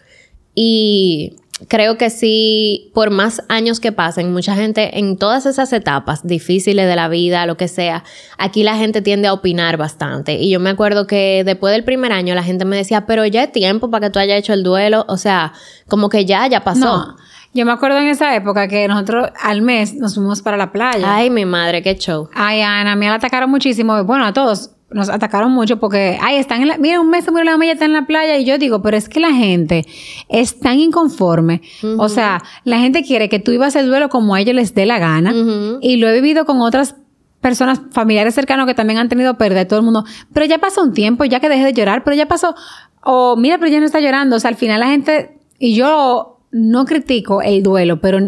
Y 0.53 1.36
creo 1.68 1.97
que 1.97 2.10
sí, 2.10 2.91
por 2.93 3.12
más 3.12 3.41
años 3.47 3.80
que 3.80 3.91
pasen, 3.91 4.34
mucha 4.34 4.56
gente 4.56 4.99
en 4.99 5.18
todas 5.18 5.45
esas 5.45 5.72
etapas 5.74 6.26
difíciles 6.28 6.88
de 6.88 6.95
la 6.95 7.08
vida, 7.08 7.45
lo 7.45 7.56
que 7.56 7.68
sea, 7.68 8.03
aquí 8.38 8.64
la 8.64 8.76
gente 8.76 9.01
tiende 9.01 9.28
a 9.28 9.34
opinar 9.34 9.78
bastante. 9.78 10.36
Y 10.36 10.49
yo 10.49 10.60
me 10.60 10.70
acuerdo 10.70 11.08
que 11.08 11.43
después 11.45 11.74
del 11.74 11.84
primer 11.84 12.12
año 12.12 12.36
la 12.36 12.43
gente 12.43 12.66
me 12.66 12.76
decía, 12.76 13.06
pero 13.06 13.26
ya 13.26 13.43
es 13.43 13.51
tiempo 13.51 13.89
para 13.89 14.08
que 14.08 14.12
tú 14.12 14.20
hayas 14.20 14.39
hecho 14.39 14.53
el 14.53 14.64
duelo. 14.64 15.06
O 15.08 15.18
sea, 15.18 15.53
como 15.88 16.10
que 16.10 16.26
ya, 16.26 16.45
ya 16.47 16.64
pasó. 16.64 17.16
Yo 17.53 17.66
me 17.66 17.72
acuerdo 17.72 17.99
en 17.99 18.08
esa 18.08 18.36
época 18.36 18.68
que 18.68 18.86
nosotros 18.89 19.30
al 19.41 19.62
mes 19.62 19.93
nos 19.93 20.16
fuimos 20.16 20.41
para 20.41 20.58
la 20.58 20.74
playa. 20.74 21.16
Ay, 21.16 21.30
mi 21.30 21.45
madre, 21.45 21.82
qué 21.82 21.95
show. 21.95 22.30
Ay, 22.34 22.62
Ana, 22.62 22.91
a 22.91 22.95
mí 22.97 23.06
la 23.06 23.16
atacaron 23.16 23.49
muchísimo. 23.49 24.03
Bueno, 24.03 24.26
a 24.26 24.34
todos 24.34 24.74
nos 24.95 25.09
atacaron 25.09 25.51
mucho 25.51 25.77
porque, 25.77 26.17
ay, 26.21 26.37
están 26.37 26.61
en 26.61 26.69
la, 26.69 26.77
mira, 26.77 27.01
un 27.01 27.09
mes 27.09 27.25
se 27.25 27.31
murió 27.31 27.43
la 27.43 27.51
mamá 27.51 27.65
y 27.65 27.69
está 27.69 27.83
en 27.83 27.91
la 27.91 28.07
playa 28.07 28.37
y 28.37 28.45
yo 28.45 28.57
digo, 28.57 28.81
pero 28.81 28.95
es 28.95 29.09
que 29.09 29.19
la 29.19 29.33
gente 29.33 29.85
es 30.29 30.57
tan 30.57 30.79
inconforme. 30.79 31.61
O 31.97 32.07
sea, 32.07 32.41
la 32.63 32.79
gente 32.79 33.03
quiere 33.03 33.27
que 33.27 33.39
tú 33.39 33.51
ibas 33.51 33.75
el 33.75 33.87
duelo 33.87 34.07
como 34.07 34.35
a 34.35 34.39
ellos 34.39 34.55
les 34.55 34.73
dé 34.73 34.85
la 34.85 34.97
gana 34.97 35.33
y 35.81 35.97
lo 35.97 36.07
he 36.07 36.13
vivido 36.13 36.45
con 36.45 36.61
otras 36.61 36.95
personas, 37.41 37.81
familiares 37.91 38.35
cercanos 38.35 38.65
que 38.67 38.73
también 38.73 38.97
han 38.97 39.09
tenido 39.09 39.37
pérdida 39.37 39.67
todo 39.67 39.79
el 39.79 39.85
mundo, 39.85 40.05
pero 40.33 40.45
ya 40.45 40.59
pasó 40.59 40.81
un 40.81 40.93
tiempo, 40.93 41.25
ya 41.25 41.41
que 41.41 41.49
dejé 41.49 41.65
de 41.65 41.73
llorar, 41.73 42.05
pero 42.05 42.15
ya 42.15 42.27
pasó, 42.27 42.55
o 43.03 43.35
mira, 43.35 43.57
pero 43.57 43.69
ya 43.69 43.81
no 43.81 43.85
está 43.85 43.99
llorando, 43.99 44.37
o 44.37 44.39
sea, 44.39 44.49
al 44.49 44.55
final 44.55 44.79
la 44.79 44.87
gente, 44.87 45.37
y 45.59 45.75
yo 45.75 46.39
no 46.51 46.85
critico 46.85 47.41
el 47.41 47.61
duelo, 47.63 47.99
pero 47.99 48.19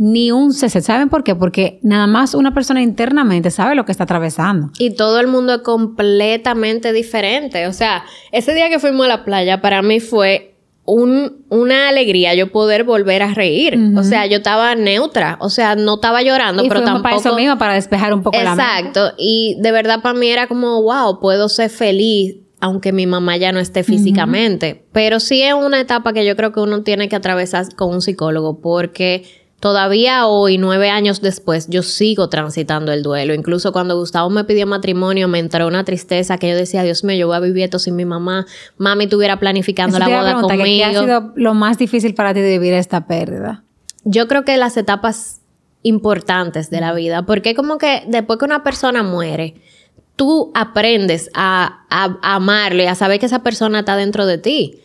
ni 0.00 0.30
un 0.30 0.54
cese. 0.54 0.80
¿Saben 0.80 1.10
por 1.10 1.24
qué? 1.24 1.34
Porque 1.34 1.78
nada 1.82 2.06
más 2.06 2.32
una 2.32 2.54
persona 2.54 2.80
internamente 2.80 3.50
sabe 3.50 3.74
lo 3.74 3.84
que 3.84 3.92
está 3.92 4.04
atravesando. 4.04 4.70
Y 4.78 4.94
todo 4.94 5.20
el 5.20 5.26
mundo 5.26 5.56
es 5.56 5.60
completamente 5.60 6.94
diferente. 6.94 7.66
O 7.66 7.74
sea, 7.74 8.04
ese 8.32 8.54
día 8.54 8.70
que 8.70 8.78
fuimos 8.78 9.04
a 9.04 9.08
la 9.10 9.24
playa 9.26 9.60
para 9.60 9.82
mí 9.82 10.00
fue 10.00 10.54
un, 10.86 11.44
una 11.50 11.90
alegría 11.90 12.34
yo 12.34 12.50
poder 12.50 12.84
volver 12.84 13.22
a 13.22 13.34
reír. 13.34 13.78
O 13.94 14.02
sea, 14.02 14.24
yo 14.24 14.38
estaba 14.38 14.74
neutra. 14.74 15.36
O 15.38 15.50
sea, 15.50 15.74
no 15.74 15.96
estaba 15.96 16.22
llorando, 16.22 16.62
pero 16.66 16.82
tampoco... 16.82 17.02
para 17.02 17.16
eso 17.16 17.36
mismo, 17.36 17.58
para 17.58 17.74
despejar 17.74 18.14
un 18.14 18.22
poco 18.22 18.38
la 18.38 18.54
mente. 18.54 18.62
Exacto. 18.62 19.12
Y 19.18 19.58
de 19.60 19.70
verdad 19.70 20.00
para 20.00 20.18
mí 20.18 20.28
era 20.30 20.46
como, 20.46 20.80
wow, 20.80 21.20
puedo 21.20 21.50
ser 21.50 21.68
feliz 21.68 22.36
aunque 22.62 22.92
mi 22.92 23.06
mamá 23.06 23.38
ya 23.38 23.52
no 23.52 23.58
esté 23.58 23.82
físicamente. 23.82 24.84
Pero 24.92 25.18
sí 25.18 25.42
es 25.42 25.54
una 25.54 25.80
etapa 25.80 26.12
que 26.12 26.26
yo 26.26 26.36
creo 26.36 26.52
que 26.52 26.60
uno 26.60 26.82
tiene 26.82 27.08
que 27.08 27.16
atravesar 27.16 27.74
con 27.74 27.94
un 27.94 28.02
psicólogo 28.02 28.60
porque 28.60 29.24
Todavía 29.60 30.26
hoy, 30.26 30.56
nueve 30.56 30.88
años 30.88 31.20
después, 31.20 31.68
yo 31.68 31.82
sigo 31.82 32.30
transitando 32.30 32.92
el 32.92 33.02
duelo. 33.02 33.34
Incluso 33.34 33.72
cuando 33.72 33.94
Gustavo 33.98 34.30
me 34.30 34.44
pidió 34.44 34.66
matrimonio, 34.66 35.28
me 35.28 35.38
entró 35.38 35.66
una 35.66 35.84
tristeza 35.84 36.38
que 36.38 36.48
yo 36.48 36.56
decía, 36.56 36.82
Dios 36.82 37.04
mío, 37.04 37.16
yo 37.16 37.26
voy 37.26 37.36
a 37.36 37.40
vivir 37.40 37.64
esto 37.64 37.78
sin 37.78 37.94
mi 37.94 38.06
mamá. 38.06 38.46
Mami 38.78 39.04
estuviera 39.04 39.38
planificando 39.38 39.98
la 39.98 40.08
boda 40.08 40.40
conmigo. 40.40 40.64
¿Qué 40.64 40.84
ha 40.84 40.98
sido 40.98 41.32
lo 41.36 41.52
más 41.52 41.76
difícil 41.76 42.14
para 42.14 42.32
ti 42.32 42.40
de 42.40 42.58
vivir 42.58 42.72
esta 42.72 43.06
pérdida? 43.06 43.62
Yo 44.04 44.28
creo 44.28 44.46
que 44.46 44.56
las 44.56 44.78
etapas 44.78 45.42
importantes 45.82 46.70
de 46.70 46.80
la 46.80 46.94
vida, 46.94 47.26
porque 47.26 47.54
como 47.54 47.76
que 47.76 48.02
después 48.06 48.38
que 48.38 48.46
una 48.46 48.62
persona 48.62 49.02
muere, 49.02 49.56
tú 50.16 50.52
aprendes 50.54 51.30
a, 51.34 51.84
a 51.90 52.18
amarle, 52.34 52.88
a 52.88 52.94
saber 52.94 53.20
que 53.20 53.26
esa 53.26 53.42
persona 53.42 53.80
está 53.80 53.96
dentro 53.96 54.24
de 54.24 54.38
ti. 54.38 54.80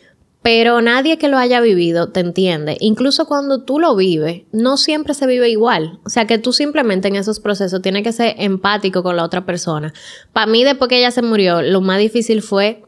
Pero 0.46 0.80
nadie 0.80 1.18
que 1.18 1.26
lo 1.26 1.38
haya 1.38 1.60
vivido 1.60 2.10
te 2.10 2.20
entiende. 2.20 2.76
Incluso 2.78 3.26
cuando 3.26 3.64
tú 3.64 3.80
lo 3.80 3.96
vives, 3.96 4.42
no 4.52 4.76
siempre 4.76 5.12
se 5.12 5.26
vive 5.26 5.50
igual. 5.50 5.98
O 6.04 6.08
sea 6.08 6.28
que 6.28 6.38
tú 6.38 6.52
simplemente 6.52 7.08
en 7.08 7.16
esos 7.16 7.40
procesos 7.40 7.82
tienes 7.82 8.04
que 8.04 8.12
ser 8.12 8.36
empático 8.38 9.02
con 9.02 9.16
la 9.16 9.24
otra 9.24 9.44
persona. 9.44 9.92
Para 10.32 10.46
mí, 10.46 10.62
después 10.62 10.88
que 10.88 10.98
ella 10.98 11.10
se 11.10 11.20
murió, 11.20 11.62
lo 11.62 11.80
más 11.80 11.98
difícil 11.98 12.42
fue 12.42 12.84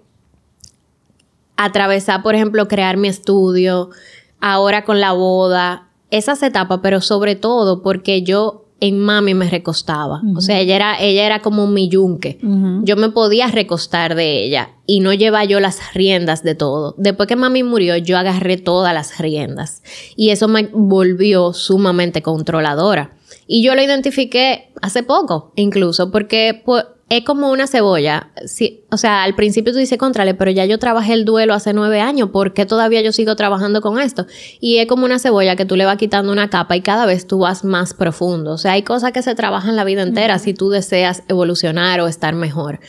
atravesar, 1.56 2.22
por 2.22 2.36
ejemplo, 2.36 2.68
crear 2.68 2.96
mi 2.96 3.08
estudio, 3.08 3.90
ahora 4.38 4.84
con 4.84 5.00
la 5.00 5.10
boda, 5.10 5.88
esas 6.12 6.40
etapas, 6.44 6.78
pero 6.80 7.00
sobre 7.00 7.34
todo 7.34 7.82
porque 7.82 8.22
yo 8.22 8.67
en 8.80 9.00
mami 9.00 9.34
me 9.34 9.50
recostaba. 9.50 10.22
O 10.36 10.40
sea, 10.40 10.60
ella 10.60 10.76
era, 10.76 11.00
ella 11.00 11.26
era 11.26 11.40
como 11.40 11.66
mi 11.66 11.88
yunque. 11.88 12.38
Yo 12.82 12.96
me 12.96 13.10
podía 13.10 13.48
recostar 13.48 14.14
de 14.14 14.44
ella 14.44 14.70
y 14.86 15.00
no 15.00 15.12
lleva 15.12 15.44
yo 15.44 15.60
las 15.60 15.94
riendas 15.94 16.42
de 16.42 16.54
todo. 16.54 16.94
Después 16.96 17.26
que 17.26 17.36
mami 17.36 17.62
murió, 17.62 17.96
yo 17.96 18.16
agarré 18.18 18.56
todas 18.56 18.94
las 18.94 19.18
riendas. 19.18 19.82
Y 20.16 20.30
eso 20.30 20.48
me 20.48 20.68
volvió 20.72 21.52
sumamente 21.52 22.22
controladora. 22.22 23.12
Y 23.46 23.62
yo 23.62 23.74
lo 23.74 23.82
identifiqué 23.82 24.72
hace 24.80 25.02
poco, 25.02 25.52
incluso, 25.56 26.10
porque 26.10 26.62
pues, 26.64 26.84
es 27.10 27.24
como 27.24 27.50
una 27.50 27.66
cebolla. 27.66 28.30
Sí, 28.44 28.84
o 28.90 28.96
sea, 28.96 29.22
al 29.22 29.34
principio 29.34 29.72
tú 29.72 29.78
dices, 29.78 29.98
contrale, 29.98 30.34
pero 30.34 30.50
ya 30.50 30.66
yo 30.66 30.78
trabajé 30.78 31.14
el 31.14 31.24
duelo 31.24 31.54
hace 31.54 31.72
nueve 31.72 32.00
años, 32.00 32.30
¿por 32.30 32.52
qué 32.52 32.66
todavía 32.66 33.00
yo 33.00 33.12
sigo 33.12 33.34
trabajando 33.36 33.80
con 33.80 33.98
esto? 33.98 34.26
Y 34.60 34.78
es 34.78 34.86
como 34.86 35.06
una 35.06 35.18
cebolla 35.18 35.56
que 35.56 35.64
tú 35.64 35.76
le 35.76 35.86
vas 35.86 35.96
quitando 35.96 36.32
una 36.32 36.50
capa 36.50 36.76
y 36.76 36.82
cada 36.82 37.06
vez 37.06 37.26
tú 37.26 37.38
vas 37.40 37.64
más 37.64 37.94
profundo. 37.94 38.52
O 38.52 38.58
sea, 38.58 38.72
hay 38.72 38.82
cosas 38.82 39.12
que 39.12 39.22
se 39.22 39.34
trabajan 39.34 39.76
la 39.76 39.84
vida 39.84 40.02
entera 40.02 40.38
si 40.38 40.52
tú 40.52 40.68
deseas 40.68 41.22
evolucionar 41.28 42.00
o 42.00 42.08
estar 42.08 42.34
mejor. 42.34 42.80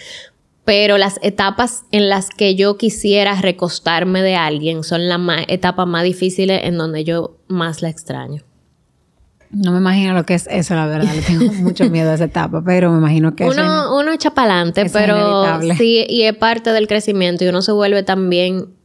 Pero 0.65 0.97
las 0.97 1.20
etapas 1.24 1.84
en 1.91 2.09
las 2.09 2.30
que 2.30 2.55
yo 2.55 2.78
quisiera 2.78 3.41
recostarme 3.41 4.22
de 4.22 4.36
alguien 4.36 4.84
son 4.84 5.07
las 5.07 5.20
etapas 5.47 5.88
más 5.88 6.03
difíciles 6.03 6.61
en 6.63 6.78
donde 6.78 7.03
yo 7.03 7.38
más 7.47 7.82
la 7.82 7.89
extraño. 7.89 8.43
No 9.51 9.71
me 9.71 9.79
imagino 9.79 10.13
lo 10.13 10.25
que 10.25 10.35
es 10.35 10.47
eso, 10.49 10.75
la 10.75 10.85
verdad. 10.85 11.13
Le 11.13 11.21
tengo 11.21 11.51
mucho 11.61 11.89
miedo 11.89 12.11
a 12.11 12.15
esa 12.15 12.25
etapa, 12.25 12.61
pero 12.63 12.91
me 12.91 12.99
imagino 12.99 13.35
que 13.35 13.45
uno, 13.45 13.97
uno 13.97 14.11
echa 14.11 14.31
para 14.31 14.53
adelante, 14.53 14.89
pero 14.91 15.59
sí, 15.75 16.05
y 16.07 16.23
es 16.23 16.35
parte 16.35 16.71
del 16.71 16.87
crecimiento 16.87 17.43
y 17.43 17.47
uno 17.47 17.61
se 17.61 17.71
vuelve 17.71 18.03
también. 18.03 18.75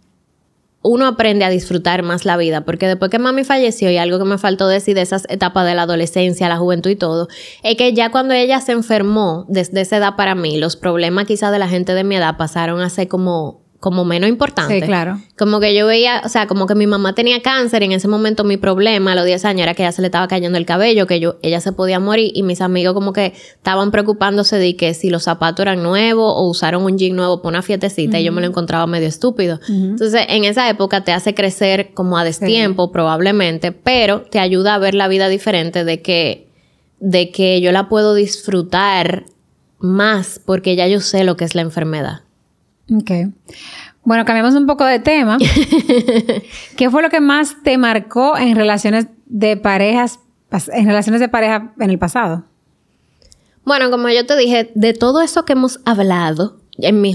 Uno 0.87 1.07
aprende 1.07 1.47
a 1.47 1.49
disfrutar 1.49 2.03
más 2.03 2.27
la 2.27 2.37
vida, 2.37 2.63
porque 2.67 2.87
después 2.87 3.11
que 3.11 3.19
mami 3.19 3.43
falleció 3.45 3.91
y 3.91 3.97
algo 3.97 4.19
que 4.19 4.27
me 4.27 4.37
faltó 4.37 4.69
decir 4.69 4.95
de 4.95 5.01
esas 5.01 5.25
etapas 5.31 5.67
de 5.67 5.75
la 5.75 5.83
adolescencia, 5.83 6.47
la 6.47 6.59
juventud 6.59 6.91
y 6.91 6.97
todo, 6.97 7.29
es 7.63 7.77
que 7.77 7.95
ya 7.95 8.11
cuando 8.11 8.35
ella 8.35 8.61
se 8.61 8.73
enfermó, 8.73 9.47
desde 9.49 9.81
esa 9.81 9.97
edad 9.97 10.15
para 10.17 10.35
mí, 10.35 10.59
los 10.59 10.77
problemas 10.77 11.25
quizás 11.25 11.53
de 11.53 11.59
la 11.59 11.69
gente 11.69 11.95
de 11.95 12.05
mi 12.05 12.17
edad 12.17 12.37
pasaron 12.37 12.83
a 12.83 12.91
ser 12.91 13.09
como 13.09 13.64
como 13.85 14.07
menos 14.07 14.31
importante. 14.31 14.81
Sí, 14.81 14.87
claro. 14.87 15.21
Como 15.37 15.61
que 15.61 15.75
yo 15.75 15.87
veía, 15.87 16.23
o 16.25 16.31
sea, 16.31 16.47
como 16.47 16.67
que 16.67 16.75
mi 16.75 16.87
mamá 16.87 17.15
tenía 17.15 17.43
cáncer 17.43 17.83
y 17.83 17.85
en 17.85 17.93
ese 17.93 18.09
momento 18.09 18.43
mi 18.43 18.57
problema 18.57 19.13
a 19.13 19.15
los 19.15 19.27
10 19.27 19.45
años 19.45 19.65
era 19.65 19.75
que 19.75 19.83
ella 19.83 19.93
se 19.93 20.01
le 20.01 20.07
estaba 20.07 20.27
cayendo 20.27 20.57
el 20.57 20.65
cabello, 20.65 21.07
que 21.07 21.21
yo, 21.21 21.37
ella 21.43 21.61
se 21.61 21.71
podía 21.73 22.01
morir 22.01 22.33
y 22.35 22.45
mis 22.45 22.63
amigos 22.63 22.95
como 22.95 23.13
que 23.13 23.35
estaban 23.37 23.91
preocupándose 23.91 24.57
de 24.57 24.75
que 24.75 24.95
si 24.95 25.11
los 25.11 25.25
zapatos 25.25 25.65
eran 25.65 25.83
nuevos 25.83 26.33
o 26.35 26.49
usaron 26.49 26.83
un 26.83 26.97
jean 26.97 27.15
nuevo 27.15 27.43
para 27.43 27.51
una 27.51 27.63
fiestecita 27.63 28.19
y 28.19 28.25
yo 28.25 28.33
me 28.33 28.41
lo 28.41 28.47
encontraba 28.47 28.87
medio 28.87 29.07
estúpido. 29.07 29.61
Entonces, 29.69 30.23
en 30.31 30.45
esa 30.45 30.67
época 30.71 31.05
te 31.05 31.13
hace 31.13 31.35
crecer 31.35 31.91
como 31.93 32.17
a 32.17 32.25
destiempo 32.25 32.91
probablemente, 32.91 33.73
pero 33.73 34.23
te 34.23 34.39
ayuda 34.39 34.77
a 34.77 34.79
ver 34.79 34.95
la 34.95 35.09
vida 35.09 35.29
diferente 35.29 35.85
de 35.85 36.01
que, 36.01 36.49
de 37.01 37.31
que 37.31 37.61
yo 37.61 37.71
la 37.71 37.91
puedo 37.91 38.15
disfrutar 38.15 39.27
más 39.79 40.41
porque 40.43 40.75
ya 40.75 40.89
yo 40.89 41.03
sé 41.03 41.23
lo 41.25 41.37
que 41.37 41.45
es 41.45 41.55
la 41.55 41.61
enfermedad. 41.61 42.24
Ok. 42.91 43.11
Bueno, 44.05 44.25
cambiamos 44.25 44.55
un 44.55 44.67
poco 44.67 44.85
de 44.85 44.99
tema. 44.99 45.39
¿Qué 46.77 46.91
fue 46.91 47.03
lo 47.03 47.09
que 47.09 47.21
más 47.21 47.63
te 47.63 47.79
marcó 47.79 48.37
en 48.37 48.55
relaciones 48.55 49.07
de 49.27 49.57
parejas, 49.57 50.21
en 50.73 50.87
relaciones 50.87 51.21
de 51.21 51.29
pareja 51.29 51.73
en 51.81 51.91
el 51.91 51.99
pasado? 51.99 52.45
Bueno, 53.65 53.91
como 53.91 54.11
yo 54.11 54.27
te 54.27 54.37
dije, 54.37 54.71
de 54.75 54.93
todo 54.93 55.23
eso 55.23 55.47
que 55.47 55.55
hemos 55.55 55.81
hablado, 55.87 56.59
en 56.79 57.01
mi 57.01 57.15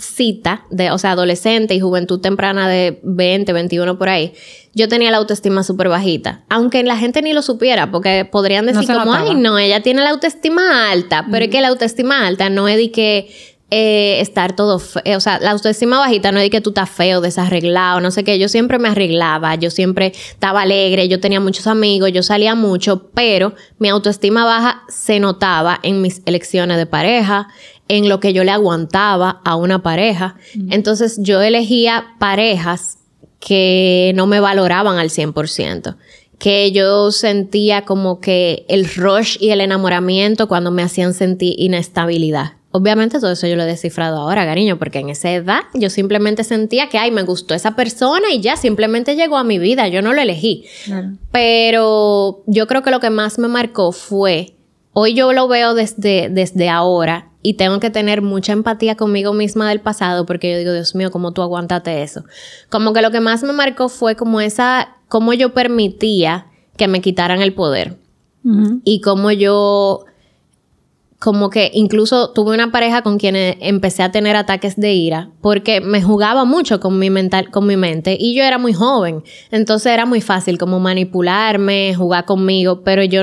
cita, 0.00 0.64
de, 0.70 0.90
o 0.90 0.98
sea, 0.98 1.12
adolescente 1.12 1.74
y 1.74 1.80
juventud 1.80 2.20
temprana 2.20 2.68
de 2.68 2.98
20, 3.02 3.52
21 3.52 3.98
por 3.98 4.08
ahí, 4.08 4.32
yo 4.74 4.88
tenía 4.88 5.10
la 5.10 5.18
autoestima 5.18 5.62
súper 5.62 5.88
bajita. 5.88 6.44
Aunque 6.48 6.82
la 6.82 6.96
gente 6.96 7.22
ni 7.22 7.32
lo 7.32 7.42
supiera, 7.42 7.90
porque 7.90 8.24
podrían 8.24 8.66
decir 8.66 8.86
como, 8.86 9.12
ay, 9.12 9.34
no, 9.34 9.58
ella 9.58 9.82
tiene 9.82 10.02
la 10.02 10.10
autoestima 10.10 10.90
alta, 10.90 11.26
pero 11.30 11.44
es 11.44 11.50
que 11.50 11.60
la 11.60 11.68
autoestima 11.68 12.26
alta 12.26 12.48
no 12.48 12.68
es 12.68 12.78
de 12.78 12.90
que 12.90 13.30
eh, 13.70 14.20
estar 14.20 14.56
todo 14.56 14.78
feo. 14.78 15.16
O 15.16 15.20
sea, 15.20 15.38
la 15.38 15.52
autoestima 15.52 15.98
bajita 15.98 16.32
no 16.32 16.38
es 16.38 16.44
de 16.44 16.50
que 16.50 16.60
tú 16.60 16.70
estás 16.70 16.90
feo, 16.90 17.20
desarreglado, 17.20 18.00
no 18.00 18.10
sé 18.10 18.24
qué. 18.24 18.38
Yo 18.38 18.48
siempre 18.48 18.78
me 18.78 18.88
arreglaba, 18.88 19.54
yo 19.54 19.70
siempre 19.70 20.12
estaba 20.14 20.62
alegre, 20.62 21.06
yo 21.08 21.20
tenía 21.20 21.38
muchos 21.38 21.66
amigos, 21.66 22.10
yo 22.12 22.22
salía 22.22 22.54
mucho, 22.54 23.10
pero 23.14 23.54
mi 23.78 23.88
autoestima 23.88 24.44
baja 24.44 24.82
se 24.88 25.20
notaba 25.20 25.78
en 25.82 26.02
mis 26.02 26.22
elecciones 26.26 26.78
de 26.78 26.86
pareja, 26.86 27.48
en 27.86 28.08
lo 28.08 28.18
que 28.18 28.32
yo 28.32 28.42
le 28.42 28.50
aguantaba 28.50 29.40
a 29.44 29.54
una 29.54 29.82
pareja. 29.82 30.36
Entonces 30.70 31.18
yo 31.20 31.40
elegía 31.40 32.14
parejas 32.18 32.98
que 33.38 34.12
no 34.16 34.26
me 34.26 34.40
valoraban 34.40 34.98
al 34.98 35.10
100% 35.10 35.96
que 36.40 36.72
yo 36.72 37.12
sentía 37.12 37.84
como 37.84 38.18
que 38.18 38.64
el 38.68 38.86
rush 38.86 39.36
y 39.40 39.50
el 39.50 39.60
enamoramiento 39.60 40.48
cuando 40.48 40.70
me 40.70 40.82
hacían 40.82 41.12
sentir 41.12 41.54
inestabilidad. 41.58 42.54
Obviamente 42.72 43.18
todo 43.18 43.32
eso 43.32 43.48
yo 43.48 43.56
lo 43.56 43.64
he 43.64 43.66
descifrado 43.66 44.18
ahora, 44.18 44.44
cariño, 44.44 44.78
porque 44.78 45.00
en 45.00 45.10
esa 45.10 45.32
edad 45.32 45.62
yo 45.74 45.90
simplemente 45.90 46.44
sentía 46.44 46.88
que, 46.88 46.98
ay, 46.98 47.10
me 47.10 47.22
gustó 47.22 47.54
esa 47.54 47.74
persona 47.74 48.32
y 48.32 48.40
ya 48.40 48.56
simplemente 48.56 49.16
llegó 49.16 49.38
a 49.38 49.44
mi 49.44 49.58
vida, 49.58 49.88
yo 49.88 50.02
no 50.02 50.12
lo 50.12 50.20
elegí. 50.20 50.64
Pero 51.32 52.42
yo 52.46 52.66
creo 52.68 52.82
que 52.82 52.92
lo 52.92 53.00
que 53.00 53.10
más 53.10 53.40
me 53.40 53.48
marcó 53.48 53.90
fue, 53.90 54.54
hoy 54.92 55.14
yo 55.14 55.32
lo 55.32 55.48
veo 55.48 55.74
desde, 55.74 56.28
desde 56.28 56.68
ahora 56.68 57.30
y 57.42 57.54
tengo 57.54 57.80
que 57.80 57.90
tener 57.90 58.22
mucha 58.22 58.52
empatía 58.52 58.96
conmigo 58.96 59.32
misma 59.32 59.68
del 59.68 59.80
pasado 59.80 60.24
porque 60.24 60.52
yo 60.52 60.58
digo, 60.58 60.72
Dios 60.72 60.94
mío, 60.94 61.10
¿cómo 61.10 61.32
tú 61.32 61.42
aguantaste 61.42 62.02
eso? 62.02 62.24
Como 62.68 62.92
que 62.92 63.02
lo 63.02 63.10
que 63.10 63.20
más 63.20 63.42
me 63.42 63.52
marcó 63.52 63.88
fue 63.88 64.14
como 64.14 64.40
esa, 64.40 64.96
cómo 65.08 65.32
yo 65.32 65.54
permitía 65.54 66.46
que 66.76 66.86
me 66.86 67.00
quitaran 67.00 67.42
el 67.42 67.52
poder. 67.52 67.98
Y 68.84 69.02
cómo 69.02 69.30
yo 69.32 70.06
como 71.20 71.50
que 71.50 71.70
incluso 71.74 72.30
tuve 72.30 72.54
una 72.54 72.72
pareja 72.72 73.02
con 73.02 73.18
quien 73.18 73.36
empecé 73.36 74.02
a 74.02 74.10
tener 74.10 74.36
ataques 74.36 74.76
de 74.76 74.94
ira 74.94 75.30
porque 75.42 75.82
me 75.82 76.02
jugaba 76.02 76.46
mucho 76.46 76.80
con 76.80 76.98
mi 76.98 77.10
mental, 77.10 77.50
con 77.50 77.66
mi 77.66 77.76
mente 77.76 78.16
y 78.18 78.34
yo 78.34 78.42
era 78.42 78.56
muy 78.56 78.72
joven, 78.72 79.22
entonces 79.50 79.92
era 79.92 80.06
muy 80.06 80.22
fácil 80.22 80.56
como 80.56 80.80
manipularme, 80.80 81.94
jugar 81.94 82.24
conmigo, 82.24 82.80
pero 82.84 83.04
yo 83.04 83.20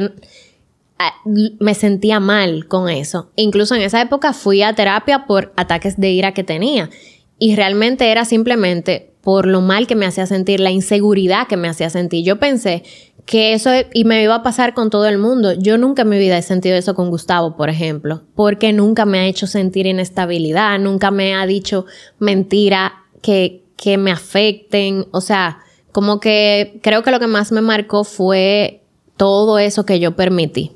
ah, 1.00 1.14
me 1.60 1.74
sentía 1.74 2.20
mal 2.20 2.68
con 2.68 2.88
eso. 2.88 3.32
Incluso 3.36 3.74
en 3.74 3.82
esa 3.82 4.00
época 4.00 4.32
fui 4.32 4.62
a 4.62 4.74
terapia 4.74 5.26
por 5.26 5.52
ataques 5.58 6.00
de 6.00 6.12
ira 6.12 6.36
que 6.36 6.44
tenía 6.44 6.92
y 7.40 7.56
realmente 7.56 8.12
era 8.12 8.26
simplemente 8.26 9.16
por 9.22 9.48
lo 9.48 9.62
mal 9.62 9.88
que 9.88 9.96
me 9.96 10.06
hacía 10.06 10.28
sentir, 10.28 10.60
la 10.60 10.70
inseguridad 10.70 11.48
que 11.48 11.58
me 11.58 11.68
hacía 11.68 11.90
sentir. 11.90 12.24
Yo 12.24 12.38
pensé 12.38 12.84
que 13.28 13.54
eso 13.54 13.70
y 13.94 14.06
me 14.06 14.24
iba 14.24 14.36
a 14.36 14.42
pasar 14.42 14.74
con 14.74 14.90
todo 14.90 15.06
el 15.06 15.18
mundo. 15.18 15.52
Yo 15.52 15.78
nunca 15.78 16.04
en 16.04 16.10
mi 16.10 16.18
vida 16.18 16.38
he 16.38 16.42
sentido 16.42 16.78
eso 16.78 16.96
con 16.96 17.10
Gustavo, 17.10 17.58
por 17.58 17.70
ejemplo, 17.70 18.24
porque 18.36 18.72
nunca 18.72 19.06
me 19.06 19.20
ha 19.20 19.26
hecho 19.26 19.46
sentir 19.46 19.86
inestabilidad, 19.86 20.80
nunca 20.80 21.12
me 21.12 21.36
ha 21.36 21.46
dicho 21.46 21.86
mentiras 22.20 22.94
que, 23.22 23.66
que 23.76 23.98
me 23.98 24.12
afecten, 24.12 25.06
o 25.12 25.20
sea, 25.20 25.60
como 25.92 26.22
que 26.22 26.80
creo 26.82 27.04
que 27.04 27.12
lo 27.12 27.20
que 27.20 27.28
más 27.28 27.52
me 27.52 27.60
marcó 27.62 28.06
fue 28.06 28.82
todo 29.18 29.60
eso 29.60 29.86
que 29.86 30.00
yo 30.00 30.16
permití. 30.16 30.72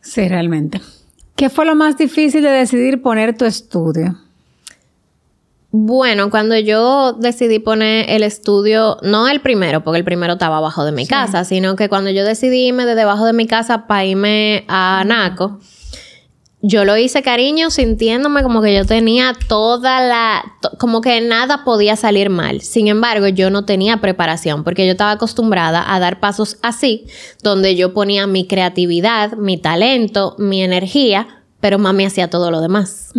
Sí, 0.00 0.28
realmente. 0.28 0.80
¿Qué 1.34 1.50
fue 1.50 1.66
lo 1.66 1.74
más 1.74 1.98
difícil 1.98 2.44
de 2.44 2.50
decidir 2.50 3.02
poner 3.02 3.36
tu 3.36 3.46
estudio? 3.46 4.16
Bueno, 5.76 6.30
cuando 6.30 6.56
yo 6.56 7.14
decidí 7.14 7.58
poner 7.58 8.08
el 8.08 8.22
estudio, 8.22 8.96
no 9.02 9.26
el 9.26 9.40
primero, 9.40 9.82
porque 9.82 9.98
el 9.98 10.04
primero 10.04 10.34
estaba 10.34 10.58
abajo 10.58 10.84
de 10.84 10.92
mi 10.92 11.04
casa, 11.04 11.42
sino 11.42 11.74
que 11.74 11.88
cuando 11.88 12.10
yo 12.10 12.24
decidí 12.24 12.68
irme 12.68 12.86
de 12.86 12.94
debajo 12.94 13.26
de 13.26 13.32
mi 13.32 13.48
casa 13.48 13.88
para 13.88 14.04
irme 14.04 14.64
a 14.68 15.02
Naco, 15.04 15.58
yo 16.62 16.84
lo 16.84 16.96
hice 16.96 17.24
cariño 17.24 17.70
sintiéndome 17.70 18.44
como 18.44 18.62
que 18.62 18.72
yo 18.72 18.86
tenía 18.86 19.32
toda 19.48 20.00
la, 20.00 20.44
como 20.78 21.00
que 21.00 21.20
nada 21.20 21.64
podía 21.64 21.96
salir 21.96 22.30
mal. 22.30 22.60
Sin 22.60 22.86
embargo, 22.86 23.26
yo 23.26 23.50
no 23.50 23.64
tenía 23.64 23.96
preparación 23.96 24.62
porque 24.62 24.86
yo 24.86 24.92
estaba 24.92 25.10
acostumbrada 25.10 25.92
a 25.92 25.98
dar 25.98 26.20
pasos 26.20 26.56
así, 26.62 27.06
donde 27.42 27.74
yo 27.74 27.92
ponía 27.92 28.28
mi 28.28 28.46
creatividad, 28.46 29.32
mi 29.32 29.58
talento, 29.58 30.36
mi 30.38 30.62
energía, 30.62 31.42
pero 31.58 31.80
mami 31.80 32.04
hacía 32.04 32.30
todo 32.30 32.52
lo 32.52 32.60
demás 32.60 33.10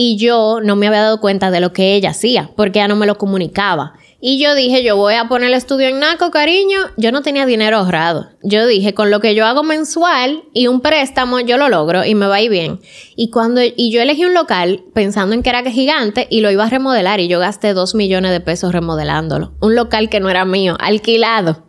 y 0.00 0.16
yo 0.16 0.60
no 0.62 0.76
me 0.76 0.86
había 0.86 1.02
dado 1.02 1.20
cuenta 1.20 1.50
de 1.50 1.58
lo 1.58 1.72
que 1.72 1.96
ella 1.96 2.10
hacía, 2.10 2.52
porque 2.54 2.78
ella 2.78 2.86
no 2.86 2.94
me 2.94 3.04
lo 3.04 3.18
comunicaba. 3.18 3.94
Y 4.20 4.40
yo 4.40 4.54
dije, 4.54 4.84
yo 4.84 4.94
voy 4.94 5.14
a 5.14 5.26
poner 5.26 5.48
el 5.48 5.54
estudio 5.54 5.88
en 5.88 5.98
NACO, 5.98 6.30
cariño. 6.30 6.78
Yo 6.96 7.10
no 7.10 7.22
tenía 7.22 7.46
dinero 7.46 7.78
ahorrado. 7.78 8.28
Yo 8.44 8.68
dije, 8.68 8.94
con 8.94 9.10
lo 9.10 9.18
que 9.18 9.34
yo 9.34 9.44
hago 9.44 9.64
mensual 9.64 10.44
y 10.54 10.68
un 10.68 10.82
préstamo, 10.82 11.40
yo 11.40 11.56
lo 11.56 11.68
logro 11.68 12.04
y 12.04 12.14
me 12.14 12.28
va 12.28 12.36
a 12.36 12.40
ir 12.40 12.48
bien. 12.48 12.78
Y 13.16 13.30
cuando, 13.30 13.60
y 13.64 13.90
yo 13.90 14.00
elegí 14.00 14.24
un 14.24 14.34
local 14.34 14.84
pensando 14.94 15.34
en 15.34 15.42
que 15.42 15.50
era 15.50 15.68
gigante 15.68 16.28
y 16.30 16.42
lo 16.42 16.52
iba 16.52 16.62
a 16.62 16.70
remodelar 16.70 17.18
y 17.18 17.26
yo 17.26 17.40
gasté 17.40 17.74
dos 17.74 17.96
millones 17.96 18.30
de 18.30 18.38
pesos 18.38 18.72
remodelándolo. 18.72 19.54
Un 19.60 19.74
local 19.74 20.08
que 20.08 20.20
no 20.20 20.30
era 20.30 20.44
mío, 20.44 20.76
alquilado. 20.78 21.64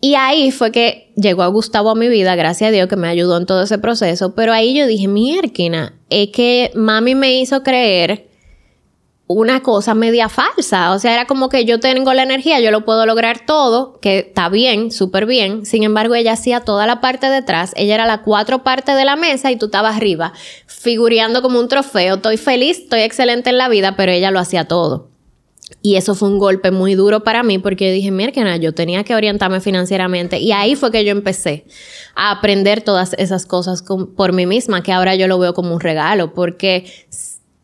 Y 0.00 0.14
ahí 0.14 0.52
fue 0.52 0.70
que 0.70 1.12
llegó 1.16 1.42
a 1.42 1.48
Gustavo 1.48 1.90
a 1.90 1.94
mi 1.94 2.08
vida, 2.08 2.36
gracias 2.36 2.68
a 2.68 2.70
Dios 2.70 2.88
que 2.88 2.96
me 2.96 3.08
ayudó 3.08 3.36
en 3.36 3.46
todo 3.46 3.62
ese 3.62 3.78
proceso. 3.78 4.34
Pero 4.34 4.52
ahí 4.52 4.76
yo 4.76 4.86
dije, 4.86 5.08
mierquina, 5.08 5.94
es 6.08 6.28
que 6.28 6.70
mami 6.74 7.16
me 7.16 7.40
hizo 7.40 7.62
creer 7.64 8.28
una 9.26 9.62
cosa 9.62 9.94
media 9.94 10.28
falsa. 10.28 10.92
O 10.92 10.98
sea, 10.98 11.14
era 11.14 11.26
como 11.26 11.48
que 11.48 11.64
yo 11.64 11.80
tengo 11.80 12.14
la 12.14 12.22
energía, 12.22 12.60
yo 12.60 12.70
lo 12.70 12.84
puedo 12.84 13.06
lograr 13.06 13.44
todo, 13.44 13.98
que 14.00 14.18
está 14.18 14.48
bien, 14.48 14.92
súper 14.92 15.26
bien. 15.26 15.66
Sin 15.66 15.82
embargo, 15.82 16.14
ella 16.14 16.32
hacía 16.32 16.60
toda 16.60 16.86
la 16.86 17.00
parte 17.00 17.28
detrás. 17.28 17.72
Ella 17.76 17.94
era 17.94 18.06
la 18.06 18.22
cuatro 18.22 18.62
partes 18.62 18.96
de 18.96 19.04
la 19.04 19.16
mesa 19.16 19.50
y 19.50 19.56
tú 19.56 19.66
estabas 19.66 19.96
arriba, 19.96 20.32
figureando 20.66 21.42
como 21.42 21.58
un 21.58 21.68
trofeo. 21.68 22.16
Estoy 22.16 22.36
feliz, 22.36 22.78
estoy 22.78 23.00
excelente 23.00 23.50
en 23.50 23.58
la 23.58 23.68
vida, 23.68 23.96
pero 23.96 24.12
ella 24.12 24.30
lo 24.30 24.38
hacía 24.38 24.66
todo. 24.66 25.08
Y 25.82 25.96
eso 25.96 26.14
fue 26.14 26.28
un 26.28 26.38
golpe 26.38 26.70
muy 26.70 26.94
duro 26.94 27.22
para 27.24 27.42
mí 27.42 27.58
porque 27.58 27.92
dije, 27.92 28.10
mira, 28.10 28.56
yo 28.56 28.74
tenía 28.74 29.04
que 29.04 29.14
orientarme 29.14 29.60
financieramente. 29.60 30.38
Y 30.38 30.52
ahí 30.52 30.74
fue 30.74 30.90
que 30.90 31.04
yo 31.04 31.12
empecé 31.12 31.66
a 32.14 32.30
aprender 32.30 32.80
todas 32.80 33.14
esas 33.18 33.46
cosas 33.46 33.84
por 34.16 34.32
mí 34.32 34.46
misma, 34.46 34.82
que 34.82 34.92
ahora 34.92 35.14
yo 35.14 35.28
lo 35.28 35.38
veo 35.38 35.54
como 35.54 35.74
un 35.74 35.80
regalo, 35.80 36.34
porque 36.34 36.90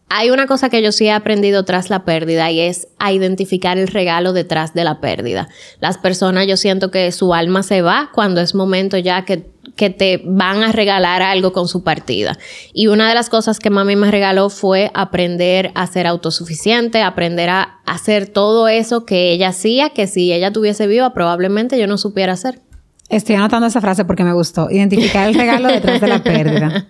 hay 0.08 0.30
una 0.30 0.46
cosa 0.46 0.68
que 0.68 0.82
yo 0.82 0.92
sí 0.92 1.06
he 1.06 1.12
aprendido 1.12 1.64
tras 1.64 1.90
la 1.90 2.04
pérdida 2.04 2.50
y 2.50 2.60
es 2.60 2.88
a 2.98 3.12
identificar 3.12 3.78
el 3.78 3.88
regalo 3.88 4.32
detrás 4.32 4.74
de 4.74 4.84
la 4.84 5.00
pérdida. 5.00 5.48
Las 5.80 5.98
personas, 5.98 6.46
yo 6.46 6.56
siento 6.56 6.90
que 6.90 7.10
su 7.10 7.34
alma 7.34 7.62
se 7.62 7.82
va 7.82 8.10
cuando 8.14 8.40
es 8.40 8.54
momento 8.54 8.96
ya 8.96 9.24
que 9.24 9.53
que 9.76 9.90
te 9.90 10.22
van 10.24 10.62
a 10.62 10.72
regalar 10.72 11.22
algo 11.22 11.52
con 11.52 11.68
su 11.68 11.82
partida. 11.82 12.38
Y 12.72 12.86
una 12.86 13.08
de 13.08 13.14
las 13.14 13.28
cosas 13.28 13.58
que 13.58 13.70
mami 13.70 13.96
me 13.96 14.10
regaló 14.10 14.50
fue 14.50 14.90
aprender 14.94 15.72
a 15.74 15.86
ser 15.86 16.06
autosuficiente, 16.06 17.02
aprender 17.02 17.50
a 17.50 17.80
hacer 17.86 18.28
todo 18.28 18.68
eso 18.68 19.04
que 19.04 19.32
ella 19.32 19.48
hacía, 19.48 19.90
que 19.90 20.06
si 20.06 20.32
ella 20.32 20.52
tuviese 20.52 20.86
viva 20.86 21.12
probablemente 21.12 21.78
yo 21.78 21.86
no 21.86 21.98
supiera 21.98 22.34
hacer. 22.34 22.60
Estoy 23.08 23.36
anotando 23.36 23.66
esa 23.66 23.80
frase 23.80 24.04
porque 24.04 24.24
me 24.24 24.32
gustó. 24.32 24.70
Identificar 24.70 25.28
el 25.28 25.34
regalo 25.34 25.68
detrás 25.68 26.00
de 26.00 26.06
la 26.08 26.22
pérdida. 26.22 26.86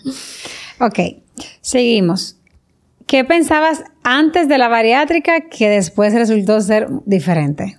Ok, 0.81 0.99
seguimos. 1.61 2.37
¿Qué 3.07 3.25
pensabas 3.25 3.85
antes 4.03 4.49
de 4.49 4.59
la 4.59 4.69
bariátrica 4.69 5.49
que 5.49 5.69
después 5.69 6.15
resultó 6.15 6.61
ser 6.61 6.89
diferente? 7.05 7.79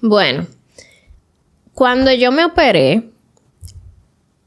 bueno, 0.00 0.46
cuando 1.74 2.12
yo 2.12 2.32
me 2.32 2.44
operé, 2.44 3.12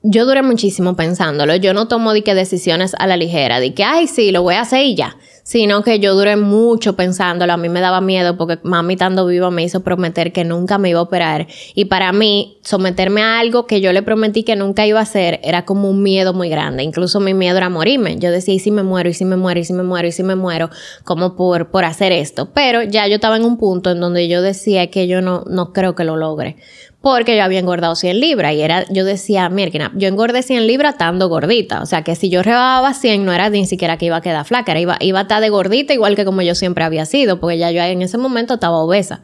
yo 0.07 0.25
duré 0.25 0.43
muchísimo 0.43 0.95
pensándolo. 0.95 1.55
Yo 1.55 1.73
no 1.73 1.87
tomo 1.87 2.13
de 2.13 2.23
que 2.23 2.35
decisiones 2.35 2.93
a 2.99 3.07
la 3.07 3.17
ligera, 3.17 3.59
de 3.59 3.73
que, 3.73 3.83
ay, 3.83 4.05
sí, 4.05 4.31
lo 4.31 4.43
voy 4.43 4.53
a 4.53 4.61
hacer 4.61 4.85
y 4.85 4.95
ya. 4.95 5.17
Sino 5.41 5.83
que 5.83 5.99
yo 5.99 6.13
duré 6.13 6.37
mucho 6.37 6.95
pensándolo. 6.95 7.53
A 7.53 7.57
mí 7.57 7.69
me 7.69 7.79
daba 7.79 8.01
miedo 8.01 8.37
porque 8.37 8.59
mami 8.63 8.93
estando 8.93 9.25
viva 9.25 9.49
me 9.49 9.63
hizo 9.63 9.81
prometer 9.81 10.31
que 10.31 10.43
nunca 10.43 10.77
me 10.77 10.89
iba 10.89 10.99
a 10.99 11.03
operar. 11.03 11.47
Y 11.73 11.85
para 11.85 12.11
mí, 12.13 12.59
someterme 12.61 13.21
a 13.23 13.39
algo 13.39 13.65
que 13.65 13.81
yo 13.81 13.93
le 13.93 14.03
prometí 14.03 14.43
que 14.43 14.55
nunca 14.55 14.85
iba 14.85 14.99
a 14.99 15.03
hacer 15.03 15.39
era 15.43 15.65
como 15.65 15.89
un 15.89 16.03
miedo 16.03 16.33
muy 16.33 16.49
grande. 16.49 16.83
Incluso 16.83 17.19
mi 17.19 17.33
miedo 17.33 17.57
era 17.57 17.69
morirme. 17.69 18.17
Yo 18.17 18.29
decía, 18.29 18.53
¿y 18.53 18.59
si 18.59 18.69
me 18.69 18.83
muero? 18.83 19.09
¿Y 19.09 19.13
si 19.13 19.25
me 19.25 19.37
muero? 19.37 19.59
¿Y 19.59 19.63
si 19.63 19.73
me 19.73 19.83
muero? 19.83 20.07
¿Y 20.07 20.11
si 20.11 20.21
me 20.21 20.35
muero? 20.35 20.69
Como 21.03 21.35
por, 21.35 21.71
por 21.71 21.83
hacer 21.83 22.11
esto. 22.11 22.49
Pero 22.53 22.83
ya 22.83 23.07
yo 23.07 23.15
estaba 23.15 23.37
en 23.37 23.43
un 23.43 23.57
punto 23.57 23.89
en 23.89 23.99
donde 23.99 24.27
yo 24.27 24.43
decía 24.43 24.91
que 24.91 25.07
yo 25.07 25.21
no, 25.21 25.43
no 25.47 25.73
creo 25.73 25.95
que 25.95 26.03
lo 26.03 26.15
logre 26.15 26.57
porque 27.05 27.37
yo 27.37 27.43
había 27.43 27.59
engordado 27.59 27.95
100 27.95 28.19
libras 28.19 28.55
y 28.55 28.61
era, 28.63 28.83
yo 28.89 29.05
decía, 29.05 29.47
mira, 29.47 29.91
yo 29.93 30.07
engordé 30.07 30.41
100 30.41 30.65
libras 30.65 30.93
estando 30.93 31.29
gordita, 31.29 31.83
o 31.83 31.85
sea 31.85 32.01
que 32.01 32.15
si 32.15 32.31
yo 32.31 32.41
rebajaba 32.41 32.95
100 32.95 33.23
no 33.23 33.31
era 33.31 33.47
ni 33.51 33.67
siquiera 33.67 33.97
que 33.97 34.07
iba 34.07 34.15
a 34.15 34.21
quedar 34.21 34.43
flaca, 34.43 34.71
era, 34.71 34.81
iba, 34.81 34.97
iba 34.99 35.19
a 35.19 35.21
estar 35.21 35.39
de 35.39 35.49
gordita 35.49 35.93
igual 35.93 36.15
que 36.15 36.25
como 36.25 36.41
yo 36.41 36.55
siempre 36.55 36.83
había 36.83 37.05
sido, 37.05 37.39
porque 37.39 37.59
ya 37.59 37.69
yo 37.69 37.79
en 37.83 38.01
ese 38.01 38.17
momento 38.17 38.55
estaba 38.55 38.77
obesa. 38.77 39.21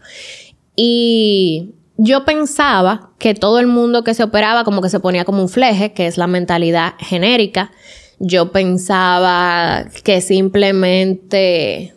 Y 0.76 1.72
yo 1.98 2.24
pensaba 2.24 3.14
que 3.18 3.34
todo 3.34 3.58
el 3.58 3.66
mundo 3.66 4.04
que 4.04 4.14
se 4.14 4.22
operaba 4.22 4.64
como 4.64 4.84
que 4.84 4.90
se 4.90 5.00
ponía 5.00 5.26
como 5.26 5.42
un 5.42 5.50
fleje, 5.50 5.92
que 5.92 6.06
es 6.06 6.20
la 6.20 6.28
mentalidad 6.28 6.94
genérica. 7.00 7.72
Yo 8.20 8.52
pensaba 8.52 9.86
que 10.04 10.22
simplemente 10.22 11.96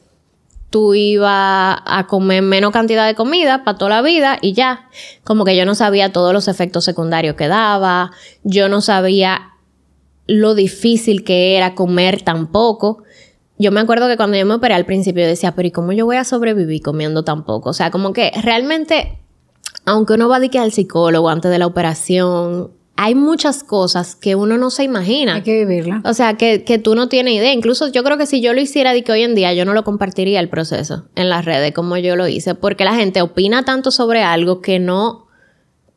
tú 0.74 0.92
ibas 0.92 1.78
a 1.84 2.06
comer 2.08 2.42
menos 2.42 2.72
cantidad 2.72 3.06
de 3.06 3.14
comida 3.14 3.62
para 3.62 3.78
toda 3.78 3.90
la 3.90 4.02
vida 4.02 4.38
y 4.42 4.54
ya. 4.54 4.88
Como 5.22 5.44
que 5.44 5.56
yo 5.56 5.64
no 5.64 5.76
sabía 5.76 6.10
todos 6.10 6.32
los 6.32 6.48
efectos 6.48 6.84
secundarios 6.84 7.36
que 7.36 7.46
daba, 7.46 8.10
yo 8.42 8.68
no 8.68 8.80
sabía 8.80 9.52
lo 10.26 10.56
difícil 10.56 11.22
que 11.22 11.56
era 11.56 11.76
comer 11.76 12.22
tan 12.22 12.48
poco. 12.48 13.04
Yo 13.56 13.70
me 13.70 13.78
acuerdo 13.78 14.08
que 14.08 14.16
cuando 14.16 14.36
yo 14.36 14.46
me 14.46 14.54
operé 14.54 14.74
al 14.74 14.84
principio 14.84 15.24
decía, 15.24 15.54
pero 15.54 15.68
¿y 15.68 15.70
cómo 15.70 15.92
yo 15.92 16.06
voy 16.06 16.16
a 16.16 16.24
sobrevivir 16.24 16.82
comiendo 16.82 17.22
tan 17.22 17.44
poco? 17.44 17.70
O 17.70 17.72
sea, 17.72 17.92
como 17.92 18.12
que 18.12 18.32
realmente, 18.42 19.20
aunque 19.84 20.14
uno 20.14 20.28
va 20.28 20.38
a 20.38 20.60
al 20.60 20.72
psicólogo 20.72 21.28
antes 21.28 21.52
de 21.52 21.60
la 21.60 21.68
operación, 21.68 22.72
hay 22.96 23.14
muchas 23.14 23.64
cosas 23.64 24.14
que 24.14 24.34
uno 24.34 24.56
no 24.56 24.70
se 24.70 24.84
imagina. 24.84 25.34
Hay 25.34 25.42
que 25.42 25.64
vivirla. 25.64 26.00
O 26.04 26.14
sea, 26.14 26.34
que, 26.34 26.64
que 26.64 26.78
tú 26.78 26.94
no 26.94 27.08
tienes 27.08 27.34
idea. 27.34 27.52
Incluso 27.52 27.88
yo 27.88 28.04
creo 28.04 28.16
que 28.16 28.26
si 28.26 28.40
yo 28.40 28.52
lo 28.52 28.60
hiciera 28.60 28.92
de 28.92 29.02
que 29.02 29.12
hoy 29.12 29.22
en 29.22 29.34
día, 29.34 29.52
yo 29.52 29.64
no 29.64 29.74
lo 29.74 29.82
compartiría 29.82 30.40
el 30.40 30.48
proceso 30.48 31.04
en 31.16 31.28
las 31.28 31.44
redes 31.44 31.72
como 31.72 31.96
yo 31.96 32.14
lo 32.16 32.28
hice, 32.28 32.54
porque 32.54 32.84
la 32.84 32.94
gente 32.94 33.20
opina 33.20 33.64
tanto 33.64 33.90
sobre 33.90 34.22
algo 34.22 34.60
que 34.60 34.78
no 34.78 35.23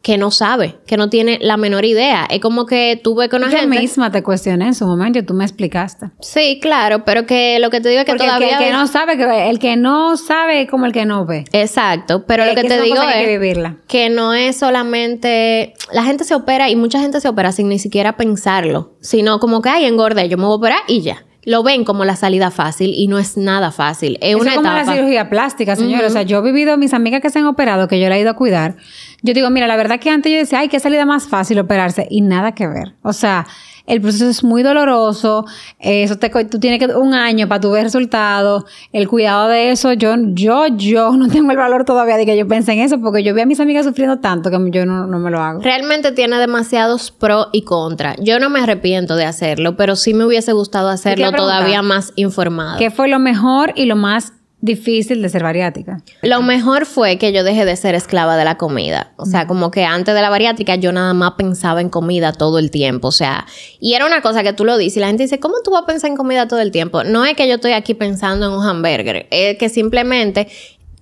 que 0.07 0.17
no 0.17 0.31
sabe, 0.31 0.77
que 0.87 0.95
no 0.95 1.09
tiene 1.09 1.37
la 1.41 1.57
menor 1.57 1.83
idea. 1.83 2.25
Es 2.31 2.39
como 2.39 2.65
que 2.65 2.97
tuve 3.03 3.27
con 3.27 3.43
una 3.43 3.51
Yo 3.51 3.57
gente... 3.59 3.77
misma 3.77 4.09
te 4.09 4.23
cuestioné 4.23 4.67
en 4.67 4.73
su 4.73 4.85
momento 4.87 5.21
tú 5.25 5.33
me 5.33 5.43
explicaste. 5.43 6.11
Sí, 6.21 6.59
claro, 6.61 7.03
pero 7.03 7.25
que 7.25 7.59
lo 7.59 7.69
que 7.69 7.81
te 7.81 7.89
digo 7.89 7.99
es 7.99 8.05
que 8.05 8.13
Porque 8.13 8.23
todavía... 8.25 8.51
el, 8.51 8.57
que, 8.57 8.63
el 8.63 8.71
que 8.71 8.77
no 8.77 8.87
sabe, 8.87 9.17
que 9.17 9.49
el 9.49 9.59
que 9.59 9.75
no 9.75 10.15
sabe 10.15 10.61
es 10.61 10.69
como 10.69 10.85
el 10.85 10.93
que 10.93 11.05
no 11.05 11.25
ve. 11.25 11.43
Exacto, 11.51 12.23
pero 12.25 12.43
Es 12.43 12.49
lo 12.51 12.55
que, 12.55 12.61
que 12.61 12.67
te 12.69 12.81
digo 12.83 13.01
es 13.01 13.15
que 13.15 13.27
vivirla. 13.27 13.75
que 13.89 14.09
no 14.09 14.33
es 14.33 14.55
solamente 14.57 15.73
la 15.91 16.03
gente 16.03 16.23
se 16.23 16.35
opera 16.35 16.69
y 16.69 16.77
mucha 16.77 17.01
gente 17.01 17.19
se 17.19 17.27
opera 17.27 17.51
sin 17.51 17.67
ni 17.67 17.77
siquiera 17.77 18.15
pensarlo, 18.15 18.93
sino 19.01 19.39
como 19.41 19.61
que 19.61 19.67
ay 19.67 19.83
engordé, 19.87 20.29
yo 20.29 20.37
me 20.37 20.45
voy 20.45 20.53
a 20.53 20.55
operar 20.55 20.79
y 20.87 21.01
ya. 21.01 21.25
Lo 21.43 21.63
ven 21.63 21.85
como 21.85 22.03
la 22.03 22.17
salida 22.17 22.51
fácil 22.51 22.91
y 22.93 23.07
no 23.07 23.17
es 23.19 23.37
nada 23.37 23.71
fácil. 23.71 24.17
Es 24.19 24.31
Eso 24.31 24.39
una 24.39 24.49
es 24.51 24.55
como 24.57 24.67
etapa. 24.67 24.83
la 24.85 24.93
cirugía 24.97 25.29
plástica, 25.29 25.77
señora. 25.77 26.07
O 26.07 26.09
sea, 26.09 26.23
yo 26.23 26.39
he 26.39 26.41
vivido, 26.41 26.75
mis 26.75 26.93
amigas 26.93 27.21
que 27.21 27.29
se 27.29 27.39
han 27.39 27.45
operado, 27.45 27.87
que 27.87 28.01
yo 28.01 28.09
la 28.09 28.17
he 28.17 28.19
ido 28.19 28.31
a 28.31 28.33
cuidar. 28.33 28.75
Yo 29.23 29.33
digo, 29.33 29.49
mira, 29.49 29.67
la 29.67 29.75
verdad 29.75 29.99
que 29.99 30.09
antes 30.09 30.31
yo 30.31 30.37
decía, 30.37 30.59
ay, 30.59 30.69
qué 30.69 30.79
salida 30.79 31.05
más 31.05 31.27
fácil 31.27 31.59
operarse. 31.59 32.07
Y 32.09 32.21
nada 32.21 32.53
que 32.53 32.67
ver. 32.67 32.93
O 33.01 33.13
sea, 33.13 33.47
el 33.87 34.01
proceso 34.01 34.27
es 34.27 34.43
muy 34.43 34.63
doloroso. 34.63 35.45
Eso 35.79 36.17
te, 36.17 36.29
tú 36.45 36.59
tienes 36.59 36.79
que 36.79 36.93
un 36.93 37.13
año 37.13 37.47
para 37.47 37.61
tu 37.61 37.71
ver 37.71 37.83
resultados. 37.83 38.65
El 38.91 39.07
cuidado 39.07 39.47
de 39.47 39.71
eso, 39.71 39.93
yo, 39.93 40.15
yo, 40.33 40.67
yo 40.67 41.11
no 41.17 41.29
tengo 41.29 41.51
el 41.51 41.57
valor 41.57 41.85
todavía 41.85 42.17
de 42.17 42.25
que 42.25 42.37
yo 42.37 42.47
pense 42.47 42.73
en 42.73 42.79
eso, 42.79 42.99
porque 42.99 43.23
yo 43.23 43.33
veo 43.33 43.43
a 43.43 43.47
mis 43.47 43.59
amigas 43.59 43.85
sufriendo 43.85 44.19
tanto 44.19 44.51
que 44.51 44.57
yo 44.71 44.85
no, 44.85 45.07
no 45.07 45.19
me 45.19 45.31
lo 45.31 45.39
hago. 45.39 45.61
Realmente 45.61 46.11
tiene 46.11 46.37
demasiados 46.37 47.11
pro 47.11 47.47
y 47.53 47.63
contra. 47.63 48.15
Yo 48.19 48.39
no 48.39 48.49
me 48.49 48.59
arrepiento 48.59 49.15
de 49.15 49.25
hacerlo, 49.25 49.77
pero 49.77 49.95
sí 49.95 50.13
me 50.13 50.25
hubiese 50.25 50.51
gustado 50.51 50.89
hacerlo 50.89 51.31
todavía 51.31 51.81
más 51.81 52.11
informado. 52.17 52.77
¿Qué 52.77 52.91
fue 52.91 53.07
lo 53.07 53.19
mejor 53.19 53.71
y 53.75 53.85
lo 53.85 53.95
más 53.95 54.33
difícil 54.61 55.21
de 55.21 55.29
ser 55.29 55.43
bariátrica? 55.43 56.01
Lo 56.21 56.41
mejor 56.41 56.85
fue 56.85 57.17
que 57.17 57.31
yo 57.31 57.43
dejé 57.43 57.65
de 57.65 57.75
ser 57.75 57.95
esclava 57.95 58.37
de 58.37 58.45
la 58.45 58.57
comida. 58.57 59.13
O 59.17 59.25
sea, 59.25 59.47
como 59.47 59.71
que 59.71 59.83
antes 59.85 60.15
de 60.15 60.21
la 60.21 60.29
bariátrica 60.29 60.75
yo 60.75 60.91
nada 60.91 61.13
más 61.13 61.33
pensaba 61.33 61.81
en 61.81 61.89
comida 61.89 62.33
todo 62.33 62.59
el 62.59 62.71
tiempo. 62.71 63.09
O 63.09 63.11
sea, 63.11 63.45
y 63.79 63.93
era 63.93 64.05
una 64.05 64.21
cosa 64.21 64.43
que 64.43 64.53
tú 64.53 64.65
lo 64.65 64.77
dices 64.77 64.97
y 64.97 64.99
la 64.99 65.07
gente 65.07 65.23
dice, 65.23 65.39
¿cómo 65.39 65.55
tú 65.63 65.71
vas 65.71 65.83
a 65.83 65.85
pensar 65.85 66.09
en 66.09 66.17
comida 66.17 66.47
todo 66.47 66.59
el 66.59 66.71
tiempo? 66.71 67.03
No 67.03 67.25
es 67.25 67.35
que 67.35 67.47
yo 67.47 67.55
estoy 67.55 67.73
aquí 67.73 67.93
pensando 67.93 68.47
en 68.47 68.53
un 68.53 68.65
hamburger, 68.65 69.27
es 69.31 69.57
que 69.57 69.69
simplemente 69.69 70.47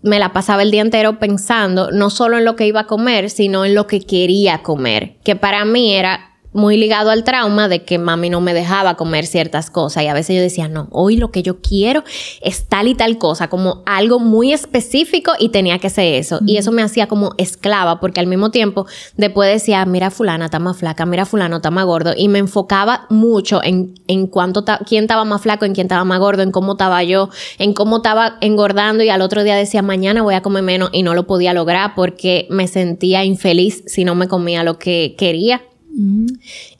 me 0.01 0.19
la 0.19 0.33
pasaba 0.33 0.61
el 0.61 0.69
día 0.69 0.81
entero 0.81 1.17
pensando 1.17 1.89
no 1.91 2.11
solo 2.11 2.37
en 2.37 2.45
lo 2.45 2.55
que 2.55 2.67
iba 2.67 2.81
a 2.81 2.87
comer, 2.87 3.31
sino 3.31 3.65
en 3.65 3.73
lo 3.73 3.87
que 3.87 4.01
quería 4.01 4.61
comer. 4.61 5.15
Que 5.23 5.35
para 5.35 5.65
mí 5.65 5.95
era 5.95 6.34
muy 6.55 6.77
ligado 6.77 7.11
al 7.11 7.23
trauma 7.23 7.67
de 7.67 7.83
que 7.83 7.99
mami 7.99 8.29
no 8.29 8.41
me 8.41 8.53
dejaba 8.53 8.95
comer 8.95 9.27
ciertas 9.27 9.69
cosas 9.69 10.03
y 10.03 10.07
a 10.07 10.13
veces 10.13 10.35
yo 10.37 10.41
decía, 10.41 10.67
no, 10.67 10.87
hoy 10.91 11.17
lo 11.17 11.29
que 11.29 11.43
yo 11.43 11.61
quiero 11.61 12.03
es 12.41 12.65
tal 12.67 12.87
y 12.87 12.95
tal 12.95 13.17
cosa, 13.17 13.49
como 13.49 13.83
algo 13.85 14.19
muy 14.19 14.53
específico 14.53 15.33
y 15.37 15.49
tenía 15.49 15.77
que 15.79 15.89
ser 15.89 16.13
eso. 16.15 16.39
Y 16.45 16.57
eso 16.57 16.71
me 16.71 16.81
hacía 16.81 17.07
como 17.07 17.33
esclava 17.37 17.99
porque 17.99 18.19
al 18.19 18.27
mismo 18.27 18.51
tiempo 18.51 18.85
después 19.17 19.51
decía, 19.51 19.85
mira 19.85 20.09
fulana 20.11 20.45
está 20.45 20.59
más 20.59 20.77
flaca, 20.77 21.05
mira 21.05 21.25
fulano 21.25 21.57
está 21.57 21.71
más 21.71 21.85
gordo 21.85 22.13
y 22.15 22.29
me 22.29 22.39
enfocaba 22.39 23.05
mucho 23.09 23.61
en, 23.63 23.93
en 24.07 24.27
cuánto 24.27 24.63
ta- 24.63 24.79
quién 24.87 25.03
estaba 25.03 25.25
más 25.25 25.41
flaco, 25.41 25.65
en 25.65 25.73
quién 25.73 25.85
estaba 25.85 26.05
más 26.05 26.19
gordo, 26.19 26.41
en 26.41 26.51
cómo 26.51 26.71
estaba 26.71 27.03
yo, 27.03 27.29
en 27.59 27.73
cómo 27.73 27.97
estaba 27.97 28.37
engordando 28.41 29.03
y 29.03 29.09
al 29.09 29.21
otro 29.21 29.43
día 29.43 29.55
decía, 29.57 29.81
mañana 29.81 30.21
voy 30.21 30.35
a 30.35 30.41
comer 30.41 30.63
menos 30.63 30.89
y 30.93 31.03
no 31.03 31.13
lo 31.13 31.27
podía 31.27 31.53
lograr 31.53 31.93
porque 31.95 32.47
me 32.49 32.67
sentía 32.67 33.25
infeliz 33.25 33.83
si 33.87 34.05
no 34.05 34.15
me 34.15 34.29
comía 34.29 34.63
lo 34.63 34.79
que 34.79 35.15
quería. 35.17 35.61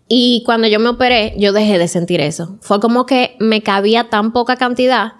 Y 0.07 0.43
cuando 0.45 0.67
yo 0.67 0.79
me 0.79 0.89
operé, 0.89 1.33
yo 1.37 1.53
dejé 1.53 1.77
de 1.77 1.87
sentir 1.87 2.21
eso. 2.21 2.57
Fue 2.61 2.79
como 2.79 3.05
que 3.05 3.35
me 3.39 3.63
cabía 3.63 4.09
tan 4.09 4.33
poca 4.33 4.55
cantidad 4.55 5.13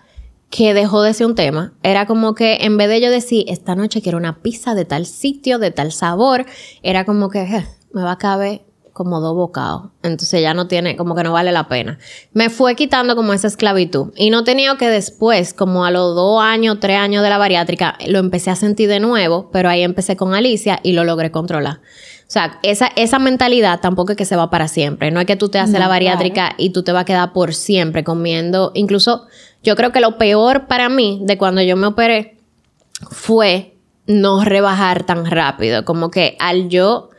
que 0.49 0.73
dejó 0.73 1.01
de 1.01 1.13
ser 1.13 1.27
un 1.27 1.35
tema. 1.35 1.73
Era 1.83 2.05
como 2.05 2.35
que 2.35 2.57
en 2.61 2.77
vez 2.77 2.87
de 2.89 3.01
yo 3.01 3.09
decir, 3.09 3.45
esta 3.47 3.75
noche 3.75 4.01
quiero 4.01 4.17
una 4.17 4.41
pizza 4.41 4.75
de 4.75 4.85
tal 4.85 5.05
sitio, 5.05 5.59
de 5.59 5.71
tal 5.71 5.91
sabor, 5.91 6.45
era 6.83 7.03
como 7.05 7.29
que 7.29 7.41
"Eh, 7.43 7.65
me 7.93 8.03
va 8.03 8.11
a 8.13 8.17
caber 8.17 8.61
como 8.93 9.19
dos 9.19 9.35
bocados. 9.35 9.89
Entonces 10.03 10.41
ya 10.41 10.53
no 10.53 10.67
tiene, 10.67 10.95
como 10.95 11.15
que 11.15 11.23
no 11.23 11.33
vale 11.33 11.51
la 11.51 11.67
pena. 11.67 11.97
Me 12.31 12.49
fue 12.49 12.75
quitando 12.75 13.17
como 13.17 13.33
esa 13.33 13.47
esclavitud. 13.47 14.13
Y 14.15 14.29
no 14.29 14.45
tenido 14.45 14.77
que 14.77 14.87
después, 14.87 15.53
como 15.53 15.83
a 15.83 15.91
los 15.91 16.15
dos 16.15 16.41
años, 16.41 16.77
tres 16.79 16.97
años 16.97 17.21
de 17.21 17.29
la 17.29 17.37
bariátrica, 17.37 17.97
lo 18.07 18.19
empecé 18.19 18.51
a 18.51 18.55
sentir 18.55 18.87
de 18.87 19.01
nuevo, 19.01 19.49
pero 19.51 19.67
ahí 19.67 19.81
empecé 19.81 20.15
con 20.15 20.33
Alicia 20.33 20.79
y 20.81 20.93
lo 20.93 21.03
logré 21.03 21.29
controlar. 21.29 21.81
O 22.27 22.31
sea, 22.31 22.59
esa, 22.63 22.87
esa 22.95 23.19
mentalidad 23.19 23.79
tampoco 23.81 24.13
es 24.13 24.17
que 24.17 24.25
se 24.25 24.35
va 24.35 24.49
para 24.49 24.67
siempre. 24.67 25.11
No 25.11 25.19
es 25.19 25.27
que 25.27 25.35
tú 25.35 25.49
te 25.49 25.59
haces 25.59 25.73
No, 25.73 25.79
la 25.79 25.87
bariátrica 25.87 26.55
y 26.57 26.71
tú 26.71 26.81
te 26.81 26.91
vas 26.91 27.03
a 27.03 27.05
quedar 27.05 27.33
por 27.33 27.53
siempre 27.53 28.03
comiendo. 28.03 28.71
Incluso 28.73 29.27
yo 29.63 29.75
creo 29.75 29.91
que 29.91 29.99
lo 29.99 30.17
peor 30.17 30.65
para 30.65 30.89
mí 30.89 31.19
de 31.23 31.37
cuando 31.37 31.61
yo 31.61 31.75
me 31.75 31.87
operé 31.87 32.37
fue 33.11 33.75
no 34.07 34.43
rebajar 34.43 35.03
tan 35.03 35.25
rápido. 35.25 35.85
Como 35.85 36.09
que 36.09 36.35
al 36.39 36.69
yo 36.69 37.09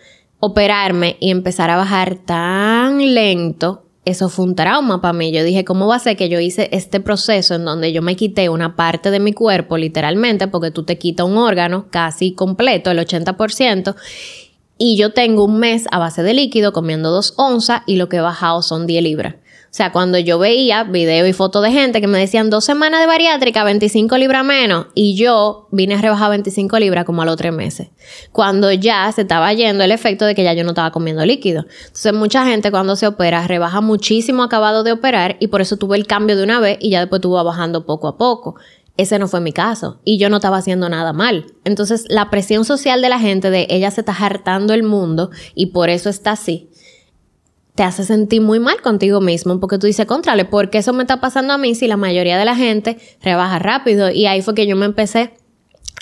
operarme 0.41 1.17
y 1.21 1.31
empezar 1.31 1.71
a 1.71 1.77
bajar 1.77 2.17
tan 2.17 3.15
lento, 3.15 3.85
eso 4.05 4.29
fue 4.29 4.45
un 4.45 4.55
trauma 4.55 5.01
para 5.01 5.13
mí. 5.13 5.33
Yo 5.33 5.43
dije, 5.43 5.65
¿cómo 5.65 5.89
va 5.89 5.97
a 5.97 6.01
ser 6.01 6.17
que 6.17 6.29
yo 6.29 6.39
hice 6.39 6.69
este 6.73 7.01
proceso 7.01 7.55
en 7.55 7.65
donde 7.65 7.93
yo 7.93 8.03
me 8.03 8.17
quité 8.17 8.49
una 8.49 8.77
parte 8.77 9.11
de 9.11 9.19
mi 9.19 9.33
cuerpo, 9.33 9.77
literalmente, 9.77 10.47
porque 10.47 10.71
tú 10.71 10.85
te 10.85 10.99
quitas 10.99 11.27
un 11.27 11.37
órgano 11.37 11.87
casi 11.91 12.33
completo, 12.33 12.91
el 12.91 12.99
80%, 12.99 13.97
y 14.79 14.97
yo 14.97 15.13
tengo 15.13 15.45
un 15.45 15.59
mes 15.59 15.87
a 15.91 15.99
base 15.99 16.23
de 16.23 16.35
líquido 16.35 16.73
comiendo 16.73 17.11
dos 17.11 17.35
onzas 17.37 17.83
y 17.87 17.97
lo 17.97 18.09
que 18.09 18.19
he 18.19 18.21
bajado 18.21 18.63
son 18.63 18.87
10 18.87 19.03
libras. 19.03 19.35
O 19.67 19.75
sea, 19.77 19.93
cuando 19.93 20.17
yo 20.17 20.39
veía 20.39 20.85
video 20.85 21.27
y 21.27 21.35
fotos 21.35 21.63
de 21.63 21.71
gente 21.71 22.01
que 22.01 22.07
me 22.07 22.19
decían 22.19 22.49
dos 22.49 22.65
semanas 22.65 22.99
de 22.99 23.07
bariátrica, 23.07 23.63
25 23.63 24.17
libras 24.17 24.43
menos, 24.43 24.87
y 24.95 25.17
yo 25.17 25.69
vine 25.71 25.97
a 25.97 26.01
rebajar 26.01 26.31
25 26.31 26.79
libras 26.79 27.05
como 27.05 27.21
a 27.21 27.27
los 27.27 27.37
tres 27.37 27.53
meses. 27.53 27.89
Cuando 28.33 28.73
ya 28.73 29.13
se 29.13 29.23
estaba 29.23 29.53
yendo 29.53 29.85
el 29.85 29.91
efecto 29.91 30.25
de 30.25 30.35
que 30.35 30.45
ya 30.45 30.55
yo 30.55 30.65
no 30.65 30.71
estaba 30.71 30.93
comiendo 30.93 31.27
líquido. 31.27 31.67
Entonces, 31.89 32.15
mucha 32.15 32.47
gente 32.47 32.71
cuando 32.71 32.97
se 32.97 33.07
opera 33.07 33.47
rebaja 33.47 33.83
muchísimo 33.83 34.43
acabado 34.43 34.83
de 34.83 34.93
operar 34.93 35.37
y 35.41 35.49
por 35.49 35.61
eso 35.61 35.77
tuve 35.77 35.99
el 35.99 36.07
cambio 36.07 36.39
de 36.39 36.45
una 36.45 36.59
vez 36.59 36.79
y 36.81 36.89
ya 36.89 37.01
después 37.01 37.21
tuvo 37.21 37.45
bajando 37.45 37.85
poco 37.85 38.09
a 38.09 38.17
poco. 38.17 38.57
Ese 38.97 39.19
no 39.19 39.29
fue 39.29 39.41
mi 39.41 39.53
caso 39.53 40.01
y 40.05 40.19
yo 40.19 40.31
no 40.31 40.37
estaba 40.37 40.57
haciendo 40.59 40.89
nada 40.89 41.13
mal. 41.13 41.47
Entonces, 41.65 42.05
la 42.09 42.31
presión 42.31 42.65
social 42.65 43.03
de 43.03 43.09
la 43.09 43.19
gente 43.19 43.51
de 43.51 43.67
ella 43.71 43.91
se 43.91 44.01
está 44.01 44.13
hartando 44.13 44.73
el 44.75 44.83
mundo 44.83 45.31
y 45.55 45.67
por 45.67 45.91
eso 45.91 46.09
está 46.09 46.33
así 46.33 46.71
te 47.77 47.83
hace 47.83 48.05
sentir 48.05 48.41
muy 48.41 48.59
mal 48.59 48.81
contigo 48.81 49.21
mismo 49.21 49.61
porque 49.61 49.79
tú 49.79 49.87
dices, 49.87 50.07
contrale, 50.07 50.47
¿por 50.47 50.71
qué 50.71 50.79
eso 50.79 50.95
me 50.95 51.03
está 51.03 51.21
pasando 51.21 51.53
a 51.53 51.59
mí 51.59 51.75
si 51.75 51.87
la 51.87 51.99
mayoría 51.99 52.39
de 52.39 52.47
la 52.47 52.57
gente 52.57 52.97
rebaja 53.23 53.59
rápido? 53.59 54.11
Y 54.11 54.27
ahí 54.27 54.41
fue 54.41 54.55
que 54.55 54.67
yo 54.67 54.77
me 54.77 54.87
empecé 54.87 55.35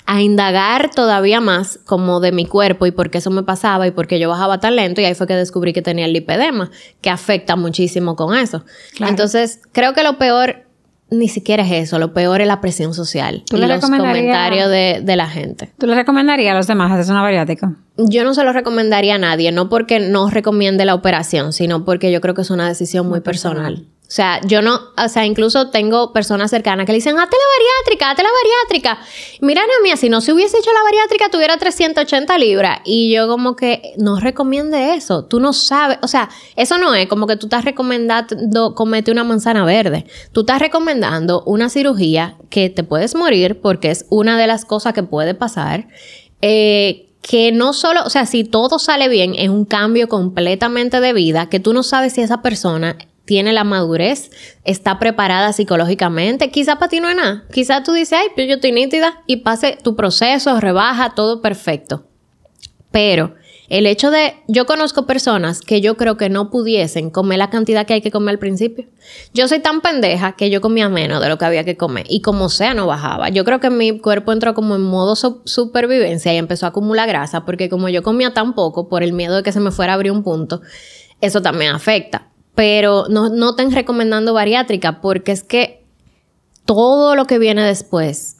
a 0.05 0.21
indagar 0.21 0.91
todavía 0.91 1.41
más 1.41 1.79
como 1.85 2.21
de 2.21 2.31
mi 2.31 2.45
cuerpo 2.45 2.85
y 2.85 2.91
por 2.91 3.09
qué 3.09 3.17
eso 3.17 3.29
me 3.29 3.43
pasaba 3.43 3.87
y 3.87 3.91
por 3.91 4.07
qué 4.07 4.19
yo 4.19 4.29
bajaba 4.29 4.59
tan 4.59 4.75
lento 4.75 5.01
y 5.01 5.05
ahí 5.05 5.15
fue 5.15 5.27
que 5.27 5.35
descubrí 5.35 5.73
que 5.73 5.81
tenía 5.81 6.05
el 6.05 6.13
lipedema, 6.13 6.71
que 7.01 7.09
afecta 7.09 7.55
muchísimo 7.57 8.15
con 8.15 8.35
eso. 8.35 8.63
Claro. 8.95 9.09
Entonces, 9.09 9.59
creo 9.73 9.93
que 9.93 10.03
lo 10.03 10.17
peor 10.17 10.64
ni 11.09 11.27
siquiera 11.27 11.63
es 11.63 11.71
eso, 11.71 11.99
lo 11.99 12.13
peor 12.13 12.41
es 12.41 12.47
la 12.47 12.61
presión 12.61 12.93
social 12.93 13.43
¿Tú 13.47 13.57
y 13.57 13.59
le 13.59 13.67
los 13.67 13.81
comentarios 13.81 14.69
de, 14.69 15.01
de 15.03 15.15
la 15.15 15.27
gente. 15.27 15.71
¿Tú 15.77 15.85
le 15.87 15.95
recomendarías 15.95 16.53
a 16.53 16.57
los 16.57 16.67
demás 16.67 16.91
hacerse 16.91 17.11
una 17.11 17.21
bariátrica? 17.21 17.75
Yo 17.97 18.23
no 18.23 18.33
se 18.33 18.43
lo 18.43 18.51
recomendaría 18.53 19.15
a 19.15 19.19
nadie, 19.19 19.51
no 19.51 19.69
porque 19.69 19.99
no 19.99 20.29
recomiende 20.29 20.83
la 20.85 20.95
operación, 20.95 21.53
sino 21.53 21.85
porque 21.85 22.11
yo 22.11 22.21
creo 22.21 22.33
que 22.33 22.41
es 22.41 22.49
una 22.49 22.67
decisión 22.67 23.07
muy 23.07 23.21
personal. 23.21 23.85
O 24.07 24.11
sea, 24.15 24.39
yo 24.45 24.61
no, 24.61 24.79
o 24.97 25.09
sea, 25.09 25.25
incluso 25.25 25.71
tengo 25.71 26.13
personas 26.13 26.51
cercanas 26.51 26.85
que 26.85 26.91
le 26.91 26.97
dicen, 26.97 27.17
hazte 27.17 27.35
la 27.35 27.43
bariátrica, 27.57 28.11
hazte 28.11 28.21
la 28.21 28.29
bariátrica. 28.29 28.99
Mira, 29.41 29.63
mía, 29.81 29.97
si 29.97 30.09
no 30.09 30.21
se 30.21 30.31
hubiese 30.31 30.59
hecho 30.59 30.71
la 30.71 30.83
bariátrica, 30.83 31.29
tuviera 31.29 31.57
380 31.57 32.37
libras. 32.37 32.79
Y 32.85 33.11
yo 33.11 33.27
como 33.27 33.55
que 33.55 33.93
no 33.97 34.19
recomiende 34.19 34.93
eso. 34.93 35.25
Tú 35.25 35.39
no 35.39 35.53
sabes, 35.53 35.97
o 36.03 36.07
sea, 36.07 36.29
eso 36.55 36.77
no 36.77 36.93
es 36.93 37.07
como 37.07 37.25
que 37.25 37.35
tú 37.35 37.47
estás 37.47 37.65
recomendando 37.65 38.75
comete 38.75 39.11
una 39.11 39.23
manzana 39.23 39.65
verde. 39.65 40.05
Tú 40.31 40.41
estás 40.41 40.59
recomendando 40.59 41.41
una 41.45 41.69
cirugía 41.69 42.37
que 42.51 42.69
te 42.69 42.83
puedes 42.83 43.15
morir 43.15 43.59
porque 43.59 43.89
es 43.89 44.05
una 44.09 44.37
de 44.37 44.45
las 44.45 44.65
cosas 44.65 44.93
que 44.93 45.03
puede 45.03 45.33
pasar. 45.33 45.87
eh, 46.41 47.01
que 47.21 47.51
no 47.51 47.73
solo, 47.73 48.03
o 48.05 48.09
sea, 48.11 48.27
si 48.27 48.43
todo 48.43 48.77
sale 48.77 49.09
bien, 49.09 49.33
es 49.35 49.49
un 49.49 49.65
cambio 49.65 50.07
completamente 50.07 51.01
de 51.01 51.11
vida, 51.11 51.49
que 51.49 51.59
tú 51.59 51.73
no 51.73 51.81
sabes 51.81 52.13
si 52.13 52.21
esa 52.21 52.43
persona 52.43 52.97
tiene 53.25 53.53
la 53.53 53.63
madurez, 53.63 54.31
está 54.63 54.99
preparada 54.99 55.51
psicológicamente. 55.53 56.51
Quizá 56.51 56.77
para 56.77 56.89
ti 56.89 56.99
no 56.99 57.09
es 57.09 57.15
nada. 57.15 57.43
Quizá 57.51 57.83
tú 57.83 57.93
dices, 57.93 58.19
ay, 58.21 58.27
pero 58.35 58.47
yo 58.47 58.55
estoy 58.55 58.71
nítida 58.71 59.23
y 59.27 59.37
pase 59.37 59.77
tu 59.83 59.95
proceso, 59.95 60.59
rebaja, 60.59 61.13
todo 61.15 61.41
perfecto. 61.41 62.05
Pero 62.91 63.35
el 63.67 63.87
hecho 63.87 64.11
de, 64.11 64.35
yo 64.47 64.65
conozco 64.65 65.07
personas 65.07 65.61
que 65.61 65.81
yo 65.81 65.97
creo 65.97 66.17
que 66.17 66.29
no 66.29 66.51
pudiesen 66.51 67.09
comer 67.09 67.39
la 67.39 67.49
cantidad 67.49 67.85
que 67.85 67.93
hay 67.93 68.01
que 68.01 68.11
comer 68.11 68.33
al 68.33 68.39
principio. 68.39 68.85
Yo 69.33 69.47
soy 69.47 69.59
tan 69.59 69.81
pendeja 69.81 70.33
que 70.33 70.51
yo 70.51 70.61
comía 70.61 70.87
menos 70.87 71.21
de 71.21 71.29
lo 71.29 71.37
que 71.37 71.45
había 71.45 71.63
que 71.63 71.75
comer 71.75 72.05
y 72.07 72.21
como 72.21 72.49
sea 72.49 72.75
no 72.75 72.85
bajaba. 72.85 73.29
Yo 73.29 73.43
creo 73.43 73.59
que 73.59 73.71
mi 73.71 73.99
cuerpo 73.99 74.33
entró 74.33 74.53
como 74.53 74.75
en 74.75 74.83
modo 74.83 75.15
supervivencia 75.15 76.33
y 76.33 76.37
empezó 76.37 76.67
a 76.67 76.69
acumular 76.69 77.07
grasa 77.07 77.43
porque 77.43 77.67
como 77.67 77.89
yo 77.89 78.03
comía 78.03 78.33
tan 78.33 78.53
poco 78.53 78.87
por 78.87 79.01
el 79.01 79.13
miedo 79.13 79.37
de 79.37 79.43
que 79.43 79.51
se 79.51 79.59
me 79.59 79.71
fuera 79.71 79.93
a 79.93 79.95
abrir 79.95 80.11
un 80.11 80.23
punto, 80.23 80.61
eso 81.21 81.41
también 81.41 81.71
afecta. 81.71 82.29
Pero 82.55 83.05
no, 83.09 83.29
no 83.29 83.51
estén 83.51 83.71
recomendando 83.71 84.33
bariátrica 84.33 85.01
porque 85.01 85.31
es 85.31 85.43
que 85.43 85.83
todo 86.65 87.15
lo 87.15 87.25
que 87.25 87.37
viene 87.37 87.63
después 87.63 88.37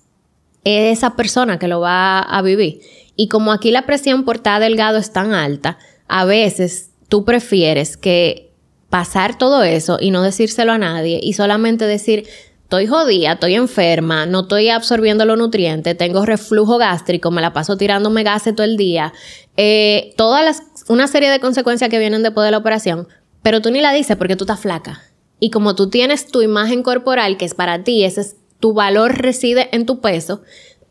es 0.63 0.97
esa 0.97 1.15
persona 1.15 1.59
que 1.59 1.67
lo 1.67 1.79
va 1.79 2.19
a 2.19 2.41
vivir. 2.41 2.81
Y 3.15 3.27
como 3.27 3.51
aquí 3.51 3.71
la 3.71 3.85
presión 3.85 4.25
por 4.25 4.37
estar 4.37 4.59
delgado 4.59 4.97
es 4.97 5.13
tan 5.13 5.33
alta, 5.33 5.77
a 6.07 6.25
veces 6.25 6.89
tú 7.07 7.23
prefieres 7.23 7.97
que 7.97 8.51
pasar 8.89 9.37
todo 9.37 9.63
eso 9.63 9.97
y 9.99 10.11
no 10.11 10.21
decírselo 10.21 10.71
a 10.71 10.77
nadie 10.77 11.19
y 11.21 11.33
solamente 11.33 11.85
decir, 11.85 12.25
estoy 12.63 12.87
jodida, 12.87 13.33
estoy 13.33 13.55
enferma, 13.55 14.25
no 14.25 14.41
estoy 14.41 14.69
absorbiendo 14.69 15.25
los 15.25 15.37
nutrientes, 15.37 15.97
tengo 15.97 16.25
reflujo 16.25 16.77
gástrico, 16.77 17.29
me 17.29 17.41
la 17.41 17.53
paso 17.53 17.77
tirándome 17.77 18.23
gases 18.23 18.55
todo 18.55 18.65
el 18.65 18.75
día, 18.75 19.13
eh, 19.55 20.13
todas 20.17 20.43
las, 20.43 20.63
una 20.87 21.07
serie 21.07 21.29
de 21.29 21.39
consecuencias 21.39 21.89
que 21.89 21.99
vienen 21.99 22.23
después 22.23 22.45
de 22.45 22.51
la 22.51 22.57
operación, 22.57 23.07
pero 23.45 23.61
tú 23.61 23.69
ni 23.69 23.79
la 23.79 23.93
dices 23.93 24.17
porque 24.17 24.35
tú 24.35 24.45
estás 24.45 24.61
flaca. 24.61 25.03
Y 25.39 25.51
como 25.51 25.75
tú 25.75 25.87
tienes 25.87 26.25
tu 26.25 26.41
imagen 26.41 26.81
corporal, 26.81 27.37
que 27.37 27.45
es 27.45 27.53
para 27.53 27.83
ti, 27.83 28.03
ese 28.03 28.21
es 28.21 28.37
tu 28.59 28.73
valor 28.73 29.19
reside 29.19 29.69
en 29.71 29.85
tu 29.85 30.01
peso, 30.01 30.41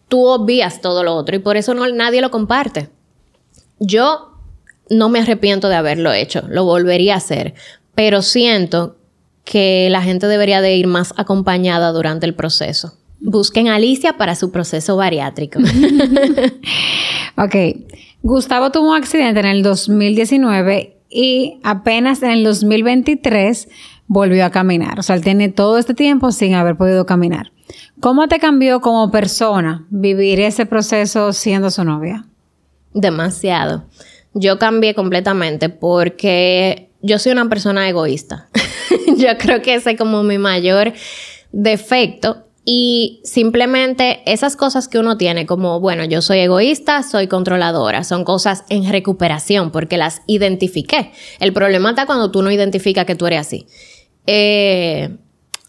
tú 0.07 0.25
obvias 0.27 0.81
todo 0.81 1.03
lo 1.03 1.17
otro 1.17 1.35
y 1.35 1.41
por 1.41 1.57
eso 1.57 1.75
no, 1.75 1.89
nadie 1.89 2.21
lo 2.21 2.31
comparte. 2.31 2.91
Yo 3.81 4.39
no 4.89 5.09
me 5.09 5.19
arrepiento 5.19 5.69
de 5.69 5.75
haberlo 5.75 6.13
hecho, 6.13 6.45
lo 6.49 6.65
volvería 6.65 7.15
a 7.15 7.17
hacer, 7.17 7.55
pero 7.97 8.23
siento 8.23 8.99
que 9.43 9.89
la 9.91 10.03
gente 10.03 10.29
debería 10.29 10.61
de 10.61 10.77
ir 10.77 10.87
más 10.87 11.13
acompañada 11.17 11.91
durante 11.91 12.25
el 12.25 12.37
proceso. 12.37 12.95
Busquen 13.19 13.67
a 13.67 13.75
Alicia 13.75 14.17
para 14.17 14.37
su 14.37 14.53
proceso 14.53 14.95
bariátrico. 14.95 15.59
ok. 17.37 17.57
Gustavo 18.23 18.71
tuvo 18.71 18.91
un 18.91 18.97
accidente 18.97 19.41
en 19.41 19.47
el 19.47 19.65
2019 19.65 20.94
y 21.15 21.61
apenas 21.63 22.25
en 22.25 22.31
el 22.33 22.43
2023 22.43 23.69
volvió 24.09 24.45
a 24.45 24.51
caminar. 24.51 24.99
O 24.99 25.03
sea, 25.05 25.15
él 25.15 25.23
tiene 25.23 25.49
todo 25.49 25.79
este 25.79 25.95
tiempo 25.95 26.33
sin 26.33 26.55
haber 26.55 26.77
podido 26.77 27.07
caminar. 27.07 27.53
¿Cómo 28.01 28.27
te 28.27 28.41
cambió 28.41 28.81
como 28.81 29.13
persona 29.13 29.87
vivir 29.91 30.41
ese 30.41 30.67
proceso 30.67 31.33
siendo 31.33 31.71
su 31.71 31.85
novia? 31.85 32.27
Demasiado. 32.93 33.85
Yo 34.35 34.59
cambié 34.59 34.97
completamente 34.97 35.69
porque 35.69 36.91
yo 37.01 37.21
soy 37.21 37.31
una 37.31 37.49
persona 37.49 37.89
egoísta. 37.89 38.49
yo 39.17 39.39
creo 39.39 39.63
que 39.63 39.77
ese 39.77 39.93
es 39.93 39.99
como 39.99 40.25
mi 40.25 40.39
mayor 40.39 40.95
defecto. 41.53 42.49
Y 42.65 43.21
simplemente 43.25 44.23
esas 44.25 44.57
cosas 44.57 44.89
que 44.89 44.99
uno 44.99 45.19
tiene, 45.19 45.45
como, 45.45 45.81
bueno, 45.81 46.05
yo 46.05 46.23
soy 46.23 46.39
egoísta, 46.39 47.03
soy 47.03 47.27
controladora, 47.27 48.05
son 48.05 48.25
cosas 48.25 48.65
en 48.71 48.91
recuperación 48.91 49.71
porque 49.71 49.99
las 49.99 50.23
identifiqué. 50.27 51.13
El 51.41 51.53
problema 51.53 51.91
está 51.91 52.07
cuando 52.07 52.31
tú 52.31 52.43
no 52.43 52.51
identificas 52.51 53.05
que 53.05 53.17
tú 53.17 53.27
eres 53.27 53.41
así. 53.41 53.67
Eh, 54.27 55.19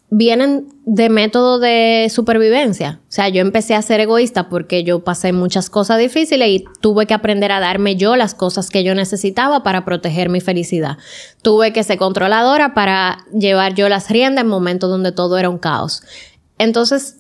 vienen 0.10 0.68
de 0.86 1.10
método 1.10 1.60
de 1.60 2.08
supervivencia. 2.10 3.02
O 3.10 3.12
sea, 3.12 3.28
yo 3.28 3.42
empecé 3.42 3.76
a 3.76 3.82
ser 3.82 4.00
egoísta 4.00 4.48
porque 4.48 4.86
yo 4.86 5.04
pasé 5.04 5.34
muchas 5.34 5.70
cosas 5.70 6.00
difíciles 6.00 6.48
y 6.48 6.66
tuve 6.80 7.06
que 7.08 7.14
aprender 7.14 7.52
a 7.52 7.60
darme 7.60 7.98
yo 7.98 8.16
las 8.16 8.34
cosas 8.34 8.70
que 8.70 8.86
yo 8.86 8.96
necesitaba 8.96 9.64
para 9.64 9.84
proteger 9.84 10.30
mi 10.30 10.40
felicidad. 10.40 10.98
Tuve 11.42 11.74
que 11.74 11.84
ser 11.84 11.98
controladora 11.98 12.74
para 12.74 13.26
llevar 13.38 13.74
yo 13.74 13.90
las 13.90 14.10
riendas 14.10 14.44
en 14.44 14.50
momentos 14.50 14.90
donde 14.90 15.12
todo 15.12 15.38
era 15.38 15.50
un 15.50 15.58
caos. 15.58 16.04
Entonces, 16.58 17.18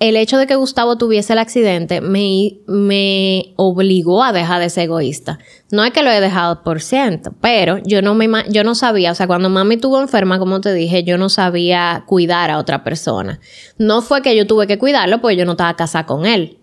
el 0.00 0.16
hecho 0.16 0.38
de 0.38 0.46
que 0.46 0.56
Gustavo 0.56 0.96
tuviese 0.96 1.34
el 1.34 1.38
accidente 1.38 2.00
me, 2.00 2.58
me 2.66 3.52
obligó 3.56 4.24
a 4.24 4.32
dejar 4.32 4.62
de 4.62 4.70
ser 4.70 4.84
egoísta. 4.84 5.38
No 5.70 5.84
es 5.84 5.92
que 5.92 6.02
lo 6.02 6.10
he 6.10 6.22
dejado 6.22 6.62
por 6.62 6.80
ciento, 6.80 7.34
pero 7.42 7.78
yo 7.84 8.00
no, 8.00 8.14
me, 8.14 8.26
yo 8.48 8.64
no 8.64 8.74
sabía, 8.74 9.12
o 9.12 9.14
sea, 9.14 9.26
cuando 9.26 9.50
mami 9.50 9.74
estuvo 9.74 10.00
enferma, 10.00 10.38
como 10.38 10.62
te 10.62 10.72
dije, 10.72 11.04
yo 11.04 11.18
no 11.18 11.28
sabía 11.28 12.04
cuidar 12.06 12.50
a 12.50 12.56
otra 12.56 12.82
persona. 12.82 13.40
No 13.76 14.00
fue 14.00 14.22
que 14.22 14.34
yo 14.34 14.46
tuve 14.46 14.66
que 14.66 14.78
cuidarlo, 14.78 15.20
porque 15.20 15.36
yo 15.36 15.44
no 15.44 15.52
estaba 15.52 15.76
casada 15.76 16.06
con 16.06 16.24
él. 16.24 16.56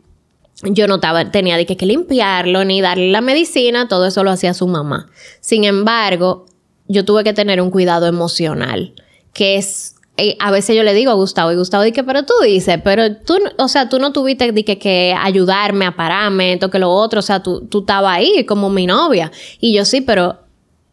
Yo 0.64 0.88
no 0.88 0.96
estaba, 0.96 1.30
tenía 1.30 1.64
que, 1.64 1.78
que 1.78 1.86
limpiarlo 1.86 2.66
ni 2.66 2.82
darle 2.82 3.12
la 3.12 3.22
medicina, 3.22 3.88
todo 3.88 4.08
eso 4.08 4.24
lo 4.24 4.32
hacía 4.32 4.56
su 4.56 4.66
mamá. 4.66 5.12
Sin 5.42 5.64
embargo, 5.64 6.48
yo 6.88 7.06
tuve 7.06 7.24
que 7.24 7.34
tener 7.34 7.62
un 7.62 7.70
cuidado 7.70 8.08
emocional, 8.08 8.96
que 9.34 9.58
es 9.58 9.97
a 10.40 10.52
veces 10.52 10.76
yo 10.76 10.84
le 10.84 10.94
digo 10.94 11.12
a 11.12 11.16
Gustavo, 11.16 11.52
y 11.52 11.56
Gustavo 11.56 11.84
dice, 11.84 12.04
pero 12.04 12.24
tú 12.24 12.34
dices, 12.44 12.80
pero 12.84 13.16
tú, 13.18 13.38
o 13.58 13.68
sea, 13.68 13.90
tú 13.90 14.00
no 14.00 14.12
tuviste 14.12 14.54
que, 14.64 14.80
que 14.80 15.16
ayudarme 15.18 15.86
a 15.86 15.96
pararme, 15.96 16.54
esto 16.54 16.70
que 16.70 16.80
lo 16.80 16.90
otro, 16.90 17.20
o 17.20 17.24
sea, 17.24 17.42
tú, 17.44 17.68
tú 17.68 17.80
estabas 17.80 18.18
ahí 18.18 18.46
como 18.46 18.70
mi 18.70 18.88
novia. 18.88 19.32
Y 19.60 19.74
yo 19.74 19.86
sí, 19.86 20.02
pero 20.02 20.48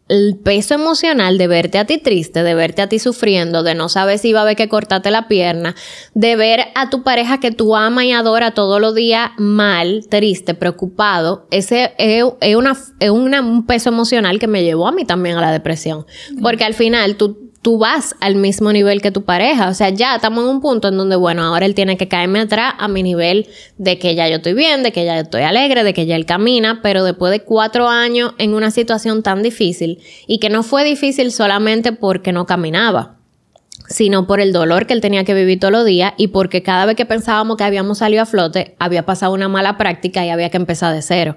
el 0.07 0.37
peso 0.37 0.75
emocional 0.75 1.37
de 1.37 1.47
verte 1.47 1.79
a 1.79 1.85
ti 1.85 1.97
triste, 1.97 2.43
de 2.43 2.53
verte 2.53 2.83
a 2.83 2.89
ti 2.89 2.99
sufriendo, 2.99 3.63
de 3.63 3.73
no 3.73 3.89
saber 3.89 4.19
si 4.19 4.33
va 4.33 4.39
a 4.39 4.41
haber 4.43 4.55
que 4.55 4.69
cortarte 4.69 5.09
la 5.09 5.27
pierna, 5.27 5.75
de 6.13 6.35
ver 6.35 6.65
a 6.75 6.89
tu 6.89 7.01
pareja 7.01 7.39
que 7.39 7.51
tú 7.51 7.75
ama 7.75 8.05
y 8.05 8.11
adora 8.11 8.51
todos 8.51 8.79
los 8.79 8.93
días 8.93 9.31
mal, 9.37 10.05
triste, 10.07 10.53
preocupado, 10.53 11.47
ese 11.49 11.93
es, 11.97 12.23
una, 12.55 12.77
es 12.99 13.09
un 13.09 13.65
peso 13.65 13.89
emocional 13.89 14.37
que 14.37 14.47
me 14.47 14.63
llevó 14.63 14.87
a 14.87 14.91
mí 14.91 15.05
también 15.05 15.37
a 15.37 15.41
la 15.41 15.51
depresión. 15.51 16.05
Porque 16.41 16.65
al 16.65 16.75
final 16.75 17.15
tú 17.15 17.44
tú 17.65 17.79
vas 17.79 18.15
al 18.19 18.35
mismo 18.35 18.71
nivel 18.71 19.01
que 19.01 19.09
tu 19.09 19.23
pareja. 19.23 19.69
O 19.69 19.73
sea, 19.73 19.89
ya 19.89 20.17
estamos 20.17 20.43
en 20.43 20.51
un 20.51 20.61
punto 20.61 20.89
en 20.89 20.97
donde, 20.97 21.15
bueno, 21.15 21.41
ahora 21.41 21.65
él 21.65 21.73
tiene 21.73 21.97
que 21.97 22.07
caerme 22.07 22.41
atrás 22.41 22.75
a 22.77 22.87
mi 22.87 23.01
nivel 23.01 23.47
de 23.79 23.97
que 23.97 24.13
ya 24.13 24.29
yo 24.29 24.35
estoy 24.35 24.53
bien, 24.53 24.83
de 24.83 24.91
que 24.91 25.03
ya 25.03 25.15
yo 25.15 25.21
estoy 25.21 25.41
alegre, 25.41 25.83
de 25.83 25.91
que 25.95 26.05
ya 26.05 26.15
él 26.15 26.27
camina, 26.27 26.81
pero 26.83 27.03
después 27.03 27.31
de 27.31 27.39
cuatro 27.39 27.87
años 27.87 28.33
en 28.37 28.53
una 28.53 28.69
situación 28.69 29.23
tan 29.23 29.41
difícil 29.41 29.97
y 30.27 30.37
que 30.37 30.51
no 30.51 30.61
fue 30.61 30.83
difícil 30.83 31.31
solamente 31.31 31.91
porque 31.91 32.31
no 32.31 32.45
caminaba 32.45 33.15
sino 33.87 34.25
por 34.25 34.39
el 34.39 34.51
dolor 34.51 34.87
que 34.87 34.93
él 34.93 35.01
tenía 35.01 35.25
que 35.25 35.35
vivir 35.35 35.59
todos 35.59 35.71
los 35.71 35.85
días 35.85 36.13
y 36.17 36.29
porque 36.29 36.63
cada 36.63 36.85
vez 36.85 36.95
que 36.95 37.05
pensábamos 37.05 37.57
que 37.57 37.63
habíamos 37.63 37.99
salido 37.99 38.23
a 38.23 38.25
flote, 38.25 38.75
había 38.79 39.05
pasado 39.05 39.33
una 39.33 39.47
mala 39.47 39.77
práctica 39.77 40.25
y 40.25 40.29
había 40.29 40.49
que 40.49 40.57
empezar 40.57 40.93
de 40.95 41.03
cero. 41.03 41.35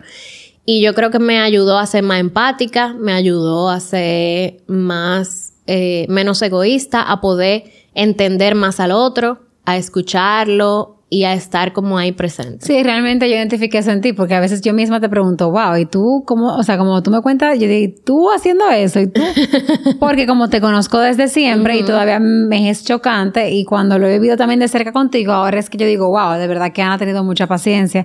Y 0.65 0.81
yo 0.81 0.95
creo 0.95 1.11
que 1.11 1.19
me 1.19 1.41
ayudó 1.41 1.79
a 1.79 1.87
ser 1.87 2.05
más 2.05 2.21
empática, 2.21 2.95
me 2.95 3.13
ayudó 3.13 3.69
a 3.69 3.81
ser 3.81 4.63
más 4.67 5.48
eh, 5.69 6.07
menos 6.09 6.43
egoísta, 6.43 7.03
a 7.03 7.21
poder 7.21 7.65
entender 7.95 8.55
más 8.57 8.81
al 8.81 8.91
otro, 8.91 9.43
a 9.65 9.77
escucharlo 9.77 10.98
y 11.11 11.25
a 11.25 11.33
estar 11.33 11.73
como 11.73 11.97
ahí 11.97 12.13
presente. 12.13 12.67
Sí, 12.67 12.83
realmente 12.83 13.29
yo 13.29 13.37
identifiqué 13.37 13.79
eso 13.79 13.91
en 13.91 14.01
ti, 14.01 14.13
porque 14.13 14.35
a 14.35 14.41
veces 14.41 14.61
yo 14.61 14.75
misma 14.75 15.01
te 15.01 15.09
pregunto, 15.09 15.51
wow, 15.51 15.77
¿y 15.77 15.87
tú 15.87 16.23
cómo? 16.27 16.57
O 16.57 16.63
sea, 16.63 16.77
como 16.77 17.03
tú 17.03 17.11
me 17.11 17.23
cuentas, 17.23 17.59
yo 17.59 17.67
digo, 17.67 17.95
¿tú 18.05 18.31
haciendo 18.31 18.69
eso? 18.71 19.01
¿Y 19.01 19.07
tú? 19.07 19.23
Porque 20.01 20.27
como 20.27 20.49
te 20.49 20.61
conozco 20.61 20.99
desde 20.99 21.29
siempre 21.29 21.79
y 21.79 21.85
todavía 21.85 22.19
me 22.21 22.69
es 22.69 22.85
chocante, 22.85 23.51
y 23.51 23.65
cuando 23.65 23.99
lo 23.99 24.07
he 24.07 24.13
vivido 24.13 24.37
también 24.37 24.61
de 24.61 24.69
cerca 24.69 24.93
contigo, 24.93 25.33
ahora 25.33 25.59
es 25.59 25.71
que 25.71 25.79
yo 25.79 25.87
digo, 25.87 26.09
wow, 26.09 26.39
de 26.39 26.47
verdad 26.47 26.73
que 26.73 26.83
han 26.83 26.99
tenido 26.99 27.25
mucha 27.25 27.47
paciencia. 27.47 28.05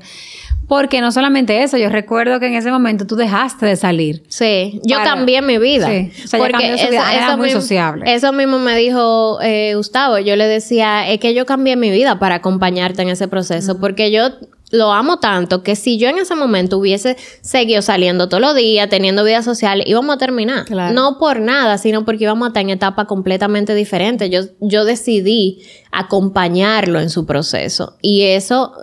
Porque 0.68 1.02
no 1.02 1.12
solamente 1.12 1.62
eso, 1.62 1.78
yo 1.78 1.90
recuerdo 1.90 2.40
que 2.40 2.48
en 2.48 2.56
ese 2.56 2.72
momento 2.72 3.06
tú 3.06 3.16
dejaste 3.16 3.66
de 3.66 3.76
salir. 3.76 4.24
Sí, 4.30 4.80
yo 4.84 4.98
cambié 5.04 5.42
mi 5.42 5.58
vida. 5.58 5.88
Sí, 5.88 6.12
o 6.24 6.28
sea, 6.28 6.40
porque 6.40 6.74
eso, 6.74 6.88
era 6.88 7.36
muy 7.36 7.50
sociable. 7.50 8.12
Eso 8.14 8.32
mismo 8.32 8.60
me 8.60 8.76
dijo 8.78 9.42
eh, 9.42 9.74
Gustavo. 9.76 10.20
Yo 10.20 10.36
le 10.36 10.48
decía, 10.48 11.08
es 11.10 11.20
que 11.20 11.34
yo 11.34 11.46
cambié 11.46 11.76
mi 11.76 11.92
vida 11.92 12.18
para 12.18 12.42
acompañarte 12.94 13.02
en 13.02 13.10
ese 13.10 13.28
proceso, 13.28 13.80
porque 13.80 14.12
yo 14.12 14.30
lo 14.72 14.92
amo 14.92 15.20
tanto 15.20 15.62
que 15.62 15.76
si 15.76 15.98
yo 15.98 16.10
en 16.10 16.18
ese 16.18 16.36
momento 16.36 16.78
hubiese 16.80 17.16
seguido 17.42 17.82
saliendo 17.82 18.28
todos 18.28 18.42
los 18.42 18.56
días, 18.56 18.90
teniendo 18.90 19.24
vida 19.24 19.44
social, 19.44 19.84
íbamos 19.86 20.16
a 20.16 20.18
terminar. 20.18 20.66
No 20.94 21.18
por 21.20 21.40
nada, 21.40 21.78
sino 21.78 22.06
porque 22.06 22.24
íbamos 22.24 22.48
a 22.48 22.50
estar 22.50 22.62
en 22.62 22.72
etapa 22.72 23.06
completamente 23.06 23.76
diferente. 23.76 24.30
Yo, 24.30 24.42
yo 24.60 24.86
decidí 24.86 25.62
acompañarlo 25.92 27.00
en 27.00 27.10
su 27.10 27.26
proceso. 27.26 27.98
Y 28.02 28.24
eso 28.24 28.74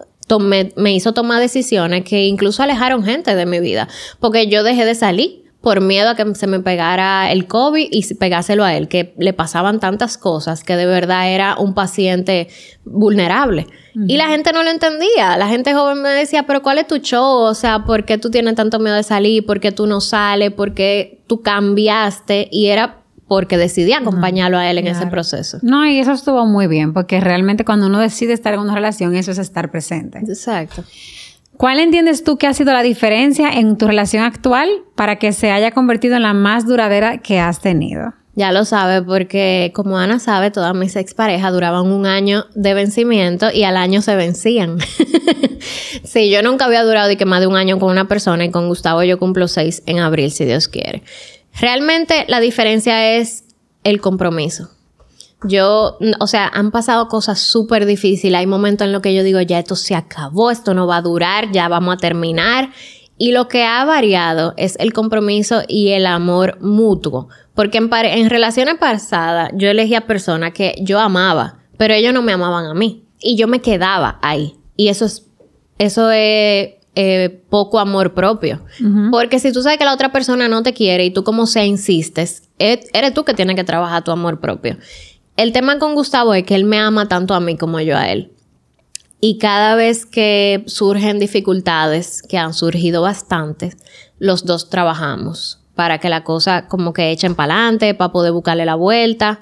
me 0.77 0.95
hizo 0.95 1.13
tomar 1.13 1.41
decisiones 1.41 2.05
que 2.05 2.27
incluso 2.27 2.63
alejaron 2.63 3.03
gente 3.03 3.35
de 3.35 3.47
mi 3.47 3.59
vida, 3.59 3.89
porque 4.21 4.47
yo 4.47 4.63
dejé 4.63 4.85
de 4.85 4.95
salir 4.95 5.50
por 5.61 5.83
miedo 5.83 6.09
a 6.09 6.15
que 6.15 6.35
se 6.35 6.47
me 6.47 6.61
pegara 6.61 7.31
el 7.31 7.47
COVID 7.47 7.89
y 7.91 8.15
pegárselo 8.15 8.65
a 8.65 8.75
él, 8.75 8.89
que 8.89 9.15
le 9.19 9.33
pasaban 9.35 9.79
tantas 9.79 10.17
cosas 10.17 10.65
que 10.65 10.75
de 10.75 10.87
verdad 10.87 11.31
era 11.31 11.57
un 11.57 11.75
paciente 11.75 12.49
vulnerable. 12.85 13.67
Y 14.07 14.17
la 14.17 14.29
gente 14.29 14.53
no 14.53 14.63
lo 14.63 14.71
entendía. 14.71 15.37
La 15.37 15.49
gente 15.49 15.75
joven 15.75 16.01
me 16.01 16.11
decía, 16.11 16.45
pero 16.47 16.63
¿cuál 16.63 16.79
es 16.79 16.87
tu 16.87 16.99
show? 16.99 17.41
O 17.41 17.55
sea, 17.55 17.85
¿por 17.85 18.05
qué 18.05 18.19
tú 18.19 18.31
tienes 18.31 18.55
tanto 18.55 18.79
miedo 18.79 18.95
de 18.95 19.03
salir? 19.03 19.45
¿Por 19.45 19.61
qué 19.61 19.73
tú 19.73 19.87
no 19.87 20.01
sales? 20.01 20.53
¿Por 20.53 20.75
qué 20.75 21.23
tú 21.27 21.43
cambiaste? 21.43 22.49
Y 22.51 22.67
era 22.67 23.01
porque 23.27 23.57
decidí 23.59 23.93
acompañarlo 23.93 24.59
a 24.59 24.69
él 24.71 24.79
en 24.79 24.89
ese 24.89 25.07
proceso. 25.07 25.59
No, 25.63 25.87
y 25.87 26.01
eso 26.01 26.11
estuvo 26.11 26.47
muy 26.47 26.67
bien, 26.67 26.93
porque 26.93 27.21
realmente 27.21 27.65
cuando 27.65 27.87
uno 27.87 28.01
decide 28.01 28.33
estar 28.33 28.55
en 28.55 28.61
una 28.61 28.75
relación, 28.75 29.15
eso 29.15 29.31
es 29.31 29.39
estar 29.39 29.71
presente. 29.71 30.19
Exacto. 30.19 30.83
¿Cuál 31.61 31.79
entiendes 31.79 32.25
tú 32.25 32.39
que 32.39 32.47
ha 32.47 32.55
sido 32.55 32.73
la 32.73 32.83
diferencia 32.83 33.51
en 33.51 33.77
tu 33.77 33.87
relación 33.87 34.25
actual 34.25 34.71
para 34.95 35.17
que 35.17 35.35
se 35.35 35.51
haya 35.51 35.73
convertido 35.73 36.17
en 36.17 36.23
la 36.23 36.33
más 36.33 36.67
duradera 36.67 37.19
que 37.19 37.39
has 37.39 37.61
tenido? 37.61 38.15
Ya 38.35 38.51
lo 38.51 38.65
sabe 38.65 39.03
porque 39.03 39.71
como 39.75 39.99
Ana 39.99 40.21
sabe, 40.21 40.51
todas 40.51 40.75
mis 40.75 40.97
exparejas 40.97 41.53
duraban 41.53 41.93
un 41.93 42.07
año 42.07 42.47
de 42.55 42.73
vencimiento 42.73 43.49
y 43.53 43.65
al 43.65 43.77
año 43.77 44.01
se 44.01 44.17
vencían. 44.17 44.79
sí, 46.03 46.31
yo 46.31 46.43
nunca 46.43 46.65
había 46.65 46.83
durado 46.83 47.11
y 47.11 47.17
que 47.17 47.27
más 47.27 47.41
de 47.41 47.47
un 47.47 47.57
año 47.57 47.79
con 47.79 47.91
una 47.91 48.09
persona 48.09 48.47
y 48.47 48.51
con 48.51 48.67
Gustavo 48.69 49.03
yo 49.03 49.19
cumplo 49.19 49.47
seis 49.47 49.83
en 49.85 49.99
abril, 49.99 50.31
si 50.31 50.47
Dios 50.47 50.67
quiere. 50.67 51.03
Realmente 51.61 52.25
la 52.29 52.41
diferencia 52.41 53.17
es 53.17 53.45
el 53.85 54.01
compromiso. 54.01 54.71
Yo, 55.45 55.99
o 56.19 56.27
sea, 56.27 56.49
han 56.49 56.71
pasado 56.71 57.09
cosas 57.09 57.41
súper 57.41 57.87
difíciles. 57.87 58.39
Hay 58.39 58.47
momentos 58.47 58.87
en 58.87 58.93
los 58.93 59.03
que 59.03 59.15
yo 59.15 59.23
digo, 59.23 59.41
ya 59.41 59.59
esto 59.59 59.77
se 59.77 59.95
acabó, 59.95 60.51
esto 60.51 60.75
no 60.75 60.87
va 60.87 60.99
a 60.99 61.03
durar, 61.03 61.51
ya 61.53 61.69
vamos 61.69 61.95
a 61.95 61.99
terminar. 61.99 62.71
Y 63.17 63.33
lo 63.33 63.49
que 63.49 63.65
ha 63.65 63.85
variado 63.85 64.55
es 64.57 64.77
el 64.79 64.93
compromiso 64.93 65.63
y 65.69 65.91
el 65.91 66.07
amor 66.07 66.59
mutuo. 66.61 67.29
Porque 67.55 67.79
en, 67.79 67.91
en 67.93 68.31
relaciones 68.31 68.77
pasadas 68.79 69.51
yo 69.55 69.69
elegía 69.69 70.07
personas 70.07 70.53
que 70.53 70.75
yo 70.81 70.99
amaba, 70.99 71.59
pero 71.77 71.95
ellos 71.95 72.15
no 72.15 72.23
me 72.23 72.33
amaban 72.33 72.67
a 72.67 72.75
mí. 72.75 73.05
Y 73.21 73.37
yo 73.37 73.47
me 73.47 73.61
quedaba 73.61 74.19
ahí. 74.23 74.57
Y 74.77 74.89
eso 74.89 75.05
es, 75.05 75.27
eso 75.79 76.11
es 76.11 76.71
eh, 76.97 77.43
poco 77.49 77.79
amor 77.79 78.15
propio. 78.15 78.61
Porque 79.11 79.39
si 79.39 79.53
tú 79.53 79.63
sabes 79.63 79.79
que 79.79 79.85
la 79.85 79.95
otra 79.95 80.11
persona 80.11 80.49
no 80.49 80.63
te 80.63 80.73
quiere 80.73 81.05
y 81.05 81.11
tú 81.11 81.23
como 81.23 81.47
sea 81.47 81.65
insistes, 81.65 82.49
eres 82.59 83.15
tú 83.15 83.25
que 83.25 83.33
tienes 83.33 83.55
que 83.55 83.65
trabajar 83.65 84.03
tu 84.03 84.11
amor 84.11 84.41
propio. 84.41 84.77
El 85.41 85.53
tema 85.53 85.79
con 85.79 85.95
Gustavo 85.95 86.35
es 86.35 86.45
que 86.45 86.55
él 86.55 86.65
me 86.65 86.79
ama 86.79 87.09
tanto 87.09 87.33
a 87.33 87.41
mí 87.41 87.57
como 87.57 87.81
yo 87.81 87.97
a 87.97 88.11
él. 88.11 88.31
Y 89.23 89.39
cada 89.39 89.75
vez 89.75 90.05
que 90.05 90.65
surgen 90.67 91.19
dificultades, 91.19 92.21
que 92.21 92.37
han 92.37 92.53
surgido 92.53 93.01
bastantes, 93.01 93.79
los 94.19 94.45
dos 94.45 94.69
trabajamos 94.69 95.63
para 95.75 95.97
que 95.97 96.11
la 96.11 96.25
cosa 96.25 96.69
como 96.69 96.93
que 96.93 97.11
echen 97.11 97.35
para 97.35 97.55
adelante, 97.55 97.95
para 97.95 98.13
poder 98.13 98.33
buscarle 98.33 98.67
la 98.67 98.75
vuelta 98.75 99.41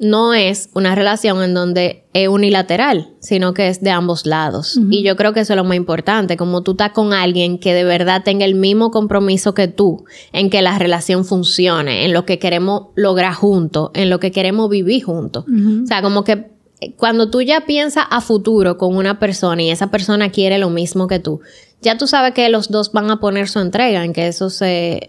no 0.00 0.32
es 0.32 0.70
una 0.74 0.94
relación 0.94 1.42
en 1.42 1.52
donde 1.52 2.04
es 2.14 2.26
unilateral, 2.28 3.10
sino 3.20 3.52
que 3.52 3.68
es 3.68 3.82
de 3.82 3.90
ambos 3.90 4.24
lados. 4.24 4.80
Y 4.90 5.02
yo 5.02 5.14
creo 5.14 5.34
que 5.34 5.40
eso 5.40 5.52
es 5.52 5.56
lo 5.58 5.64
más 5.64 5.76
importante, 5.76 6.38
como 6.38 6.62
tú 6.62 6.72
estás 6.72 6.92
con 6.92 7.12
alguien 7.12 7.58
que 7.58 7.74
de 7.74 7.84
verdad 7.84 8.22
tenga 8.24 8.46
el 8.46 8.54
mismo 8.54 8.90
compromiso 8.90 9.52
que 9.52 9.68
tú, 9.68 10.04
en 10.32 10.48
que 10.48 10.62
la 10.62 10.78
relación 10.78 11.26
funcione, 11.26 12.06
en 12.06 12.14
lo 12.14 12.24
que 12.24 12.38
queremos 12.38 12.88
lograr 12.96 13.34
juntos, 13.34 13.90
en 13.92 14.08
lo 14.08 14.18
que 14.18 14.32
queremos 14.32 14.70
vivir 14.70 15.04
juntos. 15.04 15.44
O 15.84 15.86
sea, 15.86 16.00
como 16.00 16.24
que 16.24 16.50
cuando 16.96 17.30
tú 17.30 17.42
ya 17.42 17.66
piensas 17.66 18.06
a 18.10 18.22
futuro 18.22 18.78
con 18.78 18.96
una 18.96 19.18
persona 19.18 19.62
y 19.62 19.70
esa 19.70 19.90
persona 19.90 20.30
quiere 20.30 20.58
lo 20.58 20.70
mismo 20.70 21.08
que 21.08 21.18
tú, 21.18 21.40
ya 21.82 21.96
tú 21.96 22.06
sabes 22.06 22.34
que 22.34 22.48
los 22.48 22.70
dos 22.70 22.92
van 22.92 23.10
a 23.10 23.20
poner 23.20 23.48
su 23.48 23.58
entrega 23.58 24.04
en 24.04 24.12
que 24.12 24.28
eso 24.28 24.50
se, 24.50 25.00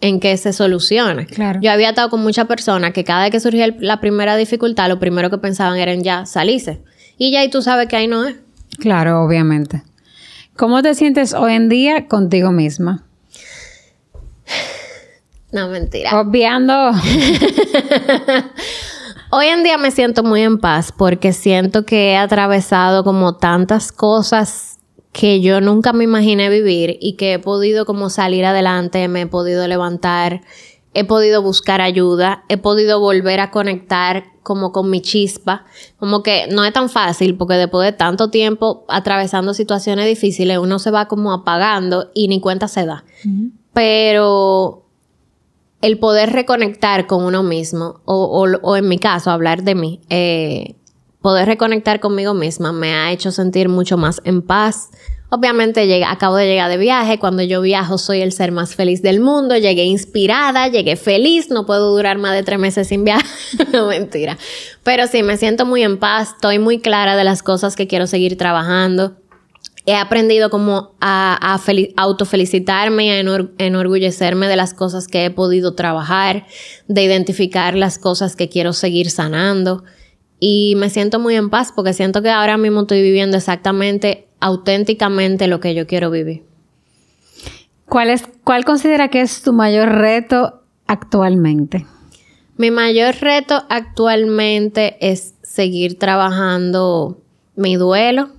en, 0.00 0.20
que 0.20 0.36
se 0.36 0.52
solucione. 0.52 1.26
Claro. 1.26 1.60
Yo 1.62 1.70
había 1.70 1.88
estado 1.90 2.10
con 2.10 2.22
muchas 2.22 2.46
personas 2.46 2.92
que 2.92 3.04
cada 3.04 3.22
vez 3.22 3.30
que 3.30 3.40
surgía 3.40 3.74
la 3.78 4.00
primera 4.00 4.36
dificultad, 4.36 4.88
lo 4.88 4.98
primero 4.98 5.30
que 5.30 5.38
pensaban 5.38 5.78
era 5.78 5.92
en 5.92 6.02
ya 6.02 6.26
salirse. 6.26 6.82
Y 7.16 7.32
ya 7.32 7.40
ahí 7.40 7.48
tú 7.48 7.62
sabes 7.62 7.88
que 7.88 7.96
ahí 7.96 8.06
no 8.06 8.26
es. 8.26 8.36
Claro, 8.78 9.22
obviamente. 9.22 9.82
¿Cómo 10.56 10.82
te 10.82 10.94
sientes 10.94 11.32
hoy 11.34 11.54
en 11.54 11.68
día 11.68 12.06
contigo 12.08 12.52
misma? 12.52 13.04
No, 15.50 15.68
mentira. 15.68 16.20
Obviando. 16.20 16.92
Hoy 19.30 19.46
en 19.46 19.62
día 19.62 19.76
me 19.76 19.90
siento 19.90 20.22
muy 20.22 20.40
en 20.40 20.58
paz 20.58 20.90
porque 20.90 21.34
siento 21.34 21.84
que 21.84 22.12
he 22.12 22.16
atravesado 22.16 23.04
como 23.04 23.36
tantas 23.36 23.92
cosas 23.92 24.77
que 25.12 25.40
yo 25.40 25.60
nunca 25.60 25.92
me 25.92 26.04
imaginé 26.04 26.48
vivir 26.48 26.98
y 27.00 27.14
que 27.14 27.34
he 27.34 27.38
podido 27.38 27.86
como 27.86 28.10
salir 28.10 28.44
adelante, 28.44 29.08
me 29.08 29.22
he 29.22 29.26
podido 29.26 29.66
levantar, 29.66 30.42
he 30.94 31.04
podido 31.04 31.42
buscar 31.42 31.80
ayuda, 31.80 32.44
he 32.48 32.56
podido 32.56 33.00
volver 33.00 33.40
a 33.40 33.50
conectar 33.50 34.24
como 34.42 34.72
con 34.72 34.90
mi 34.90 35.00
chispa, 35.00 35.64
como 35.98 36.22
que 36.22 36.46
no 36.50 36.64
es 36.64 36.72
tan 36.72 36.88
fácil 36.88 37.36
porque 37.36 37.54
después 37.54 37.84
de 37.86 37.92
tanto 37.92 38.30
tiempo 38.30 38.84
atravesando 38.88 39.54
situaciones 39.54 40.06
difíciles 40.06 40.58
uno 40.58 40.78
se 40.78 40.90
va 40.90 41.06
como 41.06 41.32
apagando 41.32 42.10
y 42.14 42.28
ni 42.28 42.40
cuenta 42.40 42.66
se 42.68 42.86
da. 42.86 43.04
Pero 43.74 44.88
el 45.80 45.98
poder 45.98 46.32
reconectar 46.32 47.06
con 47.06 47.24
uno 47.24 47.42
mismo, 47.42 48.00
o, 48.04 48.46
o, 48.62 48.76
en 48.76 48.88
mi 48.88 48.98
caso, 48.98 49.30
hablar 49.30 49.62
de 49.62 49.74
mí, 49.74 50.00
eh, 50.08 50.74
poder 51.22 51.46
reconectar 51.46 52.00
conmigo 52.00 52.34
misma 52.34 52.72
me 52.72 52.94
ha 52.94 53.12
hecho 53.12 53.30
sentir 53.32 53.68
mucho 53.68 53.96
más 53.96 54.20
en 54.24 54.42
paz. 54.42 54.90
Obviamente 55.30 55.86
llegué, 55.86 56.04
acabo 56.04 56.36
de 56.36 56.46
llegar 56.46 56.70
de 56.70 56.78
viaje, 56.78 57.18
cuando 57.18 57.42
yo 57.42 57.60
viajo 57.60 57.98
soy 57.98 58.22
el 58.22 58.32
ser 58.32 58.50
más 58.50 58.74
feliz 58.74 59.02
del 59.02 59.20
mundo, 59.20 59.58
llegué 59.58 59.84
inspirada, 59.84 60.68
llegué 60.68 60.96
feliz, 60.96 61.50
no 61.50 61.66
puedo 61.66 61.94
durar 61.94 62.16
más 62.16 62.32
de 62.32 62.42
tres 62.42 62.58
meses 62.58 62.88
sin 62.88 63.04
viajar, 63.04 63.26
no 63.72 63.88
mentira. 63.88 64.38
Pero 64.84 65.06
sí, 65.06 65.22
me 65.22 65.36
siento 65.36 65.66
muy 65.66 65.82
en 65.82 65.98
paz, 65.98 66.30
estoy 66.34 66.58
muy 66.58 66.78
clara 66.78 67.14
de 67.14 67.24
las 67.24 67.42
cosas 67.42 67.76
que 67.76 67.86
quiero 67.86 68.06
seguir 68.06 68.38
trabajando. 68.38 69.16
He 69.84 69.96
aprendido 69.96 70.48
como 70.48 70.94
a, 71.00 71.38
a 71.40 71.60
autofelicitarme 71.96 73.06
y 73.06 73.10
a 73.10 73.20
enorgullecerme 73.58 74.46
de 74.46 74.56
las 74.56 74.72
cosas 74.72 75.08
que 75.08 75.26
he 75.26 75.30
podido 75.30 75.74
trabajar, 75.74 76.46
de 76.88 77.02
identificar 77.02 77.74
las 77.74 77.98
cosas 77.98 78.34
que 78.34 78.48
quiero 78.48 78.72
seguir 78.72 79.10
sanando. 79.10 79.84
Y 80.40 80.74
me 80.76 80.90
siento 80.90 81.18
muy 81.18 81.34
en 81.34 81.50
paz 81.50 81.72
porque 81.74 81.92
siento 81.92 82.22
que 82.22 82.30
ahora 82.30 82.56
mismo 82.56 82.82
estoy 82.82 83.02
viviendo 83.02 83.36
exactamente, 83.36 84.28
auténticamente 84.40 85.48
lo 85.48 85.60
que 85.60 85.74
yo 85.74 85.86
quiero 85.86 86.10
vivir. 86.10 86.44
¿Cuál, 87.88 88.10
es, 88.10 88.24
¿Cuál 88.44 88.64
considera 88.64 89.08
que 89.08 89.20
es 89.20 89.42
tu 89.42 89.52
mayor 89.52 89.88
reto 89.88 90.62
actualmente? 90.86 91.86
Mi 92.56 92.70
mayor 92.70 93.14
reto 93.20 93.64
actualmente 93.68 94.96
es 95.00 95.34
seguir 95.42 95.98
trabajando 95.98 97.20
mi 97.56 97.76
duelo, 97.76 98.30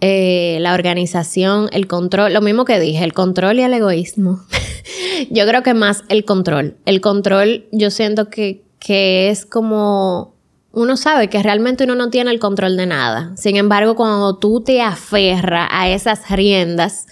eh, 0.00 0.58
la 0.60 0.74
organización, 0.74 1.68
el 1.72 1.86
control, 1.86 2.34
lo 2.34 2.40
mismo 2.40 2.64
que 2.64 2.78
dije, 2.78 3.02
el 3.02 3.12
control 3.12 3.58
y 3.58 3.62
el 3.62 3.74
egoísmo. 3.74 4.40
yo 5.30 5.46
creo 5.46 5.62
que 5.62 5.74
más 5.74 6.04
el 6.08 6.24
control. 6.24 6.76
El 6.84 7.00
control 7.00 7.66
yo 7.72 7.90
siento 7.90 8.28
que, 8.28 8.64
que 8.78 9.30
es 9.30 9.46
como 9.46 10.34
uno 10.72 10.96
sabe 10.96 11.28
que 11.28 11.42
realmente 11.42 11.84
uno 11.84 11.94
no 11.94 12.10
tiene 12.10 12.30
el 12.30 12.38
control 12.38 12.76
de 12.76 12.86
nada. 12.86 13.32
Sin 13.36 13.56
embargo, 13.56 13.96
cuando 13.96 14.36
tú 14.36 14.60
te 14.60 14.82
aferras 14.82 15.68
a 15.70 15.88
esas 15.88 16.30
riendas, 16.30 17.06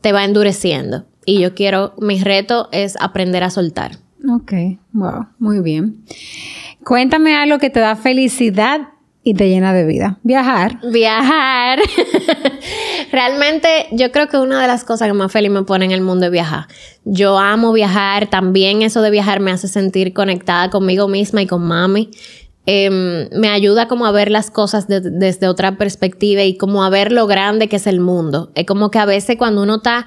te 0.00 0.12
va 0.12 0.24
endureciendo. 0.24 1.04
Y 1.24 1.40
yo 1.40 1.54
quiero, 1.54 1.94
mi 1.98 2.22
reto 2.22 2.68
es 2.72 2.96
aprender 3.00 3.44
a 3.44 3.50
soltar. 3.50 3.92
Ok, 4.28 4.52
wow, 4.92 5.26
muy 5.38 5.60
bien. 5.60 6.04
Cuéntame 6.84 7.36
algo 7.36 7.58
que 7.58 7.70
te 7.70 7.80
da 7.80 7.96
felicidad 7.96 8.88
y 9.22 9.34
te 9.34 9.48
llena 9.48 9.74
de 9.74 9.84
vida. 9.84 10.18
Viajar. 10.22 10.78
Viajar. 10.90 11.80
Realmente 13.12 13.68
yo 13.92 14.10
creo 14.10 14.28
que 14.28 14.38
una 14.38 14.60
de 14.62 14.66
las 14.66 14.84
cosas 14.84 15.08
que 15.08 15.12
más 15.12 15.30
feliz 15.30 15.50
me 15.50 15.64
pone 15.64 15.84
en 15.84 15.90
el 15.90 16.00
mundo 16.00 16.26
es 16.26 16.32
viajar. 16.32 16.66
Yo 17.04 17.38
amo 17.38 17.72
viajar, 17.72 18.28
también 18.28 18.82
eso 18.82 19.02
de 19.02 19.10
viajar 19.10 19.40
me 19.40 19.50
hace 19.50 19.68
sentir 19.68 20.14
conectada 20.14 20.70
conmigo 20.70 21.08
misma 21.08 21.42
y 21.42 21.46
con 21.46 21.62
mami. 21.62 22.10
Em, 22.70 23.30
me 23.32 23.48
ayuda 23.48 23.88
como 23.88 24.04
a 24.04 24.12
ver 24.12 24.30
las 24.30 24.50
cosas 24.50 24.88
desde 24.88 25.48
otra 25.48 25.78
perspectiva 25.78 26.42
y 26.42 26.58
como 26.58 26.84
a 26.84 26.90
ver 26.90 27.12
lo 27.12 27.26
grande 27.26 27.66
que 27.66 27.76
es 27.76 27.86
el 27.86 27.98
mundo. 27.98 28.50
Es 28.54 28.66
como 28.66 28.90
que 28.90 28.98
a 28.98 29.06
veces 29.06 29.38
cuando 29.38 29.62
uno 29.62 29.76
está 29.76 30.06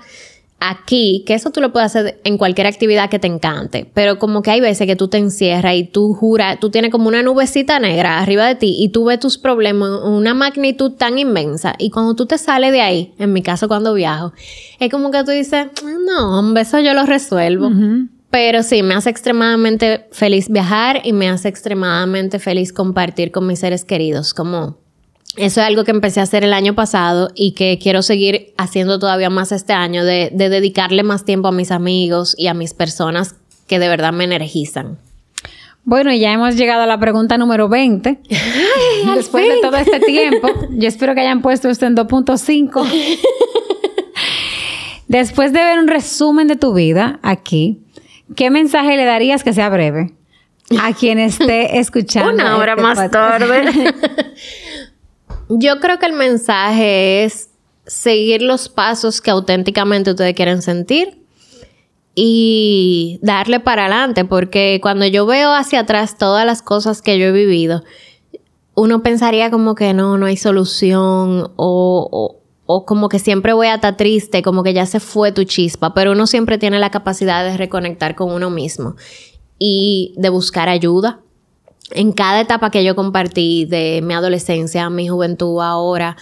aquí, 0.60 1.24
que 1.26 1.34
eso 1.34 1.50
tú 1.50 1.60
lo 1.60 1.74
puedes 1.74 1.88
hacer 1.88 2.22
en 2.24 2.38
cualquier 2.38 2.68
actividad 2.68 3.10
que 3.10 3.18
te 3.18 3.26
encante, 3.26 3.90
pero 3.96 4.20
como 4.20 4.44
que 4.44 4.52
hay 4.52 4.62
veces 4.62 4.86
que 4.86 4.96
tú 4.96 5.08
te 5.08 5.18
encierras 5.18 5.74
y 5.74 5.86
tú 5.86 6.14
juras, 6.14 6.60
tú 6.60 6.70
tienes 6.70 6.92
como 6.92 7.08
una 7.08 7.24
nubecita 7.24 7.80
negra 7.80 8.20
arriba 8.20 8.46
de 8.46 8.54
ti 8.54 8.76
y 8.78 8.90
tú 8.90 9.06
ves 9.06 9.20
tus 9.20 9.40
problemas 9.40 9.90
en 10.06 10.12
una 10.12 10.36
magnitud 10.36 10.92
tan 10.92 11.18
inmensa 11.18 11.74
y 11.80 11.90
cuando 11.90 12.14
tú 12.14 12.28
te 12.28 12.38
sales 12.38 12.72
de 12.72 12.82
ahí, 12.82 13.16
en 13.18 13.34
mi 13.34 13.42
caso 13.42 13.68
cuando 13.68 13.96
viajo, 13.96 14.34
es 14.80 14.92
como 14.92 15.10
que 15.10 15.24
tú 15.24 15.32
dices, 15.32 15.66
no, 16.06 16.38
hombre, 16.38 16.62
eso 16.62 16.80
yo 16.80 16.94
lo 16.94 17.08
resuelvo. 17.08 17.72
Pero 18.32 18.64
sí, 18.64 18.82
me 18.82 18.94
hace 18.94 19.10
extremadamente 19.10 20.08
feliz 20.12 20.50
viajar 20.50 21.02
y 21.04 21.12
me 21.14 21.30
hace 21.30 21.50
extremadamente 21.50 22.40
feliz 22.40 22.72
compartir 22.72 23.32
con 23.32 23.46
mis 23.46 23.60
seres 23.60 23.84
queridos. 23.84 24.34
Como 24.34 24.78
Eso 25.36 25.62
es 25.62 25.68
algo 25.68 25.84
que 25.84 25.92
empecé 25.92 26.22
a 26.22 26.24
hacer 26.24 26.46
el 26.46 26.54
año 26.54 26.74
pasado 26.74 27.30
y 27.36 27.52
que 27.52 27.78
quiero 27.78 28.02
seguir 28.02 28.54
haciendo 28.58 29.00
todavía 29.00 29.30
más 29.30 29.52
este 29.52 29.74
año, 29.74 30.06
de, 30.06 30.32
de 30.34 30.50
dedicarle 30.50 31.04
más 31.04 31.26
tiempo 31.26 31.50
a 31.50 31.52
mis 31.52 31.72
amigos 31.72 32.34
y 32.38 32.48
a 32.48 32.54
mis 32.54 32.74
personas 32.74 33.36
que 33.68 33.80
de 33.80 33.90
verdad 33.90 34.14
me 34.14 34.24
energizan. 34.24 34.98
Bueno, 35.84 36.14
ya 36.14 36.32
hemos 36.32 36.56
llegado 36.56 36.84
a 36.84 36.86
la 36.86 37.00
pregunta 37.00 37.38
número 37.38 37.68
20. 37.68 38.20
Después 39.16 39.48
de 39.48 39.62
todo 39.62 39.78
este 39.78 40.00
tiempo, 40.00 40.48
yo 40.72 40.88
espero 40.88 41.16
que 41.16 41.22
hayan 41.22 41.42
puesto 41.42 41.70
esto 41.70 41.86
en 41.86 41.96
2.5. 41.96 42.88
Después 45.08 45.52
de 45.52 45.60
ver 45.60 45.80
un 45.80 45.88
resumen 45.88 46.48
de 46.48 46.56
tu 46.56 46.74
vida 46.74 47.20
aquí, 47.24 47.82
¿qué 48.36 48.50
mensaje 48.50 48.96
le 48.98 49.06
darías 49.06 49.44
que 49.44 49.54
sea 49.54 49.70
breve 49.70 50.14
a 50.80 50.94
quien 50.94 51.20
esté 51.20 51.80
escuchando? 51.80 52.34
Una 52.34 52.58
hora 52.58 52.74
este 52.74 52.84
más 52.84 53.00
podcast? 53.00 53.12
tarde. 53.12 53.94
Yo 55.50 55.80
creo 55.80 56.00
que 56.00 56.06
el 56.06 56.14
mensaje 56.14 57.24
es 57.24 57.50
seguir 57.86 58.42
los 58.42 58.70
pasos 58.70 59.22
que 59.22 59.32
auténticamente 59.32 60.12
ustedes 60.12 60.34
quieren 60.34 60.62
sentir 60.62 61.22
y 62.16 63.20
darle 63.22 63.60
para 63.60 63.86
adelante, 63.86 64.26
porque 64.26 64.80
cuando 64.82 65.06
yo 65.06 65.26
veo 65.26 65.54
hacia 65.54 65.82
atrás 65.82 66.18
todas 66.18 66.46
las 66.46 66.62
cosas 66.62 67.02
que 67.02 67.18
yo 67.18 67.26
he 67.26 67.32
vivido, 67.32 67.84
uno 68.76 69.04
pensaría 69.04 69.50
como 69.52 69.76
que 69.76 69.94
no, 69.94 70.18
no 70.18 70.26
hay 70.26 70.38
solución 70.38 71.52
o, 71.56 72.10
o, 72.12 72.41
o 72.74 72.86
como 72.86 73.10
que 73.10 73.20
siempre 73.20 73.54
voy 73.54 73.68
a 73.68 73.76
estar 73.76 73.98
triste, 73.98 74.42
como 74.42 74.64
que 74.64 74.74
ya 74.74 74.86
se 74.86 75.00
fue 75.00 75.32
tu 75.32 75.44
chispa, 75.44 75.94
pero 75.94 76.14
uno 76.14 76.26
siempre 76.26 76.58
tiene 76.58 76.80
la 76.80 76.90
capacidad 76.90 77.44
de 77.44 77.58
reconectar 77.58 78.16
con 78.16 78.32
uno 78.32 78.50
mismo 78.50 78.96
y 79.60 80.14
de 80.18 80.30
buscar 80.30 80.70
ayuda. 80.70 81.20
En 81.92 82.14
cada 82.14 82.40
etapa 82.40 82.72
que 82.72 82.86
yo 82.86 82.96
compartí 82.96 83.66
de 83.66 84.02
mi 84.02 84.14
adolescencia, 84.14 84.90
mi 84.90 85.10
juventud, 85.10 85.62
ahora, 85.62 86.16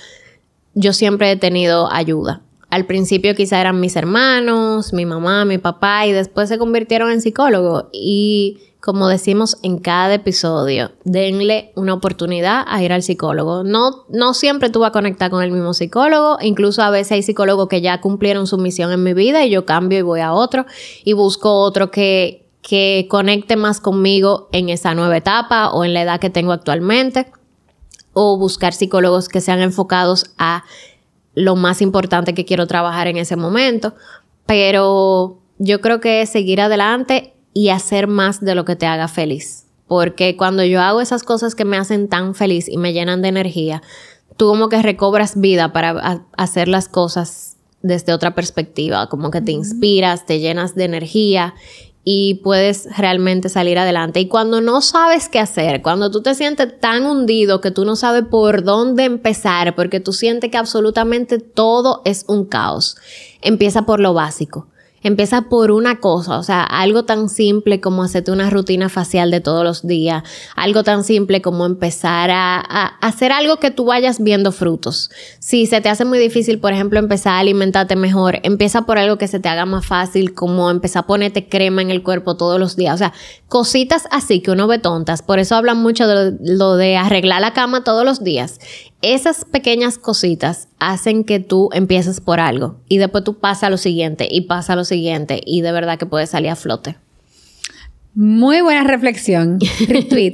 yo 0.73 0.93
siempre 0.93 1.31
he 1.31 1.35
tenido 1.35 1.91
ayuda. 1.91 2.41
Al 2.69 2.85
principio 2.85 3.35
quizá 3.35 3.59
eran 3.59 3.79
mis 3.79 3.95
hermanos, 3.95 4.93
mi 4.93 5.05
mamá, 5.05 5.43
mi 5.45 5.57
papá 5.57 6.05
y 6.05 6.11
después 6.11 6.49
se 6.49 6.59
convirtieron 6.59 7.11
en 7.11 7.21
psicólogos. 7.21 7.85
Y 7.91 8.59
como 8.79 9.07
decimos 9.07 9.57
en 9.63 9.79
cada 9.79 10.13
episodio, 10.13 10.91
denle 11.03 11.71
una 11.75 11.93
oportunidad 11.95 12.63
a 12.67 12.81
ir 12.83 12.93
al 12.93 13.03
psicólogo. 13.03 13.63
No, 13.63 14.05
no 14.09 14.33
siempre 14.33 14.69
tú 14.69 14.81
vas 14.81 14.89
a 14.89 14.93
conectar 14.93 15.31
con 15.31 15.43
el 15.43 15.51
mismo 15.51 15.73
psicólogo, 15.73 16.37
incluso 16.41 16.83
a 16.83 16.89
veces 16.89 17.13
hay 17.13 17.23
psicólogos 17.23 17.67
que 17.67 17.81
ya 17.81 17.99
cumplieron 18.01 18.47
su 18.47 18.57
misión 18.57 18.91
en 18.91 19.03
mi 19.03 19.13
vida 19.13 19.43
y 19.43 19.49
yo 19.49 19.65
cambio 19.65 19.99
y 19.99 20.03
voy 20.03 20.21
a 20.21 20.31
otro 20.33 20.65
y 21.03 21.13
busco 21.13 21.53
otro 21.55 21.91
que, 21.91 22.47
que 22.61 23.07
conecte 23.09 23.55
más 23.55 23.81
conmigo 23.81 24.47
en 24.51 24.69
esa 24.69 24.93
nueva 24.93 25.17
etapa 25.17 25.71
o 25.71 25.83
en 25.83 25.93
la 25.93 26.03
edad 26.03 26.19
que 26.19 26.29
tengo 26.29 26.53
actualmente 26.53 27.31
o 28.13 28.37
buscar 28.37 28.73
psicólogos 28.73 29.27
que 29.27 29.41
sean 29.41 29.59
enfocados 29.59 30.31
a 30.37 30.63
lo 31.35 31.55
más 31.55 31.81
importante 31.81 32.33
que 32.33 32.45
quiero 32.45 32.67
trabajar 32.67 33.07
en 33.07 33.17
ese 33.17 33.35
momento. 33.35 33.95
Pero 34.45 35.39
yo 35.57 35.81
creo 35.81 35.99
que 35.99 36.21
es 36.21 36.29
seguir 36.29 36.61
adelante 36.61 37.33
y 37.53 37.69
hacer 37.69 38.07
más 38.07 38.41
de 38.41 38.55
lo 38.55 38.65
que 38.65 38.75
te 38.75 38.85
haga 38.85 39.07
feliz. 39.07 39.65
Porque 39.87 40.37
cuando 40.37 40.63
yo 40.63 40.81
hago 40.81 41.01
esas 41.01 41.23
cosas 41.23 41.55
que 41.55 41.65
me 41.65 41.77
hacen 41.77 42.07
tan 42.07 42.35
feliz 42.35 42.69
y 42.69 42.77
me 42.77 42.93
llenan 42.93 43.21
de 43.21 43.29
energía, 43.29 43.81
tú 44.37 44.47
como 44.47 44.69
que 44.69 44.81
recobras 44.81 45.39
vida 45.39 45.73
para 45.73 46.23
hacer 46.37 46.67
las 46.67 46.87
cosas 46.87 47.57
desde 47.81 48.13
otra 48.13 48.35
perspectiva, 48.35 49.07
como 49.07 49.31
que 49.31 49.41
te 49.41 49.51
inspiras, 49.51 50.25
te 50.25 50.39
llenas 50.39 50.75
de 50.75 50.85
energía 50.85 51.55
y 52.03 52.35
puedes 52.43 52.87
realmente 52.97 53.49
salir 53.49 53.77
adelante. 53.77 54.19
Y 54.19 54.27
cuando 54.27 54.61
no 54.61 54.81
sabes 54.81 55.29
qué 55.29 55.39
hacer, 55.39 55.81
cuando 55.81 56.09
tú 56.09 56.21
te 56.21 56.33
sientes 56.33 56.79
tan 56.79 57.05
hundido 57.05 57.61
que 57.61 57.71
tú 57.71 57.85
no 57.85 57.95
sabes 57.95 58.23
por 58.23 58.63
dónde 58.63 59.03
empezar, 59.03 59.75
porque 59.75 59.99
tú 59.99 60.13
sientes 60.13 60.49
que 60.49 60.57
absolutamente 60.57 61.39
todo 61.39 62.01
es 62.05 62.25
un 62.27 62.45
caos, 62.45 62.95
empieza 63.41 63.83
por 63.83 63.99
lo 63.99 64.13
básico. 64.13 64.68
Empieza 65.01 65.43
por 65.43 65.71
una 65.71 65.99
cosa, 65.99 66.37
o 66.37 66.43
sea, 66.43 66.63
algo 66.63 67.03
tan 67.03 67.29
simple 67.29 67.79
como 67.79 68.03
hacerte 68.03 68.31
una 68.31 68.49
rutina 68.49 68.89
facial 68.89 69.31
de 69.31 69.39
todos 69.39 69.63
los 69.63 69.87
días, 69.87 70.23
algo 70.55 70.83
tan 70.83 71.03
simple 71.03 71.41
como 71.41 71.65
empezar 71.65 72.29
a, 72.31 72.59
hacer 73.01 73.31
algo 73.31 73.57
que 73.57 73.71
tú 73.71 73.85
vayas 73.85 74.21
viendo 74.21 74.51
frutos. 74.51 75.09
Si 75.39 75.65
se 75.65 75.81
te 75.81 75.89
hace 75.89 76.05
muy 76.05 76.19
difícil, 76.19 76.59
por 76.59 76.73
ejemplo, 76.73 76.99
empezar 76.99 77.33
a 77.33 77.39
alimentarte 77.39 77.95
mejor, 77.95 78.39
empieza 78.43 78.83
por 78.83 78.97
algo 78.97 79.17
que 79.17 79.27
se 79.27 79.39
te 79.39 79.49
haga 79.49 79.65
más 79.65 79.85
fácil, 79.85 80.33
como 80.33 80.69
empezar 80.69 81.03
a 81.03 81.07
ponerte 81.07 81.47
crema 81.47 81.81
en 81.81 81.91
el 81.91 82.03
cuerpo 82.03 82.35
todos 82.35 82.59
los 82.59 82.75
días. 82.75 82.95
O 82.95 82.97
sea, 82.97 83.13
cositas 83.47 84.07
así 84.11 84.41
que 84.41 84.51
uno 84.51 84.67
ve 84.67 84.79
tontas. 84.79 85.21
Por 85.21 85.39
eso 85.39 85.55
hablan 85.55 85.77
mucho 85.77 86.07
de 86.07 86.37
lo 86.41 86.75
de 86.75 86.97
arreglar 86.97 87.41
la 87.41 87.53
cama 87.53 87.83
todos 87.83 88.05
los 88.05 88.23
días. 88.23 88.59
Esas 89.01 89.45
pequeñas 89.45 89.97
cositas 89.97 90.67
hacen 90.77 91.23
que 91.23 91.39
tú 91.39 91.69
empieces 91.71 92.19
por 92.19 92.41
algo 92.41 92.81
y 92.89 92.97
después 92.97 93.23
tú 93.23 93.39
pasas 93.39 93.63
a 93.63 93.69
lo 93.69 93.77
siguiente 93.77 94.27
y 94.29 94.41
pasa 94.41 94.73
a 94.73 94.75
lo 94.75 94.83
siguiente 94.83 95.39
y 95.45 95.61
de 95.61 95.71
verdad 95.71 95.97
que 95.97 96.05
puedes 96.05 96.31
salir 96.31 96.49
a 96.49 96.57
flote. 96.57 96.97
Muy 98.13 98.59
buena 98.59 98.83
reflexión. 98.83 99.59
Retweet. 99.87 100.33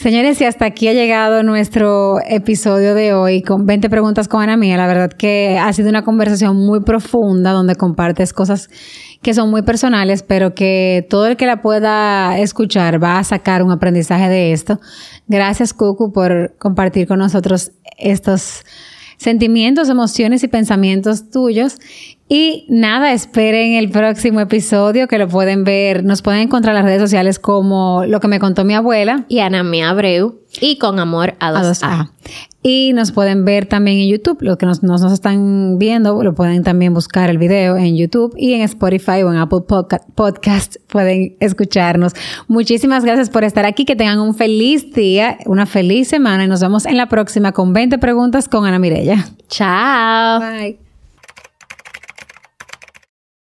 Señores, 0.00 0.38
y 0.42 0.44
hasta 0.44 0.66
aquí 0.66 0.88
ha 0.88 0.92
llegado 0.92 1.42
nuestro 1.42 2.16
episodio 2.28 2.94
de 2.94 3.14
hoy 3.14 3.40
con 3.40 3.64
20 3.64 3.88
preguntas 3.88 4.28
con 4.28 4.42
Ana 4.42 4.58
Mía. 4.58 4.76
La 4.76 4.86
verdad 4.86 5.10
que 5.10 5.58
ha 5.58 5.72
sido 5.72 5.88
una 5.88 6.04
conversación 6.04 6.56
muy 6.56 6.80
profunda 6.80 7.52
donde 7.52 7.74
compartes 7.74 8.34
cosas 8.34 8.68
que 9.22 9.34
son 9.34 9.50
muy 9.50 9.62
personales, 9.62 10.22
pero 10.22 10.54
que 10.54 11.06
todo 11.10 11.26
el 11.26 11.36
que 11.36 11.46
la 11.46 11.60
pueda 11.60 12.38
escuchar 12.38 13.02
va 13.02 13.18
a 13.18 13.24
sacar 13.24 13.62
un 13.62 13.72
aprendizaje 13.72 14.28
de 14.28 14.52
esto. 14.52 14.80
Gracias, 15.26 15.74
Cucu, 15.74 16.12
por 16.12 16.54
compartir 16.58 17.08
con 17.08 17.18
nosotros 17.18 17.72
estos 17.98 18.64
sentimientos, 19.16 19.88
emociones 19.88 20.42
y 20.44 20.48
pensamientos 20.48 21.30
tuyos. 21.30 21.76
Y 22.28 22.66
nada, 22.68 23.12
esperen 23.12 23.74
el 23.74 23.90
próximo 23.90 24.40
episodio 24.40 25.08
que 25.08 25.18
lo 25.18 25.28
pueden 25.28 25.64
ver. 25.64 26.04
Nos 26.04 26.22
pueden 26.22 26.42
encontrar 26.42 26.76
en 26.76 26.82
las 26.82 26.84
redes 26.84 27.02
sociales 27.02 27.38
como 27.38 28.04
lo 28.06 28.20
que 28.20 28.28
me 28.28 28.38
contó 28.38 28.64
mi 28.64 28.74
abuela. 28.74 29.24
Y 29.28 29.40
Ana 29.40 29.62
Mía 29.62 29.90
Abreu. 29.90 30.40
Y 30.60 30.78
con 30.78 31.00
amor 31.00 31.34
a 31.40 31.52
2A. 31.52 31.56
A 31.56 31.64
2A. 31.64 32.10
Y 32.62 32.92
nos 32.92 33.12
pueden 33.12 33.44
ver 33.44 33.66
también 33.66 33.98
en 33.98 34.08
YouTube. 34.08 34.38
Los 34.40 34.56
que 34.56 34.66
nos, 34.66 34.82
nos, 34.82 35.00
nos, 35.00 35.12
están 35.12 35.78
viendo 35.78 36.22
lo 36.22 36.34
pueden 36.34 36.64
también 36.64 36.92
buscar 36.92 37.30
el 37.30 37.38
video 37.38 37.76
en 37.76 37.96
YouTube 37.96 38.34
y 38.36 38.54
en 38.54 38.62
Spotify 38.62 39.22
o 39.22 39.32
en 39.32 39.38
Apple 39.38 39.60
Podcast 40.14 40.76
pueden 40.88 41.36
escucharnos. 41.38 42.14
Muchísimas 42.48 43.04
gracias 43.04 43.30
por 43.30 43.44
estar 43.44 43.64
aquí. 43.64 43.84
Que 43.84 43.94
tengan 43.94 44.18
un 44.18 44.34
feliz 44.34 44.92
día, 44.92 45.38
una 45.46 45.66
feliz 45.66 46.08
semana 46.08 46.44
y 46.44 46.48
nos 46.48 46.60
vemos 46.60 46.84
en 46.84 46.96
la 46.96 47.08
próxima 47.08 47.52
con 47.52 47.72
20 47.72 47.98
preguntas 47.98 48.48
con 48.48 48.66
Ana 48.66 48.78
Mirella. 48.78 49.28
Chao. 49.48 50.40
Bye. 50.40 50.87